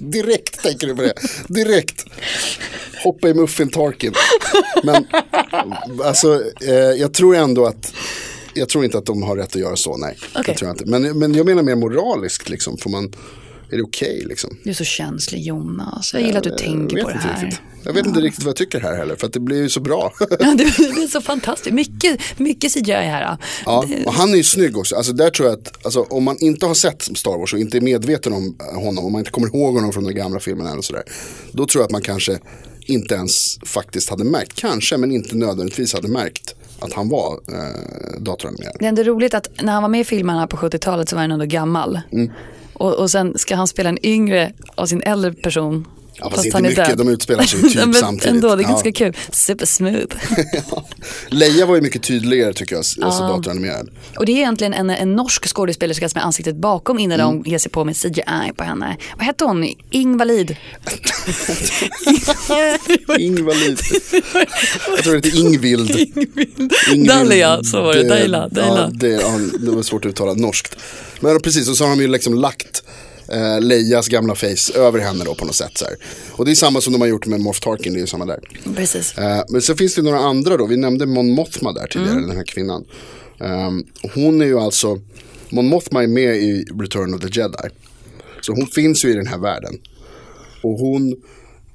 Direkt 0.00 0.62
tänker 0.62 0.86
du 0.86 0.96
på 0.96 1.02
det. 1.02 1.14
Direkt. 1.48 2.04
Hoppa 3.04 3.28
i 3.28 3.34
muffin 3.34 3.70
Tarkin. 3.70 4.12
Men 4.82 5.06
alltså, 6.04 6.42
eh, 6.60 6.72
jag 6.74 7.14
tror 7.14 7.36
ändå 7.36 7.66
att 7.66 7.94
jag 8.54 8.68
tror 8.68 8.84
inte 8.84 8.98
att 8.98 9.06
de 9.06 9.22
har 9.22 9.36
rätt 9.36 9.56
att 9.56 9.60
göra 9.60 9.76
så, 9.76 9.96
nej. 9.96 10.16
Okej. 10.34 10.42
Det 10.46 10.54
tror 10.54 10.68
jag 10.68 10.74
inte. 10.74 10.86
Men, 10.86 11.18
men 11.18 11.34
jag 11.34 11.46
menar 11.46 11.62
mer 11.62 11.76
moraliskt, 11.76 12.48
liksom. 12.48 12.78
Får 12.78 12.90
man, 12.90 13.12
är 13.70 13.76
det 13.76 13.82
okej 13.82 14.24
liksom? 14.26 14.58
Du 14.64 14.70
är 14.70 14.74
så 14.74 14.84
känslig 14.84 15.42
Jonas. 15.42 16.14
Jag 16.14 16.22
gillar 16.22 16.38
att 16.38 16.44
du 16.44 16.56
tänker 16.56 16.96
jag 16.98 17.06
på 17.06 17.12
det 17.12 17.18
här. 17.18 17.44
Riktigt. 17.44 17.60
Jag 17.84 17.92
vet 17.92 18.06
inte 18.06 18.20
riktigt 18.20 18.44
vad 18.44 18.48
jag 18.48 18.56
tycker 18.56 18.80
här 18.80 18.96
heller, 18.96 19.16
för 19.16 19.26
att 19.26 19.32
det 19.32 19.40
blir 19.40 19.62
ju 19.62 19.68
så 19.68 19.80
bra. 19.80 20.12
Ja, 20.20 20.54
det 20.58 20.64
är 20.64 21.08
så 21.08 21.20
fantastiskt. 21.20 21.74
Mycket, 21.74 22.20
mycket 22.38 22.72
CGI 22.72 22.92
här. 22.92 23.36
Ja, 23.66 23.86
och 24.06 24.12
han 24.12 24.32
är 24.32 24.36
ju 24.36 24.42
snygg 24.42 24.78
också. 24.78 24.96
Alltså 24.96 25.12
där 25.12 25.30
tror 25.30 25.48
jag 25.48 25.58
att, 25.58 25.84
alltså, 25.84 26.06
om 26.10 26.24
man 26.24 26.36
inte 26.40 26.66
har 26.66 26.74
sett 26.74 27.02
Star 27.02 27.38
Wars 27.38 27.52
och 27.52 27.58
inte 27.58 27.76
är 27.76 27.80
medveten 27.80 28.32
om 28.32 28.56
honom, 28.74 29.04
om 29.04 29.12
man 29.12 29.18
inte 29.18 29.30
kommer 29.30 29.48
ihåg 29.48 29.74
honom 29.74 29.92
från 29.92 30.04
de 30.04 30.12
gamla 30.12 30.40
filmerna 30.40 30.72
eller 30.72 30.82
sådär. 30.82 31.02
Då 31.52 31.66
tror 31.66 31.80
jag 31.82 31.86
att 31.86 31.92
man 31.92 32.02
kanske 32.02 32.38
inte 32.86 33.14
ens 33.14 33.58
faktiskt 33.64 34.10
hade 34.10 34.24
märkt, 34.24 34.54
kanske, 34.54 34.96
men 34.96 35.12
inte 35.12 35.36
nödvändigtvis 35.36 35.94
hade 35.94 36.08
märkt 36.08 36.54
att 36.78 36.92
han 36.92 37.08
var 37.08 37.32
eh, 37.32 38.20
datoranimerad. 38.20 38.76
Det 38.78 38.84
är 38.84 38.88
ändå 38.88 39.02
roligt 39.02 39.34
att 39.34 39.48
när 39.62 39.72
han 39.72 39.82
var 39.82 39.88
med 39.88 40.00
i 40.00 40.04
filmerna 40.04 40.46
på 40.46 40.56
70-talet 40.56 41.08
så 41.08 41.16
var 41.16 41.20
han 41.20 41.30
ändå 41.30 41.44
gammal. 41.44 42.00
Mm. 42.12 42.30
Och, 42.72 42.94
och 42.94 43.10
sen 43.10 43.38
ska 43.38 43.56
han 43.56 43.68
spela 43.68 43.88
en 43.88 44.06
yngre 44.06 44.52
av 44.74 44.86
sin 44.86 45.02
äldre 45.02 45.32
person. 45.32 45.86
Ja, 46.24 46.30
fast 46.30 46.44
inte 46.44 46.62
mycket, 46.62 46.98
de 46.98 47.08
utspelar 47.08 47.42
sig 47.44 47.62
typ 47.70 47.74
Men 47.74 47.94
samtidigt. 47.94 48.34
Ändå, 48.34 48.56
det 48.56 48.62
är 48.62 48.64
Ja. 48.64 48.68
ganska 48.68 48.92
kul. 48.92 49.16
Super 49.32 49.66
smooth. 49.66 50.16
Ja. 50.70 50.86
Leia 51.28 51.66
var 51.66 51.74
ju 51.74 51.80
mycket 51.80 52.02
tydligare 52.02 52.52
tycker 52.52 52.74
jag, 52.74 52.78
alltså 52.78 53.00
datoranimerad. 53.22 53.90
Och 54.18 54.26
det 54.26 54.32
är 54.32 54.36
egentligen 54.36 54.74
en, 54.74 54.90
en 54.90 55.12
norsk 55.12 55.46
skådespelerska 55.48 56.08
som 56.08 56.20
är 56.20 56.24
ansiktet 56.24 56.56
bakom 56.56 56.98
innan 56.98 57.20
Mm. 57.20 57.42
de 57.42 57.50
ger 57.50 57.58
sig 57.58 57.70
på 57.72 57.84
med 57.84 57.96
CGI 57.96 58.52
på 58.56 58.64
henne. 58.64 58.96
Vad 59.16 59.26
hette 59.26 59.44
hon? 59.44 59.64
Ingvalid. 59.90 60.56
Ingvalid. 63.18 63.80
jag 64.88 64.98
tror 65.04 65.12
det 65.12 65.18
heter 65.28 65.40
Ingvild. 65.40 65.90
Ingvild. 65.90 66.72
Dahlia, 67.08 67.64
så 67.64 67.82
var 67.82 67.94
det. 67.94 68.08
Dahlia, 68.08 68.48
Dahlia. 68.48 68.82
Ja, 68.82 68.90
det, 68.92 69.08
ja, 69.08 69.38
det 69.60 69.70
var 69.70 69.82
svårt 69.82 70.04
att 70.04 70.08
uttala 70.10 70.34
norskt. 70.34 70.76
Men 71.20 71.40
precis, 71.40 71.68
och 71.68 71.76
så 71.76 71.84
har 71.84 71.90
de 71.90 72.00
ju 72.00 72.08
liksom 72.08 72.34
lagt 72.34 72.82
eh, 73.32 73.60
Leias 73.60 74.08
gamla 74.08 74.34
face 74.34 74.72
över 74.74 74.98
henne 74.98 75.24
då 75.24 75.34
på 75.34 75.44
något 75.44 75.54
sätt. 75.54 75.78
Så 75.78 75.84
här. 75.84 75.96
Och 76.32 76.44
det 76.44 76.50
är 76.50 76.54
samma 76.54 76.80
som 76.80 76.92
de 76.92 77.00
har 77.00 77.08
gjort 77.08 77.26
med 77.26 77.40
Moff 77.40 77.60
Tarkin, 77.60 77.92
det 77.92 77.98
är 77.98 78.00
ju 78.00 78.06
samma 78.06 78.26
där. 78.26 78.40
Precis. 78.76 79.18
Eh, 79.18 79.44
men 79.48 79.62
så 79.62 79.76
finns 79.76 79.94
det 79.94 80.02
några 80.02 80.18
andra 80.18 80.56
då, 80.56 80.66
vi 80.66 80.76
nämnde 80.76 81.06
Mon 81.06 81.30
Mothma 81.30 81.72
där 81.72 81.86
tidigare, 81.86 82.20
den 82.20 82.36
här 82.36 82.44
kvinnan. 82.44 82.84
Ehm, 83.40 83.84
hon 84.14 84.40
är 84.40 84.46
ju 84.46 84.58
alltså, 84.58 85.00
Mon 85.50 85.68
Mothma 85.68 86.02
är 86.02 86.06
med 86.06 86.36
i 86.36 86.64
Return 86.80 87.14
of 87.14 87.20
the 87.20 87.40
Jedi. 87.40 87.68
Så 88.40 88.52
hon 88.52 88.66
finns 88.66 89.04
ju 89.04 89.10
i 89.10 89.14
den 89.14 89.26
här 89.26 89.38
världen. 89.38 89.78
Och 90.62 90.78
hon 90.78 91.16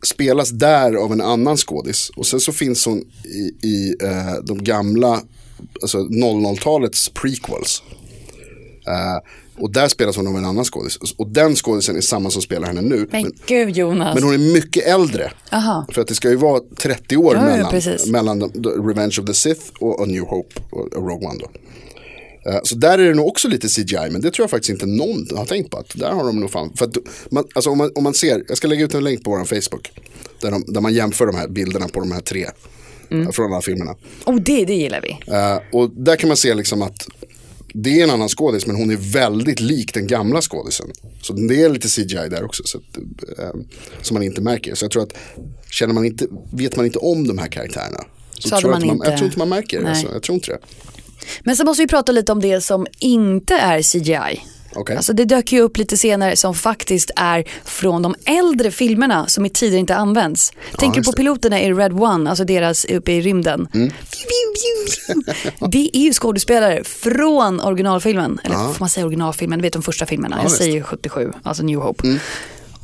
spelas 0.04 0.50
där 0.50 0.94
av 0.94 1.12
en 1.12 1.22
annan 1.22 1.58
skådis. 1.58 2.12
Och 2.16 2.26
sen 2.26 2.40
så 2.40 2.52
finns 2.52 2.86
hon 2.86 3.04
i, 3.24 3.68
i 3.68 3.96
eh, 4.04 4.44
de 4.44 4.64
gamla, 4.64 5.22
alltså 5.82 5.98
00-talets 5.98 7.10
prequels. 7.14 7.84
Eh, 8.88 9.18
och 9.60 9.72
där 9.72 9.88
spelas 9.88 10.18
hon 10.18 10.28
av 10.28 10.38
en 10.38 10.46
annan 10.46 10.64
skådis. 10.66 10.98
Och 11.18 11.28
den 11.28 11.56
skådisen 11.56 11.96
är 11.96 12.02
samma 12.02 12.30
som 12.30 12.42
spelar 12.42 12.68
henne 12.68 12.82
nu. 12.82 13.08
Men 13.12 13.32
gud 13.46 13.78
Jonas. 13.78 14.16
Men 14.16 14.24
hon 14.24 14.34
är 14.34 14.54
mycket 14.54 14.88
äldre. 14.88 15.32
Aha. 15.52 15.86
För 15.92 16.02
att 16.02 16.08
det 16.08 16.16
ska 16.16 16.30
ju 16.30 16.36
vara 16.36 16.62
30 16.78 17.18
år 17.18 17.36
Ja, 17.36 17.42
mellan, 17.42 17.72
precis. 17.72 18.06
mellan 18.08 18.42
Revenge 18.88 19.16
of 19.20 19.26
the 19.26 19.34
Sith 19.34 19.62
och 19.80 20.02
A 20.02 20.06
New 20.06 20.24
Hope 20.24 20.62
och 20.70 20.94
och 20.94 21.10
Rogue 21.10 21.28
One 21.28 21.40
då. 21.40 21.50
Eh, 22.52 22.60
Så 22.64 22.76
där 22.76 23.00
är 23.00 23.08
det 23.10 23.14
nog 23.14 23.28
också 23.28 23.48
lite 23.48 23.68
CGI, 23.68 24.10
men 24.12 24.22
det 24.22 24.32
tror 24.32 24.44
jag 24.44 24.50
faktiskt 24.50 24.70
inte 24.70 24.86
någon 24.86 25.28
har 25.38 25.46
tänkt 25.46 25.72
på. 25.72 25.78
Att 25.78 25.90
där 25.96 26.12
har 26.12 26.24
de 26.26 26.40
nog 26.40 26.52
fan, 26.52 26.74
för 26.76 26.90
man, 27.30 27.44
alltså 27.56 27.70
om, 27.70 27.78
man, 27.78 27.92
om 27.96 28.04
man 28.04 28.14
ser, 28.14 28.44
jag 28.48 28.58
ska 28.58 28.68
lägga 28.68 28.86
ut 28.86 28.94
en 28.94 29.04
länk 29.04 29.24
på 29.24 29.30
vår 29.32 29.46
Facebook. 29.62 29.92
Där, 30.42 30.52
de, 30.52 30.64
där 30.68 30.82
man 30.82 30.94
jämför 30.94 31.26
de 31.26 31.36
här 31.36 31.48
bilderna 31.48 31.88
på 31.88 32.00
de 32.00 32.12
här 32.12 32.22
tre. 32.22 32.46
Mm. 33.12 33.32
Från 33.34 33.54
alla 33.54 33.62
filmerna. 33.62 33.96
Oh, 34.26 34.36
det, 34.36 34.66
det 34.66 34.74
gillar 34.74 35.02
vi. 35.02 35.34
Eh, 35.34 35.60
och 35.72 35.90
där 35.90 36.16
kan 36.16 36.28
man 36.28 36.38
se 36.38 36.54
liksom 36.54 36.82
att 36.82 37.08
det 37.74 38.00
är 38.00 38.04
en 38.04 38.10
annan 38.10 38.30
skådis 38.30 38.68
men 38.68 38.76
hon 38.76 38.92
är 38.92 38.96
väldigt 38.96 39.60
lik 39.60 39.94
den 39.94 40.08
gamla 40.08 40.42
skådisen. 40.42 40.88
Så 41.22 41.34
det 41.34 41.64
är 41.64 41.70
lite 41.70 41.88
CGI 41.88 42.30
där 42.30 42.44
också. 42.46 42.64
Så 42.66 42.78
att, 42.78 42.98
eh, 43.40 43.62
som 44.02 44.14
man 44.16 44.24
inte 44.24 44.42
märker. 44.42 44.76
Så 44.76 44.86
jag 44.86 44.92
tror 44.92 45.04
att 45.04 45.14
känner 45.72 45.94
man 45.94 46.06
inte, 46.06 46.28
vet 46.54 46.76
man 46.76 46.86
inte 46.86 47.00
om 47.00 47.28
de 47.28 47.38
här 47.38 47.48
karaktärerna. 47.48 48.04
Så, 48.40 48.50
Så 48.50 48.58
tror 48.60 48.70
man 48.72 48.80
att 48.82 48.86
man, 48.88 48.96
inte- 48.96 49.10
jag 49.10 49.18
tror 49.18 49.26
inte 49.28 49.40
man 49.40 49.50
märker 49.50 49.82
det. 49.82 49.90
Alltså, 49.90 50.14
jag 50.14 50.24
tror 50.24 50.36
inte 50.36 50.52
det. 50.52 50.60
Men 51.44 51.56
så 51.56 51.64
måste 51.66 51.84
vi 51.84 51.88
prata 51.88 52.12
lite 52.12 52.32
om 52.32 52.42
det 52.42 52.62
som 52.62 52.88
inte 53.00 53.54
är 53.54 53.82
CGI. 53.82 54.42
Okej. 54.74 54.96
Alltså 54.96 55.14
det 55.14 55.26
dök 55.26 55.52
ju 55.52 55.62
upp 55.62 55.78
lite 55.78 55.98
senare 55.98 56.36
som 56.36 56.56
faktiskt 56.56 57.12
är 57.16 57.44
från 57.64 58.02
de 58.02 58.16
äldre 58.26 58.72
filmerna 58.72 59.28
som 59.28 59.46
i 59.46 59.50
tidigare 59.50 59.80
inte 59.80 59.96
används. 59.96 60.54
Tänker 60.78 60.98
just 61.00 61.12
på 61.12 61.18
piloterna 61.18 61.62
i 61.62 61.74
Red 61.74 61.94
One, 61.94 62.30
alltså 62.30 62.44
deras 62.44 62.86
uppe 62.86 63.12
i 63.12 63.22
rymden. 63.22 63.68
Mm. 63.74 63.92
Det 65.72 65.90
är 65.94 66.02
ju 66.02 66.14
skådespelare 66.14 66.84
från 66.84 67.62
originalfilmen. 67.62 68.40
Eller 68.44 68.56
får 68.56 68.80
man 68.80 68.90
säga 68.90 69.06
originalfilmen? 69.06 69.60
Du 69.60 69.64
vet 69.64 69.74
de 69.74 69.82
första 69.82 70.06
filmerna. 70.06 70.36
Jag 70.36 70.44
visst. 70.44 70.62
Mm. 70.62 70.72
säger 70.72 70.84
77, 70.84 71.32
alltså 71.44 71.64
New 71.64 71.80
Hope. 71.80 72.20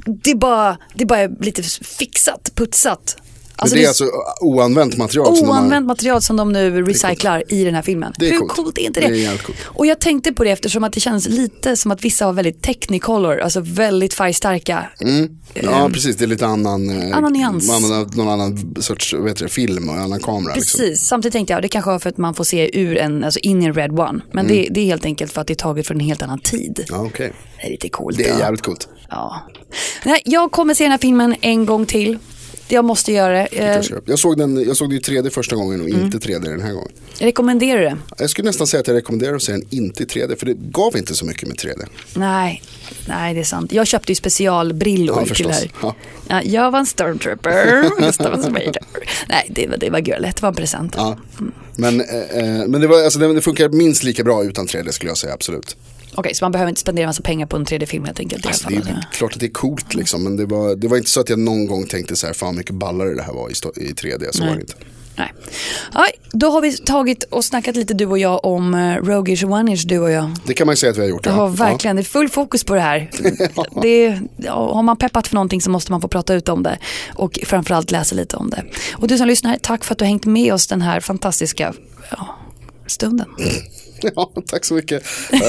Det, 0.06 0.32
är 0.32 0.36
bara, 0.36 0.78
det 0.94 1.04
är 1.04 1.08
bara 1.08 1.28
lite 1.28 1.64
fixat, 1.64 2.52
putsat. 2.56 3.18
Alltså 3.56 3.76
det 3.76 3.84
är 3.84 3.88
alltså 3.88 4.10
oanvänt 4.42 4.98
material. 4.98 5.26
som 5.28 5.36
de 5.36 5.52
har- 5.52 5.60
Oanvänt 5.62 5.86
material 5.88 6.22
som 6.22 6.36
de 6.36 6.52
nu 6.54 6.82
recyclar 6.84 7.44
i 7.54 7.64
den 7.64 7.76
här 7.76 7.82
filmen. 7.82 8.14
Det 8.18 8.28
är 8.28 8.32
Hur 8.32 8.40
coolt. 8.40 8.52
coolt 8.56 8.78
är 8.78 8.82
inte 8.82 9.00
det? 9.00 9.08
Det 9.08 9.26
är 9.26 9.38
coolt. 9.38 9.58
Och 9.64 9.86
jag 9.86 10.00
tänkte 10.00 10.34
på 10.34 10.44
det 10.44 10.52
eftersom 10.52 10.84
att 10.84 10.94
det 10.94 11.00
känns 11.00 11.28
lite 11.30 11.78
som 11.78 11.92
att 11.92 12.06
vissa 12.06 12.26
har 12.26 12.34
väldigt 12.34 12.62
technicolor, 12.62 13.40
alltså 13.40 13.60
väldigt 13.62 14.14
färgstarka. 14.14 14.86
Ja, 15.54 15.90
precis. 15.94 16.16
Det 16.18 16.26
är 16.26 16.28
lite 16.28 16.46
annan, 16.48 16.90
eh. 16.90 17.18
Annan 17.18 17.34
nyans. 17.34 17.68
Man 17.68 17.76
använder 17.84 18.18
någon 18.18 18.28
annan 18.30 18.76
sorts 18.80 19.14
heter 19.14 19.44
det, 19.44 19.50
film 19.50 19.90
och 19.90 19.96
annan 19.96 20.20
kamera. 20.20 20.54
Precis, 20.54 20.80
Liksom. 20.80 21.06
samtidigt 21.08 21.34
tänkte 21.34 21.54
jag 21.54 21.62
det 21.62 21.68
kanske 21.68 21.92
var 21.92 22.00
för 22.00 22.10
att 22.10 22.18
man 22.18 22.34
får 22.34 22.44
se 22.44 22.80
ur 22.80 22.98
en, 22.98 23.24
alltså 23.24 23.40
in 23.40 23.62
i 23.62 23.66
en 23.66 23.74
Red 23.74 24.00
One. 24.00 24.22
Men 24.34 24.48
det, 24.48 24.68
det 24.72 24.80
är 24.82 24.86
helt 24.86 25.06
enkelt 25.06 25.32
för 25.32 25.42
att 25.42 25.48
det 25.48 25.54
är 25.54 25.56
taget 25.56 25.88
från 25.88 25.98
en 26.02 26.08
helt 26.08 26.22
annan 26.22 26.40
tid. 26.40 26.86
Ja, 26.90 26.98
okej. 26.98 27.34
Det 27.62 27.68
är 27.68 27.72
lite 27.72 27.90
coolt. 27.90 28.18
Det 28.18 28.28
är 28.30 28.40
jävligt 28.40 28.62
coolt. 28.62 28.88
Ja. 29.10 29.42
Nej, 30.06 30.22
jag 30.26 30.52
kommer 30.52 30.74
se 30.74 30.84
den 30.84 30.92
här 30.92 30.98
filmen 30.98 31.36
en 31.42 31.66
gång 31.66 31.86
till. 31.86 32.18
Jag 32.74 32.86
måste 32.86 33.12
göra 33.12 33.34
det. 33.34 33.46
Eh, 33.46 33.82
Jag 34.06 34.20
såg 34.20 34.38
den, 34.38 34.64
jag 34.68 34.78
såg 34.78 34.90
den 34.90 34.98
i 34.98 35.02
3D 35.02 35.30
första 35.30 35.56
gången 35.56 35.82
och 35.82 35.90
Mm. 35.90 36.02
inte 36.02 36.18
3D 36.20 36.50
den 36.50 36.62
här 36.62 36.74
gången. 36.74 36.92
rekommenderar 37.20 37.80
du 37.80 37.86
det? 37.86 37.98
Jag 38.18 38.30
skulle 38.30 38.46
nästan 38.50 38.68
säga 38.68 38.82
att 38.82 38.88
jag 38.88 38.96
rekommenderar 38.96 39.36
att 39.36 39.42
se 39.44 39.52
den 39.52 39.62
inte 39.70 40.04
i 40.04 40.06
3D, 40.06 40.36
för 40.36 40.46
det 40.46 40.54
gav 40.54 40.98
inte 40.98 41.16
så 41.16 41.26
mycket 41.26 41.48
med 41.48 41.58
3D. 41.58 41.86
Nej, 42.16 42.62
nej 43.08 43.34
det 43.34 43.40
är 43.40 43.44
sant. 43.44 43.72
Jag 43.72 43.88
köpte 43.88 44.12
ju 44.12 44.16
specialbrillor 44.16 45.26
Ja, 45.30 45.36
till 45.36 45.48
det 45.48 45.54
här. 45.54 45.72
Ja. 45.82 45.96
Ja, 46.28 46.42
jag 46.44 46.72
var 46.72 46.80
en 46.80 46.86
stormtrooper. 46.86 47.84
Nej, 49.30 49.48
det 49.50 49.68
var, 49.68 49.78
det 49.78 49.90
var 49.90 50.00
gulligt, 50.00 50.36
det 50.36 50.42
var 50.42 50.50
en 50.50 50.56
present. 50.56 50.94
Ja. 50.98 51.18
Men, 51.76 52.02
eh, 52.02 52.08
eh, 52.08 52.68
men 52.68 52.82
det, 52.82 52.88
var, 52.88 53.04
alltså, 53.04 53.20
det, 53.20 53.34
det 53.34 53.42
funkar 53.42 53.70
minst 53.70 54.04
lika 54.04 54.24
bra 54.24 54.44
utan 54.44 54.68
3D 54.68 54.92
skulle 54.92 55.10
jag 55.10 55.18
säga, 55.18 55.34
absolut. 55.34 55.78
Okej, 56.16 56.36
så 56.36 56.46
man 56.46 56.52
behöver 56.52 56.70
inte 56.70 56.82
spendera 56.82 57.08
massa 57.08 57.22
pengar 57.22 57.46
på 57.46 57.56
en 57.56 57.66
3D-film 57.66 58.06
helt 58.06 58.20
enkelt. 58.20 58.46
Alltså, 58.46 58.70
det 58.70 58.76
är 58.76 59.08
klart 59.12 59.34
att 59.34 59.40
det 59.40 59.46
är 59.46 59.52
coolt 59.52 59.94
liksom, 59.94 60.24
men 60.24 60.38
det 60.38 60.46
var, 60.46 60.76
det 60.76 60.88
var 60.88 60.98
inte 60.98 61.10
så 61.10 61.20
att 61.20 61.30
jag 61.30 61.40
någon 61.40 61.68
gång 61.68 61.88
tänkte 61.88 62.16
så 62.16 62.28
här, 62.28 62.34
fan 62.34 62.56
mycket 62.56 62.76
ballare 62.76 63.16
det 63.16 63.24
här 63.24 63.34
var 63.34 63.50
i, 63.50 63.54
i 63.82 63.94
3D, 63.94 64.32
så 64.32 64.40
Nej. 64.40 64.50
var 64.50 64.56
det 64.56 64.62
inte. 64.62 64.74
Nej. 65.16 65.34
Ja, 65.94 66.08
då 66.32 66.50
har 66.50 66.62
vi 66.62 66.78
tagit 66.78 67.24
och 67.24 67.46
snackat 67.46 67.76
lite 67.76 67.94
du 67.94 68.06
och 68.06 68.18
jag 68.18 68.46
om 68.46 68.74
uh, 68.74 68.98
Rogish 68.98 69.44
One-ish, 69.44 69.88
du 69.88 70.00
och 70.00 70.12
jag. 70.12 70.32
Det 70.46 70.54
kan 70.54 70.68
man 70.68 70.78
säga 70.78 70.92
att 70.92 70.98
vi 70.98 71.02
har 71.02 71.10
gjort. 71.10 71.24
Det 71.24 71.30
har 71.30 71.50
verkligen, 71.50 71.96
det 71.96 72.02
är 72.02 72.04
full 72.04 72.30
fokus 72.30 72.64
på 72.64 72.76
det 72.76 72.82
här. 72.82 73.10
det 73.82 74.20
ja, 74.38 74.74
har 74.74 74.84
man 74.84 74.98
peppat 74.98 75.28
för 75.28 75.36
någonting 75.36 75.62
så 75.62 75.70
måste 75.70 75.92
man 75.92 76.02
få 76.02 76.08
prata 76.08 76.34
ut 76.34 76.50
om 76.50 76.64
det. 76.64 76.78
Och 77.16 77.40
framförallt 77.46 77.92
läsa 77.92 78.16
lite 78.16 78.38
om 78.38 78.50
det. 78.50 78.64
Och 78.94 79.08
du 79.08 79.18
som 79.18 79.28
lyssnar, 79.28 79.58
tack 79.58 79.84
för 79.84 79.94
att 79.94 79.98
du 79.98 80.06
har 80.06 80.10
hängt 80.10 80.26
med 80.26 80.54
oss 80.54 80.68
den 80.68 80.82
här 80.82 81.00
fantastiska 81.00 81.74
ja, 82.12 82.36
stunden. 82.88 83.28
Ja, 84.16 84.32
tack 84.46 84.66
så 84.66 84.74
mycket. 84.74 85.04
Uh, 85.34 85.40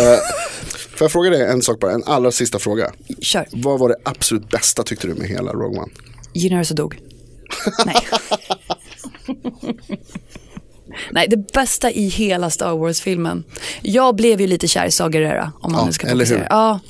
får 0.96 1.04
jag 1.04 1.12
fråga 1.12 1.30
dig 1.30 1.42
en 1.42 1.62
sak 1.62 1.80
bara, 1.80 1.92
en 1.92 2.04
allra 2.06 2.30
sista 2.30 2.58
fråga. 2.58 2.92
Kör. 3.20 3.48
Vad 3.52 3.78
var 3.78 3.88
det 3.88 3.96
absolut 4.04 4.50
bästa 4.50 4.82
tyckte 4.82 5.06
du 5.06 5.14
med 5.14 5.28
hela 5.28 5.52
Rogue 5.52 5.78
One? 5.80 5.92
Generösa 6.34 6.74
dog. 6.74 6.98
Nej. 7.86 7.96
Nej, 11.10 11.26
det 11.28 11.52
bästa 11.52 11.90
i 11.90 12.08
hela 12.08 12.50
Star 12.50 12.76
Wars-filmen. 12.76 13.44
Jag 13.82 14.16
blev 14.16 14.40
ju 14.40 14.46
lite 14.46 14.68
kär 14.68 14.86
i 14.86 14.90
Saga 14.90 15.20
Gerrera, 15.20 15.52
om 15.60 15.72
man 15.72 15.80
Ja, 15.80 15.86
nu 15.86 15.92
ska 15.92 16.06
eller 16.06 16.26
hur? 16.26 16.46
Ja, 16.50 16.80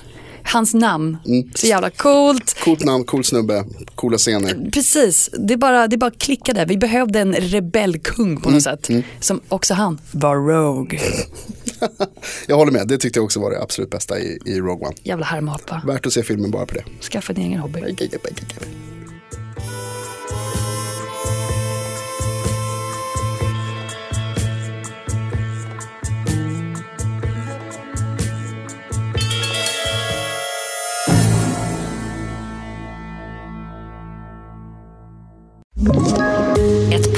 hans 0.42 0.75
namn, 0.75 1.16
så 1.55 1.66
jävla 1.66 1.90
coolt. 1.90 2.57
Coolt 2.64 2.85
namn, 2.85 3.05
cool 3.05 3.25
snubbe, 3.25 3.64
coola 3.94 4.18
scener. 4.18 4.70
Precis, 4.73 5.31
det 5.38 5.57
bara, 5.57 5.88
det 5.88 5.97
bara 5.97 6.11
klickade. 6.11 6.64
Vi 6.64 6.77
behövde 6.77 7.20
en 7.20 7.35
rebellkung 7.35 8.40
på 8.40 8.51
något 8.51 8.62
sätt. 8.62 8.90
Som 9.20 9.40
också 9.49 9.75
han 9.75 10.01
var 10.12 10.37
Rogue. 10.37 11.01
Jag 12.47 12.57
håller 12.57 12.73
med, 12.73 12.88
det 12.88 12.99
tyckte 12.99 13.18
jag 13.18 13.25
också 13.25 13.40
var 13.40 13.51
det 13.51 13.62
absolut 13.62 13.90
bästa 13.90 14.18
i, 14.18 14.38
i 14.44 14.61
Rogue 14.61 14.87
One. 14.87 14.97
Jävla 15.03 15.27
härmapa. 15.27 15.83
Värt 15.87 16.07
att 16.07 16.12
se 16.12 16.23
filmen 16.23 16.51
bara 16.51 16.66
på 16.66 16.75
det. 16.75 16.85
Skaffa 17.01 17.33
din 17.33 17.44
egen 17.47 17.61
hobby. 17.61 17.81